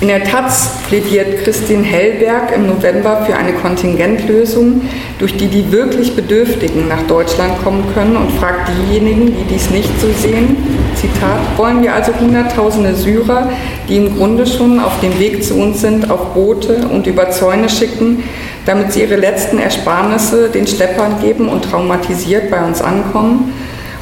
In 0.00 0.08
der 0.08 0.24
Taz 0.24 0.78
plädiert 0.88 1.44
Christine 1.44 1.84
Hellberg 1.84 2.56
im 2.56 2.66
November 2.66 3.22
für 3.26 3.36
eine 3.36 3.52
Kontingentlösung, 3.52 4.80
durch 5.18 5.36
die 5.36 5.46
die 5.46 5.70
wirklich 5.70 6.16
Bedürftigen 6.16 6.88
nach 6.88 7.02
Deutschland 7.02 7.62
kommen 7.62 7.84
können 7.92 8.16
und 8.16 8.32
fragt 8.32 8.70
diejenigen, 8.70 9.26
die 9.26 9.44
dies 9.54 9.68
nicht 9.68 9.90
so 10.00 10.08
sehen, 10.10 10.56
Zitat, 10.94 11.40
wollen 11.58 11.82
wir 11.82 11.94
also 11.94 12.14
Hunderttausende 12.18 12.94
Syrer, 12.94 13.50
die 13.90 13.96
im 13.96 14.16
Grunde 14.16 14.46
schon 14.46 14.80
auf 14.80 14.98
dem 15.00 15.18
Weg 15.18 15.44
zu 15.44 15.54
uns 15.56 15.82
sind, 15.82 16.10
auf 16.10 16.32
Boote 16.32 16.88
und 16.90 17.06
über 17.06 17.30
Zäune 17.30 17.68
schicken, 17.68 18.24
damit 18.70 18.92
sie 18.92 19.00
ihre 19.00 19.16
letzten 19.16 19.58
Ersparnisse 19.58 20.48
den 20.48 20.64
Schleppern 20.64 21.20
geben 21.20 21.48
und 21.48 21.64
traumatisiert 21.64 22.52
bei 22.52 22.64
uns 22.64 22.80
ankommen, 22.80 23.52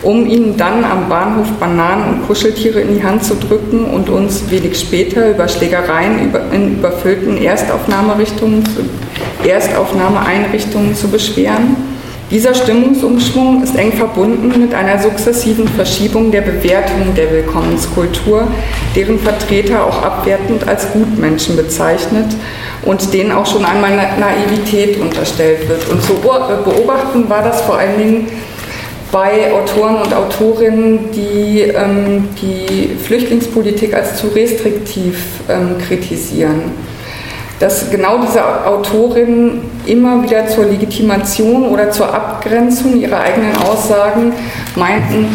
um 0.03 0.27
ihnen 0.27 0.59
dann 0.59 0.85
am 0.85 1.09
Bahnhof 1.09 1.51
Bananen 1.59 2.05
und 2.11 2.27
Kuscheltiere 2.27 2.81
in 2.81 2.95
die 2.95 3.03
Hand 3.03 3.25
zu 3.25 3.37
drücken 3.37 3.87
und 3.87 4.11
uns 4.11 4.51
wenig 4.51 4.79
später 4.79 5.31
über 5.31 5.49
Schlägereien 5.49 6.35
in 6.53 6.79
überfüllten 6.79 7.43
Erstaufnahmeeinrichtungen 7.43 8.63
zu 10.95 11.09
beschweren. 11.09 11.98
Dieser 12.31 12.55
Stimmungsumschwung 12.55 13.63
ist 13.63 13.75
eng 13.75 13.93
verbunden 13.93 14.61
mit 14.61 14.75
einer 14.75 14.99
sukzessiven 14.99 15.67
Verschiebung 15.67 16.31
der 16.31 16.43
Bewertung 16.43 17.15
der 17.17 17.31
Willkommenskultur, 17.31 18.47
deren 18.95 19.19
Vertreter 19.19 19.87
auch 19.87 20.03
abwertend 20.03 20.69
als 20.69 20.93
Gutmenschen 20.93 21.57
bezeichnet 21.57 22.27
und 22.83 23.15
denen 23.15 23.33
auch 23.33 23.47
schon 23.47 23.65
einmal 23.65 23.93
Naivität 24.21 25.01
unterstellt 25.01 25.71
wird. 25.71 25.89
Und 25.89 26.03
zu 26.03 26.17
beobachten 26.17 27.31
war 27.31 27.43
das 27.43 27.63
vor 27.63 27.79
allen 27.79 27.99
Dingen 27.99 28.27
bei 29.11 29.51
Autoren 29.51 30.03
und 30.03 30.13
Autorinnen, 30.13 31.11
die 31.13 31.61
ähm, 31.61 32.29
die 32.43 32.95
Flüchtlingspolitik 33.03 33.95
als 33.95 34.17
zu 34.17 34.27
restriktiv 34.27 35.25
ähm, 35.49 35.77
kritisieren. 35.79 36.73
Dass 37.61 37.91
genau 37.91 38.19
diese 38.19 38.67
Autorinnen 38.67 39.63
immer 39.87 40.23
wieder 40.23 40.47
zur 40.47 40.67
Legitimation 40.67 41.65
oder 41.65 41.91
zur 41.91 42.13
Abgrenzung 42.13 43.01
ihrer 43.01 43.21
eigenen 43.21 43.57
Aussagen 43.57 44.33
meinten, 44.77 45.27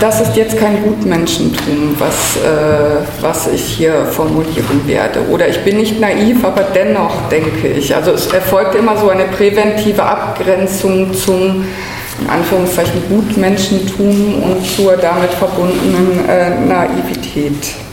das 0.00 0.20
ist 0.20 0.36
jetzt 0.36 0.58
kein 0.58 0.82
Gutmenschentum, 0.82 1.94
was, 1.98 2.36
äh, 2.36 3.04
was 3.20 3.46
ich 3.48 3.62
hier 3.62 4.04
formulieren 4.04 4.82
werde. 4.86 5.20
Oder 5.30 5.48
ich 5.48 5.64
bin 5.64 5.78
nicht 5.78 6.00
naiv, 6.00 6.44
aber 6.44 6.62
dennoch 6.74 7.28
denke 7.30 7.68
ich. 7.68 7.94
Also 7.94 8.12
es 8.12 8.26
erfolgt 8.26 8.74
immer 8.74 8.96
so 8.96 9.08
eine 9.08 9.24
präventive 9.24 10.02
Abgrenzung 10.02 11.14
zum 11.14 11.64
in 12.20 12.30
Anführungszeichen 12.30 13.02
Gutmenschentum 13.08 14.42
und 14.42 14.66
zur 14.66 14.96
damit 14.96 15.32
verbundenen 15.34 16.26
äh, 16.26 16.58
Naivität. 16.66 17.85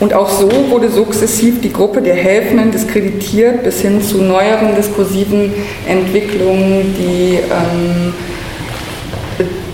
Und 0.00 0.14
auch 0.14 0.28
so 0.28 0.48
wurde 0.70 0.90
sukzessiv 0.90 1.60
die 1.60 1.72
Gruppe 1.72 2.00
der 2.00 2.14
Helfenden 2.14 2.70
diskreditiert 2.70 3.64
bis 3.64 3.80
hin 3.80 4.00
zu 4.00 4.18
neueren 4.18 4.76
diskursiven 4.76 5.52
Entwicklungen, 5.88 6.94
die 6.96 7.38
ähm, 7.50 8.14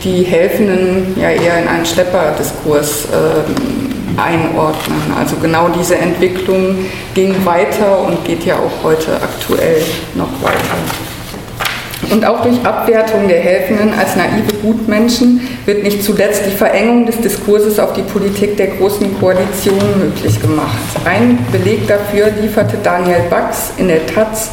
die 0.02 0.22
Helfenden 0.22 1.18
ja 1.18 1.30
eher 1.30 1.62
in 1.62 1.68
einen 1.68 1.86
Schlepperdiskurs 1.86 3.06
äh, 3.06 4.20
einordnen. 4.20 5.02
Also 5.18 5.36
genau 5.36 5.68
diese 5.68 5.96
Entwicklung 5.96 6.86
ging 7.14 7.34
weiter 7.44 8.00
und 8.06 8.24
geht 8.24 8.44
ja 8.44 8.56
auch 8.56 8.84
heute 8.84 9.14
aktuell 9.14 9.82
noch 10.14 10.30
weiter. 10.42 11.13
Und 12.10 12.24
auch 12.24 12.42
durch 12.42 12.64
Abwertung 12.64 13.28
der 13.28 13.40
Helfenden 13.40 13.92
als 13.98 14.16
naive 14.16 14.54
Gutmenschen 14.62 15.40
wird 15.66 15.82
nicht 15.82 16.02
zuletzt 16.02 16.42
die 16.46 16.56
Verengung 16.56 17.06
des 17.06 17.20
Diskurses 17.20 17.78
auf 17.78 17.92
die 17.92 18.02
Politik 18.02 18.56
der 18.56 18.68
Großen 18.68 19.18
Koalition 19.18 19.78
möglich 19.98 20.40
gemacht. 20.40 20.78
Ein 21.04 21.38
Beleg 21.52 21.86
dafür 21.86 22.30
lieferte 22.40 22.78
Daniel 22.82 23.24
Bax 23.30 23.72
in 23.76 23.88
der 23.88 24.06
Taz 24.06 24.50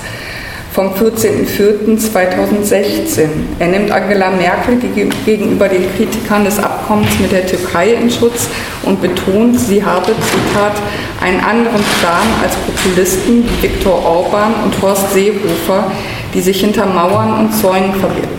vom 0.73 0.93
14.04.2016. 0.93 3.27
Er 3.59 3.67
nimmt 3.67 3.91
Angela 3.91 4.31
Merkel 4.31 4.77
gegenüber 5.25 5.67
den 5.67 5.83
Kritikern 5.97 6.45
des 6.45 6.59
Abkommens 6.59 7.19
mit 7.19 7.33
der 7.33 7.45
Türkei 7.45 7.91
in 7.93 8.09
Schutz 8.09 8.47
und 8.83 9.01
betont, 9.01 9.59
sie 9.59 9.83
habe, 9.83 10.13
Zitat, 10.13 10.77
einen 11.21 11.41
anderen 11.41 11.83
Plan 11.99 12.25
als 12.41 12.55
Populisten 12.55 13.43
wie 13.43 13.63
Viktor 13.63 14.01
Orban 14.05 14.53
und 14.63 14.81
Horst 14.81 15.11
Seehofer, 15.13 15.91
die 16.33 16.41
sich 16.41 16.59
hinter 16.61 16.85
Mauern 16.85 17.39
und 17.39 17.53
Zäunen 17.53 17.93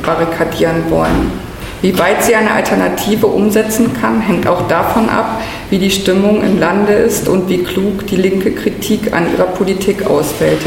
barrikadieren 0.05 0.91
wollen. 0.91 1.31
Wie 1.83 1.99
weit 1.99 2.23
sie 2.23 2.37
eine 2.37 2.53
Alternative 2.53 3.27
umsetzen 3.27 3.91
kann, 4.01 4.21
hängt 4.21 4.47
auch 4.47 4.69
davon 4.69 5.09
ab, 5.09 5.41
wie 5.69 5.79
die 5.79 5.91
Stimmung 5.91 6.41
im 6.45 6.61
Lande 6.61 6.93
ist 6.93 7.29
und 7.29 7.49
wie 7.49 7.65
klug 7.65 8.07
die 8.07 8.17
linke 8.17 8.53
Kritik 8.53 9.13
an 9.13 9.27
ihrer 9.33 9.47
Politik 9.47 10.07
ausfällt. 10.07 10.61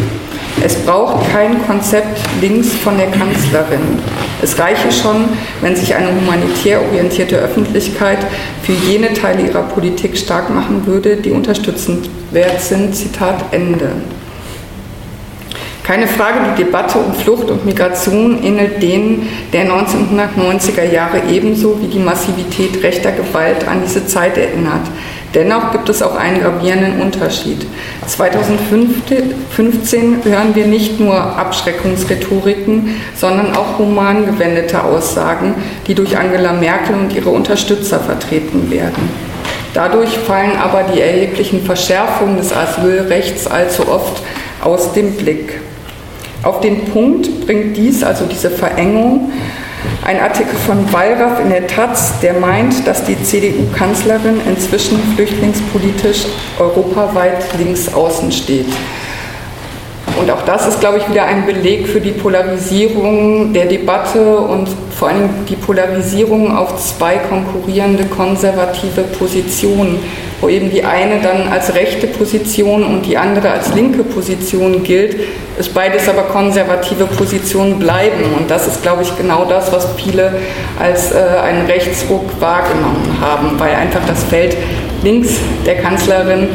Es 0.61 0.75
braucht 0.75 1.31
kein 1.31 1.65
Konzept 1.65 2.19
links 2.41 2.73
von 2.73 2.97
der 2.97 3.07
Kanzlerin. 3.11 3.99
Es 4.41 4.59
reiche 4.59 4.91
schon, 4.91 5.25
wenn 5.61 5.75
sich 5.75 5.95
eine 5.95 6.09
humanitär 6.09 6.81
orientierte 6.81 7.37
Öffentlichkeit 7.37 8.19
für 8.63 8.73
jene 8.73 9.13
Teile 9.13 9.43
ihrer 9.43 9.63
Politik 9.63 10.17
stark 10.17 10.49
machen 10.49 10.85
würde, 10.85 11.15
die 11.15 11.31
unterstützenswert 11.31 12.59
sind. 12.59 12.93
Zitat 12.93 13.45
Ende. 13.51 13.89
Keine 15.85 16.07
Frage, 16.07 16.39
die 16.49 16.63
Debatte 16.63 16.97
um 16.97 17.13
Flucht 17.13 17.51
und 17.51 17.63
Migration 17.63 18.43
ähnelt 18.43 18.81
denen 18.81 19.29
der 19.53 19.69
1990er 19.69 20.91
Jahre 20.91 21.21
ebenso 21.29 21.79
wie 21.79 21.85
die 21.85 21.99
Massivität 21.99 22.81
rechter 22.81 23.11
Gewalt 23.11 23.67
an 23.67 23.83
diese 23.85 24.07
Zeit 24.07 24.35
erinnert. 24.35 24.81
Dennoch 25.35 25.71
gibt 25.71 25.87
es 25.89 26.01
auch 26.01 26.15
einen 26.15 26.41
gravierenden 26.41 27.01
Unterschied. 27.01 27.67
2015 28.07 30.23
hören 30.23 30.55
wir 30.55 30.65
nicht 30.65 30.99
nur 30.99 31.17
Abschreckungsrhetoriken, 31.17 32.95
sondern 33.15 33.55
auch 33.55 33.77
human 33.77 34.25
gewendete 34.25 34.83
Aussagen, 34.83 35.53
die 35.85 35.93
durch 35.93 36.17
Angela 36.17 36.53
Merkel 36.53 36.95
und 36.95 37.13
ihre 37.13 37.29
Unterstützer 37.29 37.99
vertreten 37.99 38.71
werden. 38.71 39.07
Dadurch 39.75 40.17
fallen 40.17 40.57
aber 40.57 40.85
die 40.91 41.01
erheblichen 41.01 41.63
Verschärfungen 41.63 42.37
des 42.37 42.53
Asylrechts 42.53 43.45
allzu 43.45 43.87
oft 43.87 44.23
aus 44.63 44.93
dem 44.93 45.13
Blick. 45.13 45.59
Auf 46.45 46.61
den 46.61 46.85
Punkt 46.85 47.47
bringt 47.47 47.75
dies, 47.75 48.03
also 48.03 48.25
diese 48.27 48.51
Verengung, 48.51 49.31
ein 50.05 50.19
Artikel 50.19 50.53
von 50.67 50.93
Wallraff 50.93 51.39
in 51.39 51.49
der 51.49 51.65
Taz, 51.65 52.19
der 52.19 52.35
meint, 52.35 52.85
dass 52.85 53.03
die 53.03 53.19
CDU-Kanzlerin 53.19 54.39
inzwischen 54.47 54.99
flüchtlingspolitisch 55.15 56.27
europaweit 56.59 57.43
links 57.57 57.91
außen 57.91 58.31
steht. 58.31 58.67
Und 60.19 60.31
auch 60.31 60.43
das 60.43 60.67
ist, 60.67 60.79
glaube 60.79 60.97
ich, 60.99 61.09
wieder 61.09 61.25
ein 61.25 61.45
Beleg 61.45 61.87
für 61.87 61.99
die 61.99 62.11
Polarisierung 62.11 63.53
der 63.53 63.65
Debatte 63.65 64.37
und 64.37 64.69
vor 64.97 65.09
allem 65.09 65.29
die 65.49 65.55
Polarisierung 65.55 66.55
auf 66.55 66.77
zwei 66.77 67.17
konkurrierende 67.17 68.05
konservative 68.05 69.01
Positionen, 69.19 69.99
wo 70.39 70.47
eben 70.47 70.71
die 70.71 70.83
eine 70.85 71.19
dann 71.21 71.51
als 71.51 71.75
rechte 71.75 72.07
Position 72.07 72.83
und 72.83 73.05
die 73.05 73.17
andere 73.17 73.51
als 73.51 73.73
linke 73.73 74.03
Position 74.03 74.83
gilt, 74.83 75.17
es 75.59 75.67
beides 75.67 76.07
aber 76.07 76.23
konservative 76.23 77.05
Positionen 77.05 77.77
bleiben. 77.79 78.23
Und 78.37 78.49
das 78.49 78.67
ist, 78.67 78.83
glaube 78.83 79.03
ich, 79.03 79.17
genau 79.17 79.45
das, 79.45 79.71
was 79.73 79.87
viele 79.97 80.33
als 80.79 81.11
äh, 81.11 81.17
einen 81.43 81.65
Rechtsruck 81.65 82.29
wahrgenommen 82.39 83.17
haben, 83.19 83.59
weil 83.59 83.75
einfach 83.75 84.01
das 84.07 84.23
Feld 84.23 84.55
links 85.03 85.39
der 85.65 85.75
Kanzlerin 85.75 86.47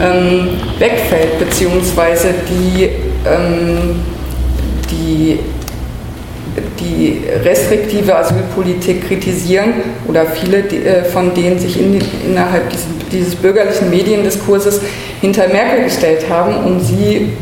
ähm, 0.00 0.48
wegfällt, 0.78 1.38
beziehungsweise 1.38 2.28
die, 2.48 2.84
ähm, 3.26 3.96
die, 4.90 5.40
die 6.80 7.22
restriktive 7.44 8.14
Asylpolitik 8.16 9.06
kritisieren 9.06 9.74
oder 10.06 10.26
viele 10.26 10.58
äh, 10.58 11.04
von 11.04 11.34
denen 11.34 11.58
sich 11.58 11.80
in, 11.80 12.00
innerhalb 12.26 12.70
dieses, 12.70 12.86
dieses 13.10 13.34
bürgerlichen 13.34 13.90
Mediendiskurses 13.90 14.80
hinter 15.20 15.48
Merkel 15.48 15.84
gestellt 15.84 16.26
haben, 16.28 16.54
um 16.64 16.80
sie 16.80 17.32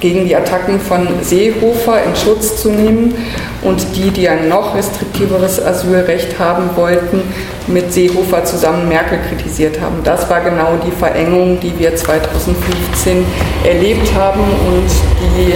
gegen 0.00 0.26
die 0.26 0.34
Attacken 0.34 0.80
von 0.80 1.06
Seehofer 1.22 2.02
in 2.04 2.16
Schutz 2.16 2.62
zu 2.62 2.70
nehmen 2.70 3.14
und 3.62 3.84
die, 3.94 4.10
die 4.10 4.28
ein 4.28 4.48
noch 4.48 4.74
restriktiveres 4.74 5.62
Asylrecht 5.64 6.38
haben 6.38 6.70
wollten, 6.74 7.22
mit 7.66 7.92
Seehofer 7.92 8.44
zusammen 8.44 8.88
Merkel 8.88 9.18
kritisiert 9.28 9.80
haben. 9.80 9.96
Das 10.02 10.28
war 10.28 10.40
genau 10.40 10.78
die 10.84 10.90
Verengung, 10.90 11.60
die 11.60 11.78
wir 11.78 11.94
2015 11.94 13.24
erlebt 13.64 14.12
haben 14.14 14.40
und 14.40 14.90
die 15.20 15.54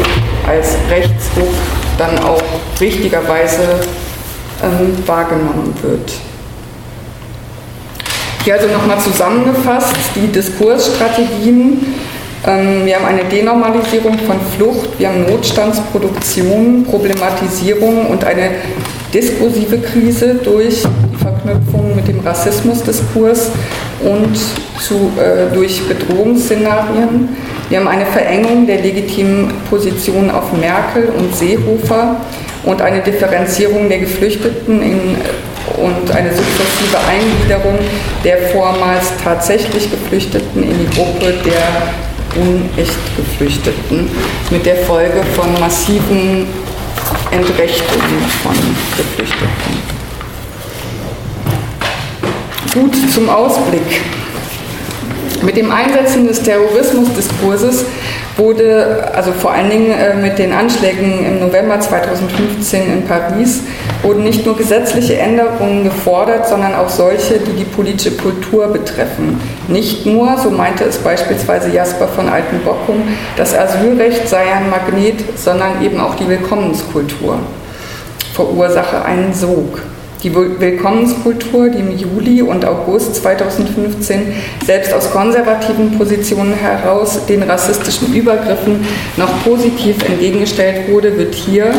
als 0.49 0.77
Rechtsruck 0.91 1.55
dann 1.99 2.19
auch 2.19 2.43
richtigerweise 2.81 3.63
ähm, 4.63 4.97
wahrgenommen 5.07 5.75
wird. 5.83 6.13
Hier 8.45 8.55
also 8.55 8.69
nochmal 8.69 9.01
zusammengefasst 9.01 9.97
die 10.15 10.27
Diskursstrategien 10.27 11.95
wir 12.45 12.97
haben 12.97 13.07
eine 13.07 13.25
Denormalisierung 13.25 14.19
von 14.19 14.37
Flucht, 14.55 14.99
wir 14.99 15.09
haben 15.09 15.25
Notstandsproduktion, 15.31 16.85
Problematisierung 16.85 18.09
und 18.09 18.23
eine 18.23 18.51
diskursive 19.15 19.79
Krise 19.79 20.35
durch 20.45 20.83
die 20.83 21.17
Verknüpfung 21.17 21.97
mit 21.97 22.07
dem 22.07 22.21
Rassismusdiskurs 22.21 23.51
und 24.03 24.37
zu, 24.79 25.13
äh, 25.19 25.55
durch 25.55 25.89
Bedrohungsszenarien. 25.89 27.31
Wir 27.71 27.79
haben 27.79 27.89
eine 27.89 28.05
Verengung 28.05 28.67
der 28.67 28.83
legitimen 28.83 29.51
Positionen 29.71 30.31
auf 30.31 30.53
Merkel 30.53 31.09
und 31.17 31.35
Seehofer 31.35 32.17
und 32.65 32.83
eine 32.83 33.01
Differenzierung 33.01 33.89
der 33.89 34.01
Geflüchteten 34.01 34.83
in, 34.83 35.17
und 35.79 36.15
eine 36.15 36.29
sukzessive 36.29 36.99
Eingliederung 37.09 37.79
der 38.23 38.37
vormals 38.53 39.13
tatsächlich 39.23 39.91
Geflüchteten 39.91 40.63
in 40.63 40.79
die 40.79 40.95
Gruppe 40.95 41.33
der 41.43 42.14
unecht 42.37 42.99
Geflüchteten 43.17 44.11
mit 44.51 44.67
der 44.67 44.77
Folge 44.77 45.23
von 45.35 45.53
massiven 45.61 46.47
Entrechtungen 47.31 48.21
von 48.43 48.55
Geflüchteten. 48.97 49.95
Gut 52.73 53.13
zum 53.13 53.29
Ausblick. 53.29 54.03
Mit 55.43 55.57
dem 55.57 55.71
Einsetzen 55.71 56.27
des 56.27 56.43
Terrorismusdiskurses 56.43 57.85
wurde, 58.37 59.11
also 59.15 59.33
vor 59.33 59.53
allen 59.53 59.71
Dingen 59.71 59.91
äh, 59.91 60.15
mit 60.15 60.39
den 60.39 60.53
Anschlägen 60.53 61.25
im 61.25 61.41
November 61.41 61.79
2015 61.79 62.93
in 62.93 63.05
Paris, 63.05 63.63
wurden 64.03 64.25
nicht 64.25 64.45
nur 64.45 64.57
gesetzliche 64.57 65.17
Änderungen 65.17 65.85
gefordert, 65.85 66.49
sondern 66.49 66.75
auch 66.75 66.89
solche, 66.89 67.39
die 67.39 67.53
die 67.53 67.65
politische 67.65 68.17
Kultur 68.17 68.69
betreffen. 68.69 69.41
Nicht 69.69 70.05
nur, 70.07 70.37
so 70.37 70.51
meinte 70.51 70.85
es 70.85 70.99
beispielsweise 70.99 71.71
Jasper 71.71 72.09
von 72.09 72.29
Altenbockum, 72.29 73.03
das 73.37 73.57
Asylrecht 73.57 74.29
sei 74.29 74.53
ein 74.53 74.69
Magnet, 74.69 75.39
sondern 75.39 75.83
eben 75.83 76.01
auch 76.01 76.15
die 76.17 76.29
Willkommenskultur 76.29 77.39
verursache 78.35 79.05
einen 79.05 79.33
Sog. 79.33 79.81
Die 80.25 80.35
Willkommenskultur, 80.35 81.69
die 81.69 81.81
im 81.81 81.99
Juli 81.99 82.41
und 82.41 82.65
August 82.65 83.17
2015 83.17 84.33
selbst 84.65 84.95
aus 84.95 85.11
konservativen 85.11 85.99
Positionen 85.99 86.55
heraus 86.55 87.27
den 87.27 87.43
rassistischen 87.43 88.15
Übergriffen 88.15 88.87
noch 89.19 89.45
positiv 89.45 90.03
entgegengestellt 90.03 90.89
wurde, 90.89 91.19
wird 91.19 91.35
hier, 91.35 91.75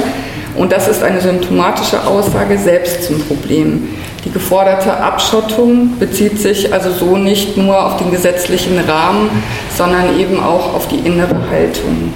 und 0.55 0.71
das 0.71 0.87
ist 0.87 1.01
eine 1.01 1.21
symptomatische 1.21 2.05
Aussage, 2.05 2.59
selbst 2.59 3.05
zum 3.05 3.19
Problem. 3.21 3.87
Die 4.23 4.31
geforderte 4.31 4.95
Abschottung 4.95 5.97
bezieht 5.97 6.39
sich 6.39 6.71
also 6.71 6.91
so 6.91 7.17
nicht 7.17 7.57
nur 7.57 7.83
auf 7.83 7.97
den 7.97 8.11
gesetzlichen 8.11 8.77
Rahmen, 8.77 9.27
sondern 9.75 10.19
eben 10.19 10.39
auch 10.39 10.75
auf 10.75 10.87
die 10.87 10.99
innere 10.99 11.49
Haltung. 11.49 12.13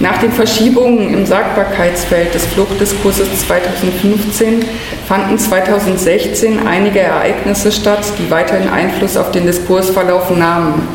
Nach 0.00 0.16
den 0.16 0.32
Verschiebungen 0.32 1.12
im 1.12 1.26
Sagbarkeitsfeld 1.26 2.32
des 2.32 2.46
Fluchtdiskurses 2.46 3.46
2015 3.46 4.64
fanden 5.06 5.38
2016 5.38 6.66
einige 6.66 7.00
Ereignisse 7.00 7.70
statt, 7.70 8.02
die 8.18 8.30
weiterhin 8.30 8.70
Einfluss 8.70 9.18
auf 9.18 9.30
den 9.30 9.44
Diskursverlauf 9.44 10.30
nahmen. 10.30 10.88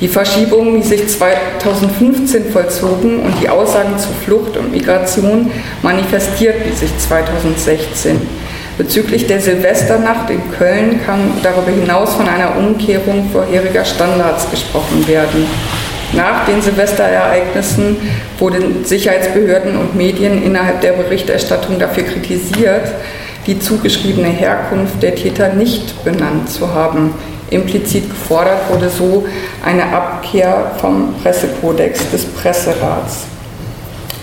Die 0.00 0.08
Verschiebungen, 0.08 0.80
die 0.80 0.88
sich 0.88 1.06
2015 1.06 2.50
vollzogen 2.50 3.20
und 3.20 3.34
die 3.42 3.50
Aussagen 3.50 3.98
zu 3.98 4.08
Flucht 4.24 4.56
und 4.56 4.72
Migration 4.72 5.50
manifestierten 5.82 6.74
sich 6.74 6.96
2016. 6.96 8.20
Bezüglich 8.78 9.26
der 9.26 9.40
Silvesternacht 9.40 10.30
in 10.30 10.40
Köln 10.56 11.00
kann 11.04 11.32
darüber 11.42 11.70
hinaus 11.70 12.14
von 12.14 12.26
einer 12.26 12.56
Umkehrung 12.56 13.28
vorheriger 13.30 13.84
Standards 13.84 14.50
gesprochen 14.50 15.06
werden. 15.06 15.46
Nach 16.16 16.46
den 16.46 16.62
Silvesterereignissen 16.62 17.98
wurden 18.38 18.86
Sicherheitsbehörden 18.86 19.76
und 19.76 19.94
Medien 19.94 20.42
innerhalb 20.42 20.80
der 20.80 20.92
Berichterstattung 20.92 21.78
dafür 21.78 22.04
kritisiert, 22.04 22.88
die 23.46 23.58
zugeschriebene 23.58 24.28
Herkunft 24.28 25.02
der 25.02 25.14
Täter 25.14 25.52
nicht 25.52 26.02
benannt 26.04 26.50
zu 26.50 26.72
haben. 26.72 27.12
Implizit 27.50 28.08
gefordert 28.08 28.70
wurde 28.70 28.88
so 28.88 29.26
eine 29.62 29.84
Abkehr 29.84 30.72
vom 30.80 31.14
Pressekodex 31.22 32.10
des 32.10 32.24
Presserats. 32.24 33.26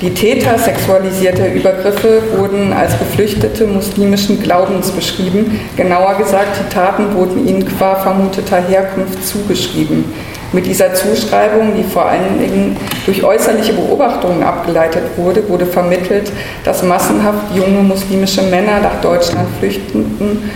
Die 0.02 0.14
Täter 0.14 0.58
sexualisierter 0.58 1.54
Übergriffe 1.54 2.24
wurden 2.36 2.74
als 2.74 2.98
Geflüchtete 2.98 3.68
muslimischen 3.68 4.41
Glaubens 4.41 4.89
beschrieben. 4.89 5.62
Genauer 5.78 6.16
gesagt, 6.16 6.58
die 6.60 6.74
Taten 6.74 7.14
wurden 7.14 7.48
ihnen 7.48 7.66
qua 7.66 7.96
vermuteter 7.96 8.62
Herkunft 8.68 9.26
zugeschrieben. 9.26 10.06
Mit 10.54 10.68
dieser 10.68 10.93
Zuschreibung, 10.93 11.74
die 11.76 11.84
vor 11.84 12.06
allen 12.06 12.38
Dingen 12.39 12.78
durch 13.08 13.24
äußerliche 13.24 13.74
Beobachtungen 13.74 14.43
abgeleitet 14.43 15.04
wurde, 15.18 15.49
wurde 15.49 15.66
vermittelt, 15.66 16.32
dass 16.64 16.84
massenhaft 16.84 17.56
junge 17.56 17.82
muslimische 17.82 18.43
Männer 18.43 18.80
nach 18.80 19.01
Deutschland 19.01 19.47
flüchteten 19.58 20.51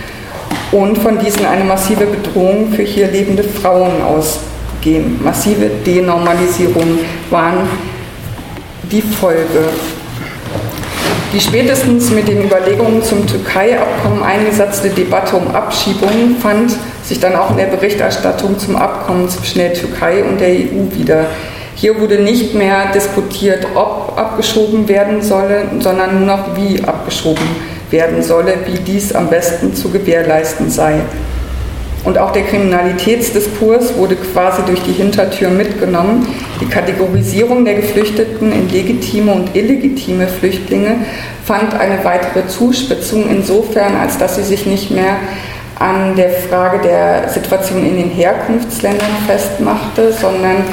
und 0.70 0.98
von 0.98 1.18
diesen 1.18 1.44
eine 1.46 1.64
massive 1.64 2.06
Bedrohung 2.06 2.72
für 2.72 2.82
hier 2.82 3.08
lebende 3.10 3.42
Frauen 3.42 3.90
ausgehen. 4.02 5.20
Massive 5.22 5.68
Denormalisierungen 5.84 7.00
waren 7.30 7.68
die 8.84 9.02
Folge. 9.02 9.68
Die 11.34 11.40
spätestens 11.40 12.10
mit 12.10 12.26
den 12.26 12.42
Überlegungen 12.42 13.02
zum 13.02 13.26
Türkei-Abkommen 13.26 14.22
eingesetzte 14.22 14.88
Debatte 14.88 15.36
um 15.36 15.54
Abschiebungen 15.54 16.38
fand 16.40 16.72
sich 17.04 17.20
dann 17.20 17.36
auch 17.36 17.50
in 17.50 17.58
der 17.58 17.66
Berichterstattung 17.66 18.58
zum 18.58 18.76
Abkommen 18.76 19.28
zwischen 19.28 19.58
der 19.58 19.74
Türkei 19.74 20.24
und 20.24 20.40
der 20.40 20.48
EU 20.48 20.90
wieder. 20.96 21.26
Hier 21.74 22.00
wurde 22.00 22.18
nicht 22.22 22.54
mehr 22.54 22.90
diskutiert, 22.94 23.66
ob 23.74 24.14
abgeschoben 24.16 24.88
werden 24.88 25.20
solle, 25.20 25.66
sondern 25.80 26.18
nur 26.18 26.36
noch 26.36 26.56
wie 26.56 26.82
abgeschoben 26.82 27.46
werden 27.90 28.22
solle, 28.22 28.54
wie 28.64 28.78
dies 28.78 29.14
am 29.14 29.28
besten 29.28 29.74
zu 29.74 29.90
gewährleisten 29.90 30.70
sei. 30.70 30.94
Und 32.04 32.16
auch 32.16 32.32
der 32.32 32.42
Kriminalitätsdiskurs 32.42 33.96
wurde 33.96 34.16
quasi 34.16 34.62
durch 34.64 34.82
die 34.82 34.92
Hintertür 34.92 35.50
mitgenommen. 35.50 36.26
Die 36.60 36.66
Kategorisierung 36.66 37.64
der 37.64 37.74
Geflüchteten 37.74 38.52
in 38.52 38.70
legitime 38.70 39.32
und 39.32 39.54
illegitime 39.54 40.26
Flüchtlinge 40.26 40.96
fand 41.44 41.74
eine 41.74 42.04
weitere 42.04 42.46
Zuspitzung 42.46 43.28
insofern, 43.28 43.96
als 43.96 44.16
dass 44.16 44.36
sie 44.36 44.42
sich 44.42 44.66
nicht 44.66 44.90
mehr 44.90 45.16
an 45.78 46.16
der 46.16 46.30
Frage 46.30 46.78
der 46.80 47.28
Situation 47.28 47.84
in 47.84 47.96
den 47.96 48.10
Herkunftsländern 48.10 49.10
festmachte, 49.26 50.12
sondern 50.12 50.64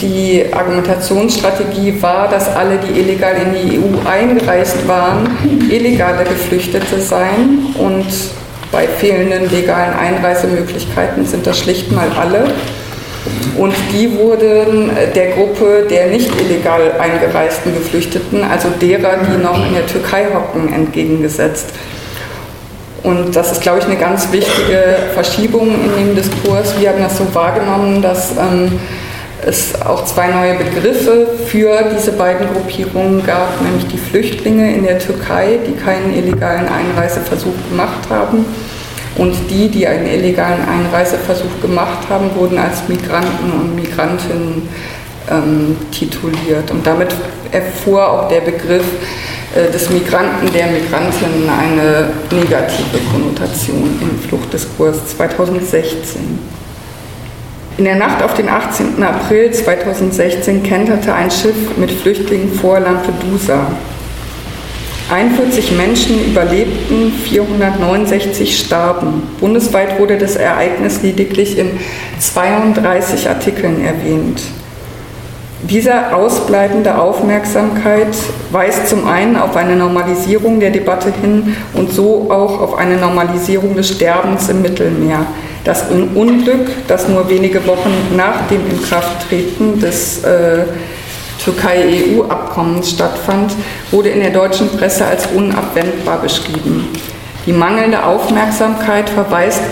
die 0.00 0.44
Argumentationsstrategie 0.52 2.00
war, 2.00 2.28
dass 2.28 2.54
alle, 2.54 2.78
die 2.78 3.00
illegal 3.00 3.34
in 3.34 3.52
die 3.52 3.78
EU 3.78 4.08
eingereist 4.08 4.86
waren, 4.86 5.28
illegale 5.68 6.24
Geflüchtete 6.24 7.00
seien 7.00 7.74
und 7.78 8.06
bei 8.70 8.86
fehlenden 8.86 9.50
legalen 9.50 9.94
Einreisemöglichkeiten 9.94 11.26
sind 11.26 11.46
das 11.46 11.58
schlicht 11.58 11.90
mal 11.92 12.08
alle. 12.18 12.52
Und 13.56 13.74
die 13.92 14.16
wurden 14.16 14.90
der 15.14 15.32
Gruppe 15.32 15.86
der 15.90 16.06
nicht 16.06 16.30
illegal 16.40 16.92
eingereisten 16.98 17.74
Geflüchteten, 17.74 18.44
also 18.44 18.68
derer, 18.80 19.18
die 19.18 19.42
noch 19.42 19.66
in 19.66 19.74
der 19.74 19.86
Türkei 19.86 20.26
hocken, 20.32 20.72
entgegengesetzt. 20.72 21.66
Und 23.02 23.34
das 23.34 23.52
ist, 23.52 23.62
glaube 23.62 23.78
ich, 23.78 23.84
eine 23.84 23.96
ganz 23.96 24.32
wichtige 24.32 24.96
Verschiebung 25.14 25.68
in 25.68 26.06
dem 26.06 26.16
Diskurs. 26.16 26.74
Wir 26.78 26.90
haben 26.90 27.02
das 27.02 27.18
so 27.18 27.26
wahrgenommen, 27.32 28.02
dass 28.02 28.32
ähm, 28.32 28.72
es 29.46 29.80
auch 29.80 30.04
zwei 30.04 30.28
neue 30.28 30.54
Begriffe 30.54 31.26
für 31.46 31.84
diese 31.94 32.12
beiden 32.12 32.48
Gruppierungen 32.52 33.24
gab, 33.24 33.60
nämlich 33.62 33.86
die 33.86 33.98
Flüchtlinge 33.98 34.74
in 34.74 34.84
der 34.84 34.98
Türkei, 34.98 35.58
die 35.66 35.72
keinen 35.72 36.14
illegalen 36.14 36.66
Einreiseversuch 36.68 37.54
gemacht 37.70 38.08
haben. 38.10 38.44
Und 39.16 39.34
die, 39.50 39.68
die 39.68 39.86
einen 39.86 40.06
illegalen 40.06 40.60
Einreiseversuch 40.68 41.60
gemacht 41.60 42.08
haben, 42.08 42.30
wurden 42.36 42.58
als 42.58 42.88
Migranten 42.88 43.50
und 43.52 43.74
Migrantinnen 43.74 44.68
ähm, 45.30 45.76
tituliert. 45.90 46.70
Und 46.70 46.86
damit 46.86 47.14
erfuhr 47.50 48.06
auch 48.06 48.28
der 48.28 48.40
Begriff 48.40 48.84
äh, 49.54 49.70
des 49.72 49.90
Migranten, 49.90 50.52
der 50.52 50.66
Migrantin 50.68 51.48
eine 51.48 52.10
negative 52.30 52.98
Konnotation 53.10 53.98
im 54.00 54.28
Fluchtdiskurs 54.28 55.16
2016. 55.16 56.57
In 57.78 57.84
der 57.84 57.94
Nacht 57.94 58.24
auf 58.24 58.34
den 58.34 58.48
18. 58.48 59.00
April 59.04 59.52
2016 59.52 60.64
kenterte 60.64 61.14
ein 61.14 61.30
Schiff 61.30 61.76
mit 61.76 61.92
Flüchtlingen 61.92 62.52
vor 62.52 62.80
Lampedusa. 62.80 63.70
41 65.12 65.70
Menschen 65.76 66.24
überlebten, 66.24 67.12
469 67.12 68.58
starben. 68.58 69.22
Bundesweit 69.38 70.00
wurde 70.00 70.18
das 70.18 70.34
Ereignis 70.34 71.02
lediglich 71.02 71.56
in 71.56 71.78
32 72.18 73.28
Artikeln 73.28 73.84
erwähnt. 73.84 74.42
Diese 75.62 76.14
ausbleibende 76.14 76.96
Aufmerksamkeit 76.96 78.16
weist 78.52 78.88
zum 78.88 79.08
einen 79.08 79.36
auf 79.36 79.56
eine 79.56 79.74
Normalisierung 79.74 80.60
der 80.60 80.70
Debatte 80.70 81.12
hin 81.20 81.56
und 81.74 81.92
so 81.92 82.30
auch 82.30 82.60
auf 82.60 82.78
eine 82.78 82.96
Normalisierung 82.96 83.74
des 83.74 83.88
Sterbens 83.88 84.48
im 84.48 84.62
Mittelmeer. 84.62 85.26
Das 85.64 85.86
Unglück, 85.90 86.70
das 86.86 87.08
nur 87.08 87.28
wenige 87.28 87.66
Wochen 87.66 87.92
nach 88.16 88.46
dem 88.48 88.70
Inkrafttreten 88.70 89.80
des 89.80 90.22
äh, 90.22 90.64
Türkei-EU-Abkommens 91.42 92.90
stattfand, 92.90 93.52
wurde 93.90 94.10
in 94.10 94.20
der 94.20 94.30
deutschen 94.30 94.68
Presse 94.70 95.06
als 95.06 95.26
unabwendbar 95.26 96.22
beschrieben. 96.22 96.88
Die 97.46 97.52
mangelnde 97.52 98.04
Aufmerksamkeit 98.04 99.10
verweist 99.10 99.62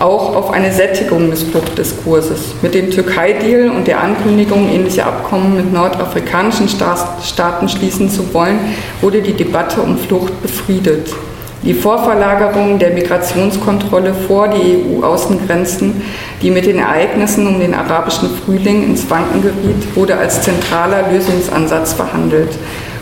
auch 0.00 0.34
auf 0.34 0.50
eine 0.50 0.72
Sättigung 0.72 1.30
des 1.30 1.42
Fluchtdiskurses. 1.42 2.54
Mit 2.62 2.74
dem 2.74 2.90
Türkei-Deal 2.90 3.70
und 3.70 3.86
der 3.86 4.02
Ankündigung, 4.02 4.68
ähnliche 4.68 5.04
Abkommen 5.04 5.56
mit 5.56 5.72
nordafrikanischen 5.72 6.68
Staaten 6.68 7.68
schließen 7.68 8.08
zu 8.08 8.32
wollen, 8.32 8.58
wurde 9.02 9.20
die 9.20 9.34
Debatte 9.34 9.80
um 9.82 9.98
Flucht 9.98 10.40
befriedet. 10.42 11.14
Die 11.62 11.74
Vorverlagerung 11.74 12.78
der 12.78 12.92
Migrationskontrolle 12.92 14.14
vor 14.14 14.48
die 14.48 14.82
EU-Außengrenzen, 14.82 16.00
die 16.40 16.50
mit 16.50 16.64
den 16.64 16.78
Ereignissen 16.78 17.46
um 17.46 17.60
den 17.60 17.74
arabischen 17.74 18.30
Frühling 18.30 18.84
ins 18.84 19.10
Wanken 19.10 19.42
geriet, 19.42 19.94
wurde 19.94 20.16
als 20.16 20.40
zentraler 20.40 21.12
Lösungsansatz 21.12 21.92
verhandelt. 21.92 22.56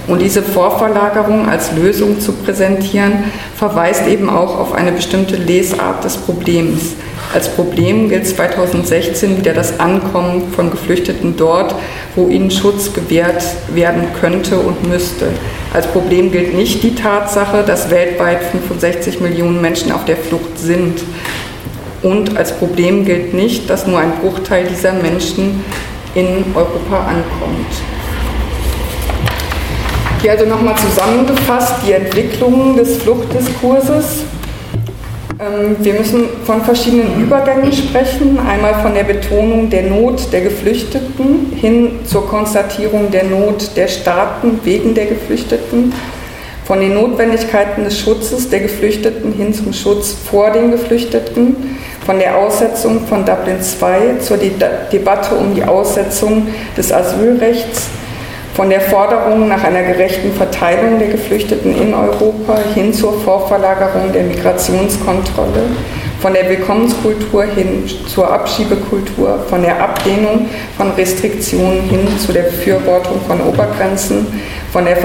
Und 0.09 0.23
diese 0.23 0.43
Vorverlagerung 0.43 1.47
als 1.49 1.73
Lösung 1.73 2.19
zu 2.19 2.33
präsentieren, 2.33 3.25
verweist 3.55 4.07
eben 4.07 4.31
auch 4.31 4.59
auf 4.59 4.73
eine 4.73 4.93
bestimmte 4.93 5.37
Lesart 5.37 6.03
des 6.03 6.17
Problems. 6.17 6.95
Als 7.35 7.51
Problem 7.51 8.09
gilt 8.09 8.27
2016 8.27 9.37
wieder 9.37 9.53
das 9.53 9.79
Ankommen 9.79 10.51
von 10.57 10.71
Geflüchteten 10.71 11.37
dort, 11.37 11.75
wo 12.17 12.29
ihnen 12.29 12.51
Schutz 12.51 12.95
gewährt 12.95 13.45
werden 13.75 14.05
könnte 14.19 14.59
und 14.59 14.89
müsste. 14.89 15.27
Als 15.75 15.87
Problem 15.87 16.33
gilt 16.33 16.55
nicht 16.55 16.83
die 16.83 16.95
Tatsache, 16.95 17.63
dass 17.67 17.91
weltweit 17.91 18.43
65 18.45 19.21
Millionen 19.21 19.61
Menschen 19.61 19.93
auf 19.93 20.07
der 20.07 20.17
Flucht 20.17 20.59
sind. 20.59 21.03
Und 22.03 22.35
als 22.35 22.53
Problem 22.53 23.05
gilt 23.05 23.35
nicht, 23.35 23.69
dass 23.69 23.87
nur 23.87 23.99
ein 23.99 24.13
Bruchteil 24.23 24.67
dieser 24.67 24.95
Menschen 24.95 25.63
in 26.15 26.45
Europa 26.55 27.01
ankommt. 27.01 27.98
Hier 30.21 30.33
also 30.33 30.47
nochmal 30.47 30.75
zusammengefasst 30.77 31.75
die 31.87 31.93
Entwicklung 31.93 32.77
des 32.77 32.97
Fluchtdiskurses. 32.97 34.25
Ähm, 35.39 35.77
wir 35.79 35.95
müssen 35.95 36.25
von 36.45 36.61
verschiedenen 36.65 37.23
Übergängen 37.23 37.73
sprechen. 37.73 38.37
Einmal 38.41 38.83
von 38.83 38.95
der 38.95 39.05
Betonung 39.05 39.71
der 39.71 39.85
Not 39.85 40.33
der 40.33 40.41
Geflüchteten 40.41 41.53
hin 41.55 42.01
zur 42.05 42.29
Konstatierung 42.29 43.13
der 43.13 43.25
Not 43.25 43.77
der 43.77 43.87
Staaten 43.87 44.59
wegen 44.65 44.93
der 44.93 45.07
Geflüchteten. 45.07 45.93
Von 46.65 46.81
den 46.81 46.95
Notwendigkeiten 46.95 47.85
des 47.85 48.01
Schutzes 48.01 48.51
der 48.51 48.61
Geflüchteten 48.61 49.33
hin 49.33 49.55
zum 49.55 49.73
Schutz 49.73 50.17
vor 50.29 50.51
den 50.51 50.73
Geflüchteten. 50.73 51.79
Von 52.05 52.19
der 52.19 52.37
Aussetzung 52.37 53.07
von 53.07 53.25
Dublin 53.25 53.59
II 53.59 54.19
zur 54.19 54.37
De 54.37 54.51
Debatte 54.91 55.37
um 55.37 55.55
die 55.55 55.63
Aussetzung 55.63 56.49
des 56.77 56.93
Asylrechts 56.93 57.87
von 58.59 58.71
der 58.71 58.81
Forderung 58.81 59.47
nach 59.47 59.63
einer 59.63 59.83
gerechten 59.83 60.33
Verteilung 60.33 60.99
der 60.99 61.11
Geflüchteten 61.11 61.81
in 61.81 61.95
Europa 61.95 62.59
hin 62.75 62.93
zur 62.93 63.13
Vorverlagerung 63.21 64.13
der 64.13 64.25
Migrationskontrolle, 64.25 65.63
von 66.21 66.35
der 66.35 66.49
Willkommenskultur 66.49 67.45
hin 67.45 67.85
zur 68.09 68.29
Abschiebekultur, 68.29 69.39
von 69.49 69.63
der 69.63 69.81
Ablehnung 69.81 70.49
von 70.77 70.91
Restriktionen 70.91 71.83
hin 71.83 72.09
zu 72.19 72.33
der 72.33 72.43
Befürwortung 72.43 73.21
von 73.29 73.41
Obergrenzen, 73.43 74.27
von 74.73 74.85
der 74.85 74.97
äh, 74.97 75.01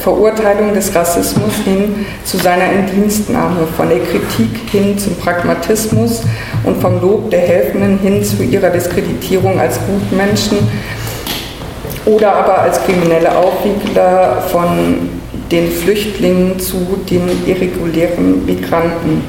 Verurteilung 0.00 0.72
des 0.72 0.94
Rassismus 0.94 1.54
hin 1.64 2.06
zu 2.24 2.36
seiner 2.36 2.70
Indienstnahme, 2.70 3.66
von 3.76 3.88
der 3.88 3.98
Kritik 3.98 4.70
hin 4.70 4.96
zum 4.96 5.16
Pragmatismus 5.16 6.22
und 6.62 6.80
vom 6.80 7.00
Lob 7.00 7.28
der 7.32 7.40
Helfenden 7.40 7.98
hin 7.98 8.22
zu 8.22 8.44
ihrer 8.44 8.70
Diskreditierung 8.70 9.58
als 9.58 9.80
Gutmenschen, 9.84 10.58
oder 12.04 12.34
aber 12.34 12.60
als 12.60 12.82
kriminelle 12.84 13.36
Aufwiegler 13.36 14.42
von 14.50 15.10
den 15.50 15.70
Flüchtlingen 15.70 16.58
zu 16.58 16.76
den 17.08 17.28
irregulären 17.46 18.44
Migranten. 18.44 19.24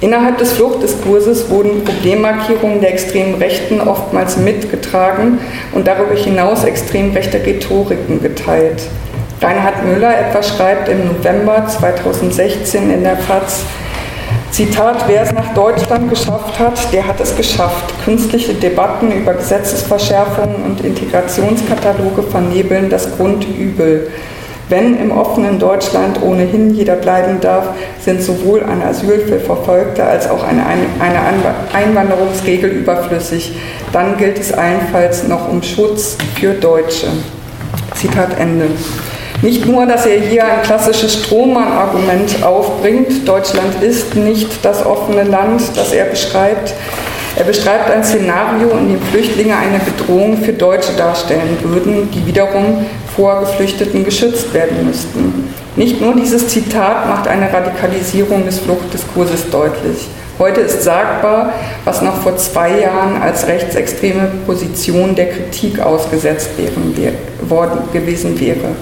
Innerhalb 0.00 0.38
des 0.38 0.52
Fluchtdiskurses 0.52 1.50
wurden 1.50 1.84
Problemmarkierungen 1.84 2.80
der 2.80 2.92
extremen 2.92 3.34
Rechten 3.34 3.80
oftmals 3.80 4.36
mitgetragen 4.36 5.40
und 5.72 5.88
darüber 5.88 6.14
hinaus 6.14 6.62
extrem 6.62 7.12
rechte 7.12 7.38
Rhetoriken 7.38 8.22
geteilt. 8.22 8.82
Reinhard 9.40 9.84
Müller 9.84 10.16
etwa 10.18 10.42
schreibt 10.42 10.88
im 10.88 11.06
November 11.06 11.66
2016 11.66 12.90
in 12.90 13.02
der 13.02 13.16
FAZ, 13.16 13.64
Zitat, 14.50 15.04
wer 15.06 15.22
es 15.22 15.32
nach 15.32 15.54
Deutschland 15.54 16.10
geschafft 16.10 16.58
hat, 16.58 16.92
der 16.92 17.06
hat 17.06 17.20
es 17.20 17.36
geschafft. 17.36 17.94
Künstliche 18.04 18.54
Debatten 18.54 19.12
über 19.12 19.34
Gesetzesverschärfungen 19.34 20.64
und 20.64 20.84
Integrationskataloge 20.84 22.22
vernebeln 22.22 22.88
das 22.90 23.16
Grundübel. 23.16 24.10
Wenn 24.68 24.98
im 24.98 25.12
offenen 25.12 25.58
Deutschland 25.58 26.22
ohnehin 26.22 26.74
jeder 26.74 26.96
bleiben 26.96 27.40
darf, 27.40 27.70
sind 28.00 28.22
sowohl 28.22 28.62
ein 28.62 28.82
Asyl 28.82 29.20
für 29.20 29.38
Verfolgte 29.38 30.04
als 30.04 30.28
auch 30.28 30.44
eine, 30.44 30.66
eine 30.66 31.18
Einwanderungsregel 31.72 32.70
überflüssig. 32.70 33.56
Dann 33.92 34.18
gilt 34.18 34.38
es 34.38 34.52
allenfalls 34.52 35.26
noch 35.26 35.48
um 35.48 35.62
Schutz 35.62 36.18
für 36.38 36.52
Deutsche. 36.52 37.06
Zitat 37.94 38.38
Ende. 38.38 38.66
Nicht 39.40 39.66
nur, 39.66 39.86
dass 39.86 40.04
er 40.04 40.20
hier 40.20 40.44
ein 40.44 40.62
klassisches 40.62 41.14
Strohmann-Argument 41.14 42.42
aufbringt, 42.42 43.26
Deutschland 43.26 43.80
ist 43.80 44.16
nicht 44.16 44.64
das 44.64 44.84
offene 44.84 45.22
Land, 45.22 45.62
das 45.76 45.92
er 45.92 46.06
beschreibt. 46.06 46.74
Er 47.36 47.44
beschreibt 47.44 47.88
ein 47.88 48.02
Szenario, 48.02 48.70
in 48.70 48.88
dem 48.88 49.00
Flüchtlinge 49.00 49.56
eine 49.56 49.78
Bedrohung 49.78 50.38
für 50.38 50.52
Deutsche 50.52 50.92
darstellen 50.94 51.56
würden, 51.62 52.10
die 52.10 52.26
wiederum 52.26 52.84
vor 53.14 53.38
Geflüchteten 53.38 54.04
geschützt 54.04 54.52
werden 54.52 54.84
müssten. 54.84 55.54
Nicht 55.76 56.00
nur 56.00 56.16
dieses 56.16 56.48
Zitat 56.48 57.08
macht 57.08 57.28
eine 57.28 57.52
Radikalisierung 57.52 58.44
des 58.44 58.58
Fluchtdiskurses 58.58 59.50
deutlich. 59.50 60.08
Heute 60.40 60.62
ist 60.62 60.82
sagbar, 60.82 61.52
was 61.84 62.02
noch 62.02 62.22
vor 62.22 62.36
zwei 62.36 62.80
Jahren 62.80 63.22
als 63.22 63.46
rechtsextreme 63.46 64.30
Position 64.46 65.14
der 65.14 65.30
Kritik 65.30 65.78
ausgesetzt 65.78 66.50
wären, 66.56 66.92
worden 67.48 67.82
gewesen 67.92 68.38
wäre. 68.40 68.74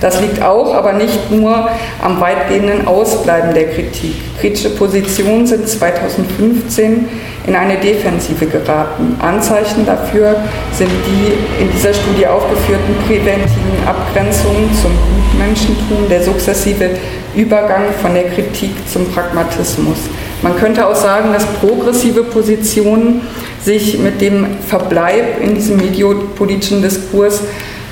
Das 0.00 0.20
liegt 0.20 0.42
auch, 0.42 0.74
aber 0.74 0.92
nicht 0.92 1.30
nur 1.30 1.68
am 2.02 2.20
weitgehenden 2.20 2.86
Ausbleiben 2.86 3.54
der 3.54 3.70
Kritik. 3.70 4.14
Kritische 4.40 4.70
Positionen 4.70 5.46
sind 5.46 5.66
2015 5.66 7.08
in 7.46 7.54
eine 7.54 7.76
Defensive 7.76 8.46
geraten. 8.46 9.16
Anzeichen 9.20 9.86
dafür 9.86 10.36
sind 10.72 10.90
die 11.06 11.62
in 11.62 11.70
dieser 11.72 11.94
Studie 11.94 12.26
aufgeführten 12.26 12.96
präventiven 13.06 13.86
Abgrenzungen 13.86 14.68
zum 14.82 14.92
Gutmenschentum, 14.92 16.08
der 16.10 16.22
sukzessive 16.22 16.90
Übergang 17.34 17.84
von 18.02 18.14
der 18.14 18.24
Kritik 18.24 18.72
zum 18.92 19.06
Pragmatismus. 19.10 19.98
Man 20.42 20.56
könnte 20.56 20.86
auch 20.86 20.94
sagen, 20.94 21.32
dass 21.32 21.46
progressive 21.46 22.24
Positionen 22.24 23.22
sich 23.62 23.98
mit 23.98 24.20
dem 24.20 24.46
Verbleib 24.66 25.40
in 25.42 25.54
diesem 25.54 25.76
mediopolitischen 25.78 26.82
Diskurs 26.82 27.42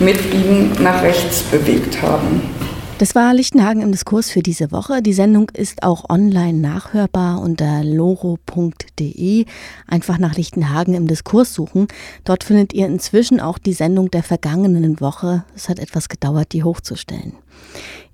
mit 0.01 0.19
ihm 0.33 0.73
nach 0.83 1.03
rechts 1.03 1.43
bewegt 1.43 2.01
haben. 2.03 2.43
Das 2.99 3.17
war 3.17 3.35
Lichtenhagen 3.35 3.83
im 3.83 3.91
Diskurs 3.91 4.31
für 4.31 4.41
diese 4.41 4.71
Woche. 4.71 5.03
Die 5.03 5.13
Sendung 5.13 5.51
ist 5.51 5.83
auch 5.83 6.09
online 6.09 6.59
nachhörbar 6.59 7.41
unter 7.41 7.83
loro.de. 7.83 9.47
Einfach 9.89 10.19
nach 10.19 10.37
Lichtenhagen 10.37 10.95
im 10.95 11.09
Diskurs 11.09 11.53
suchen. 11.53 11.89
Dort 12.23 12.45
findet 12.45 12.73
ihr 12.73 12.87
inzwischen 12.87 13.41
auch 13.41 13.59
die 13.59 13.73
Sendung 13.73 14.13
der 14.13 14.23
vergangenen 14.23 15.01
Woche. 15.01 15.45
Es 15.57 15.69
hat 15.69 15.81
etwas 15.81 16.09
gedauert, 16.09 16.53
die 16.53 16.63
hochzustellen. 16.63 17.35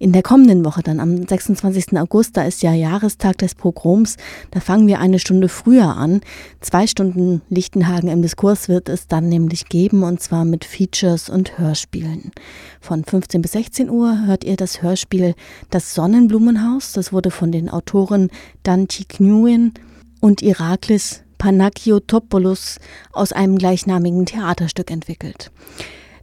In 0.02 0.12
der 0.12 0.22
kommenden 0.22 0.64
Woche, 0.64 0.82
dann 0.82 0.98
am 0.98 1.28
26. 1.28 1.98
August, 1.98 2.34
da 2.34 2.44
ist 2.44 2.62
ja 2.62 2.72
Jahrestag 2.72 3.36
des 3.36 3.54
Pogroms, 3.54 4.16
da 4.50 4.58
fangen 4.58 4.86
wir 4.86 4.98
eine 4.98 5.18
Stunde 5.18 5.50
früher 5.50 5.94
an. 5.94 6.22
Zwei 6.62 6.86
Stunden 6.86 7.42
Lichtenhagen 7.50 8.08
im 8.08 8.22
Diskurs 8.22 8.70
wird 8.70 8.88
es 8.88 9.08
dann 9.08 9.28
nämlich 9.28 9.66
geben 9.66 10.02
und 10.02 10.22
zwar 10.22 10.46
mit 10.46 10.64
Features 10.64 11.28
und 11.28 11.58
Hörspielen. 11.58 12.32
Von 12.80 13.04
15 13.04 13.42
bis 13.42 13.52
16 13.52 13.90
Uhr 13.90 14.24
hört 14.24 14.42
ihr 14.42 14.56
das 14.56 14.80
Hörspiel 14.80 15.34
Das 15.68 15.94
Sonnenblumenhaus. 15.94 16.92
Das 16.92 17.12
wurde 17.12 17.30
von 17.30 17.52
den 17.52 17.68
Autoren 17.68 18.30
Dante 18.62 19.04
Nguyen 19.18 19.74
und 20.20 20.40
Iraklis 20.40 21.24
Panagiotopoulos 21.36 22.78
aus 23.12 23.32
einem 23.32 23.58
gleichnamigen 23.58 24.24
Theaterstück 24.24 24.90
entwickelt. 24.90 25.50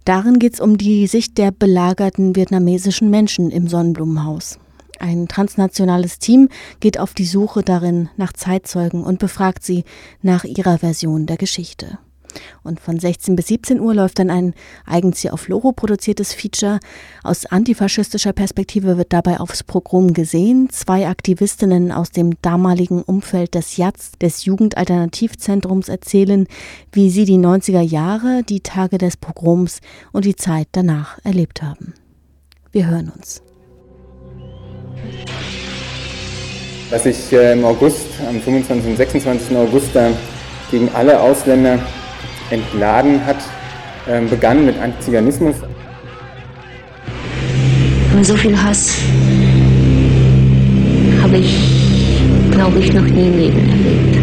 Darin 0.07 0.39
geht 0.39 0.53
es 0.53 0.61
um 0.61 0.77
die 0.77 1.05
Sicht 1.05 1.37
der 1.37 1.51
belagerten 1.51 2.33
vietnamesischen 2.33 3.09
Menschen 3.09 3.51
im 3.51 3.67
Sonnenblumenhaus. 3.67 4.57
Ein 4.99 5.27
transnationales 5.27 6.17
Team 6.17 6.47
geht 6.79 6.97
auf 6.97 7.13
die 7.13 7.25
Suche 7.25 7.61
darin 7.61 8.07
nach 8.15 8.31
Zeitzeugen 8.31 9.03
und 9.03 9.19
befragt 9.19 9.65
sie 9.65 9.83
nach 10.21 10.45
ihrer 10.45 10.77
Version 10.77 11.25
der 11.25 11.35
Geschichte. 11.35 11.99
Und 12.63 12.79
von 12.79 12.99
16 12.99 13.35
bis 13.35 13.47
17 13.47 13.79
Uhr 13.79 13.93
läuft 13.93 14.19
dann 14.19 14.29
ein 14.29 14.53
eigens 14.85 15.19
hier 15.19 15.33
auf 15.33 15.47
Loro 15.47 15.71
produziertes 15.71 16.33
Feature. 16.33 16.79
Aus 17.23 17.45
antifaschistischer 17.45 18.33
Perspektive 18.33 18.97
wird 18.97 19.13
dabei 19.13 19.39
aufs 19.39 19.63
Pogrom 19.63 20.13
gesehen. 20.13 20.69
Zwei 20.71 21.07
Aktivistinnen 21.07 21.91
aus 21.91 22.11
dem 22.11 22.41
damaligen 22.41 23.01
Umfeld 23.01 23.55
des 23.55 23.77
JATS, 23.77 24.13
des 24.21 24.45
Jugendalternativzentrums, 24.45 25.89
erzählen, 25.89 26.47
wie 26.91 27.09
sie 27.09 27.25
die 27.25 27.37
90er 27.37 27.81
Jahre, 27.81 28.43
die 28.43 28.61
Tage 28.61 28.97
des 28.97 29.17
Pogroms 29.17 29.79
und 30.11 30.25
die 30.25 30.35
Zeit 30.35 30.67
danach 30.71 31.19
erlebt 31.23 31.61
haben. 31.61 31.93
Wir 32.71 32.87
hören 32.87 33.11
uns. 33.15 33.41
Was 36.89 37.03
sich 37.03 37.33
äh, 37.33 37.53
im 37.53 37.65
August, 37.65 38.07
am 38.27 38.39
25. 38.39 38.91
und 38.91 38.97
26. 38.97 39.57
August 39.57 39.89
gegen 40.71 40.89
alle 40.93 41.19
Ausländer 41.19 41.79
entladen 42.49 43.25
hat, 43.25 43.37
ähm, 44.07 44.29
begann 44.29 44.65
mit 44.65 44.79
Antiziganismus. 44.79 45.55
So 48.21 48.35
viel 48.35 48.57
Hass 48.57 48.97
habe 51.21 51.37
ich, 51.37 51.55
glaube 52.51 52.79
ich, 52.79 52.93
noch 52.93 53.03
nie 53.03 53.27
im 53.27 53.37
Leben 53.37 53.69
erlebt. 53.69 54.17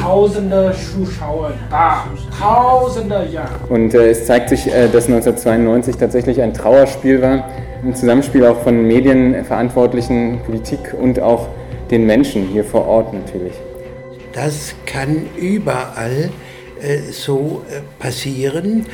Tausende 0.00 0.74
Zuschauer 0.74 1.52
da, 1.70 2.04
tausende 2.38 3.26
ja. 3.32 3.48
Und 3.68 3.94
äh, 3.94 4.10
es 4.10 4.26
zeigt 4.26 4.50
sich, 4.50 4.66
äh, 4.66 4.88
dass 4.88 5.06
1992 5.06 5.96
tatsächlich 5.96 6.42
ein 6.42 6.52
Trauerspiel 6.52 7.22
war, 7.22 7.44
ein 7.84 7.94
Zusammenspiel 7.94 8.44
auch 8.46 8.60
von 8.62 8.86
Medienverantwortlichen, 8.86 10.40
Politik 10.44 10.94
und 11.00 11.20
auch 11.20 11.48
den 11.90 12.06
Menschen 12.06 12.48
hier 12.48 12.64
vor 12.64 12.86
Ort 12.86 13.14
natürlich. 13.14 13.54
Das 14.32 14.74
kann 14.84 15.26
überall 15.36 16.30
äh, 16.30 16.47
so 17.12 17.64
äh, 17.70 17.80
passieren. 17.98 18.86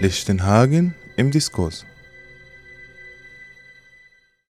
Lichtenhagen 0.00 0.94
im 1.16 1.30
Diskurs. 1.30 1.84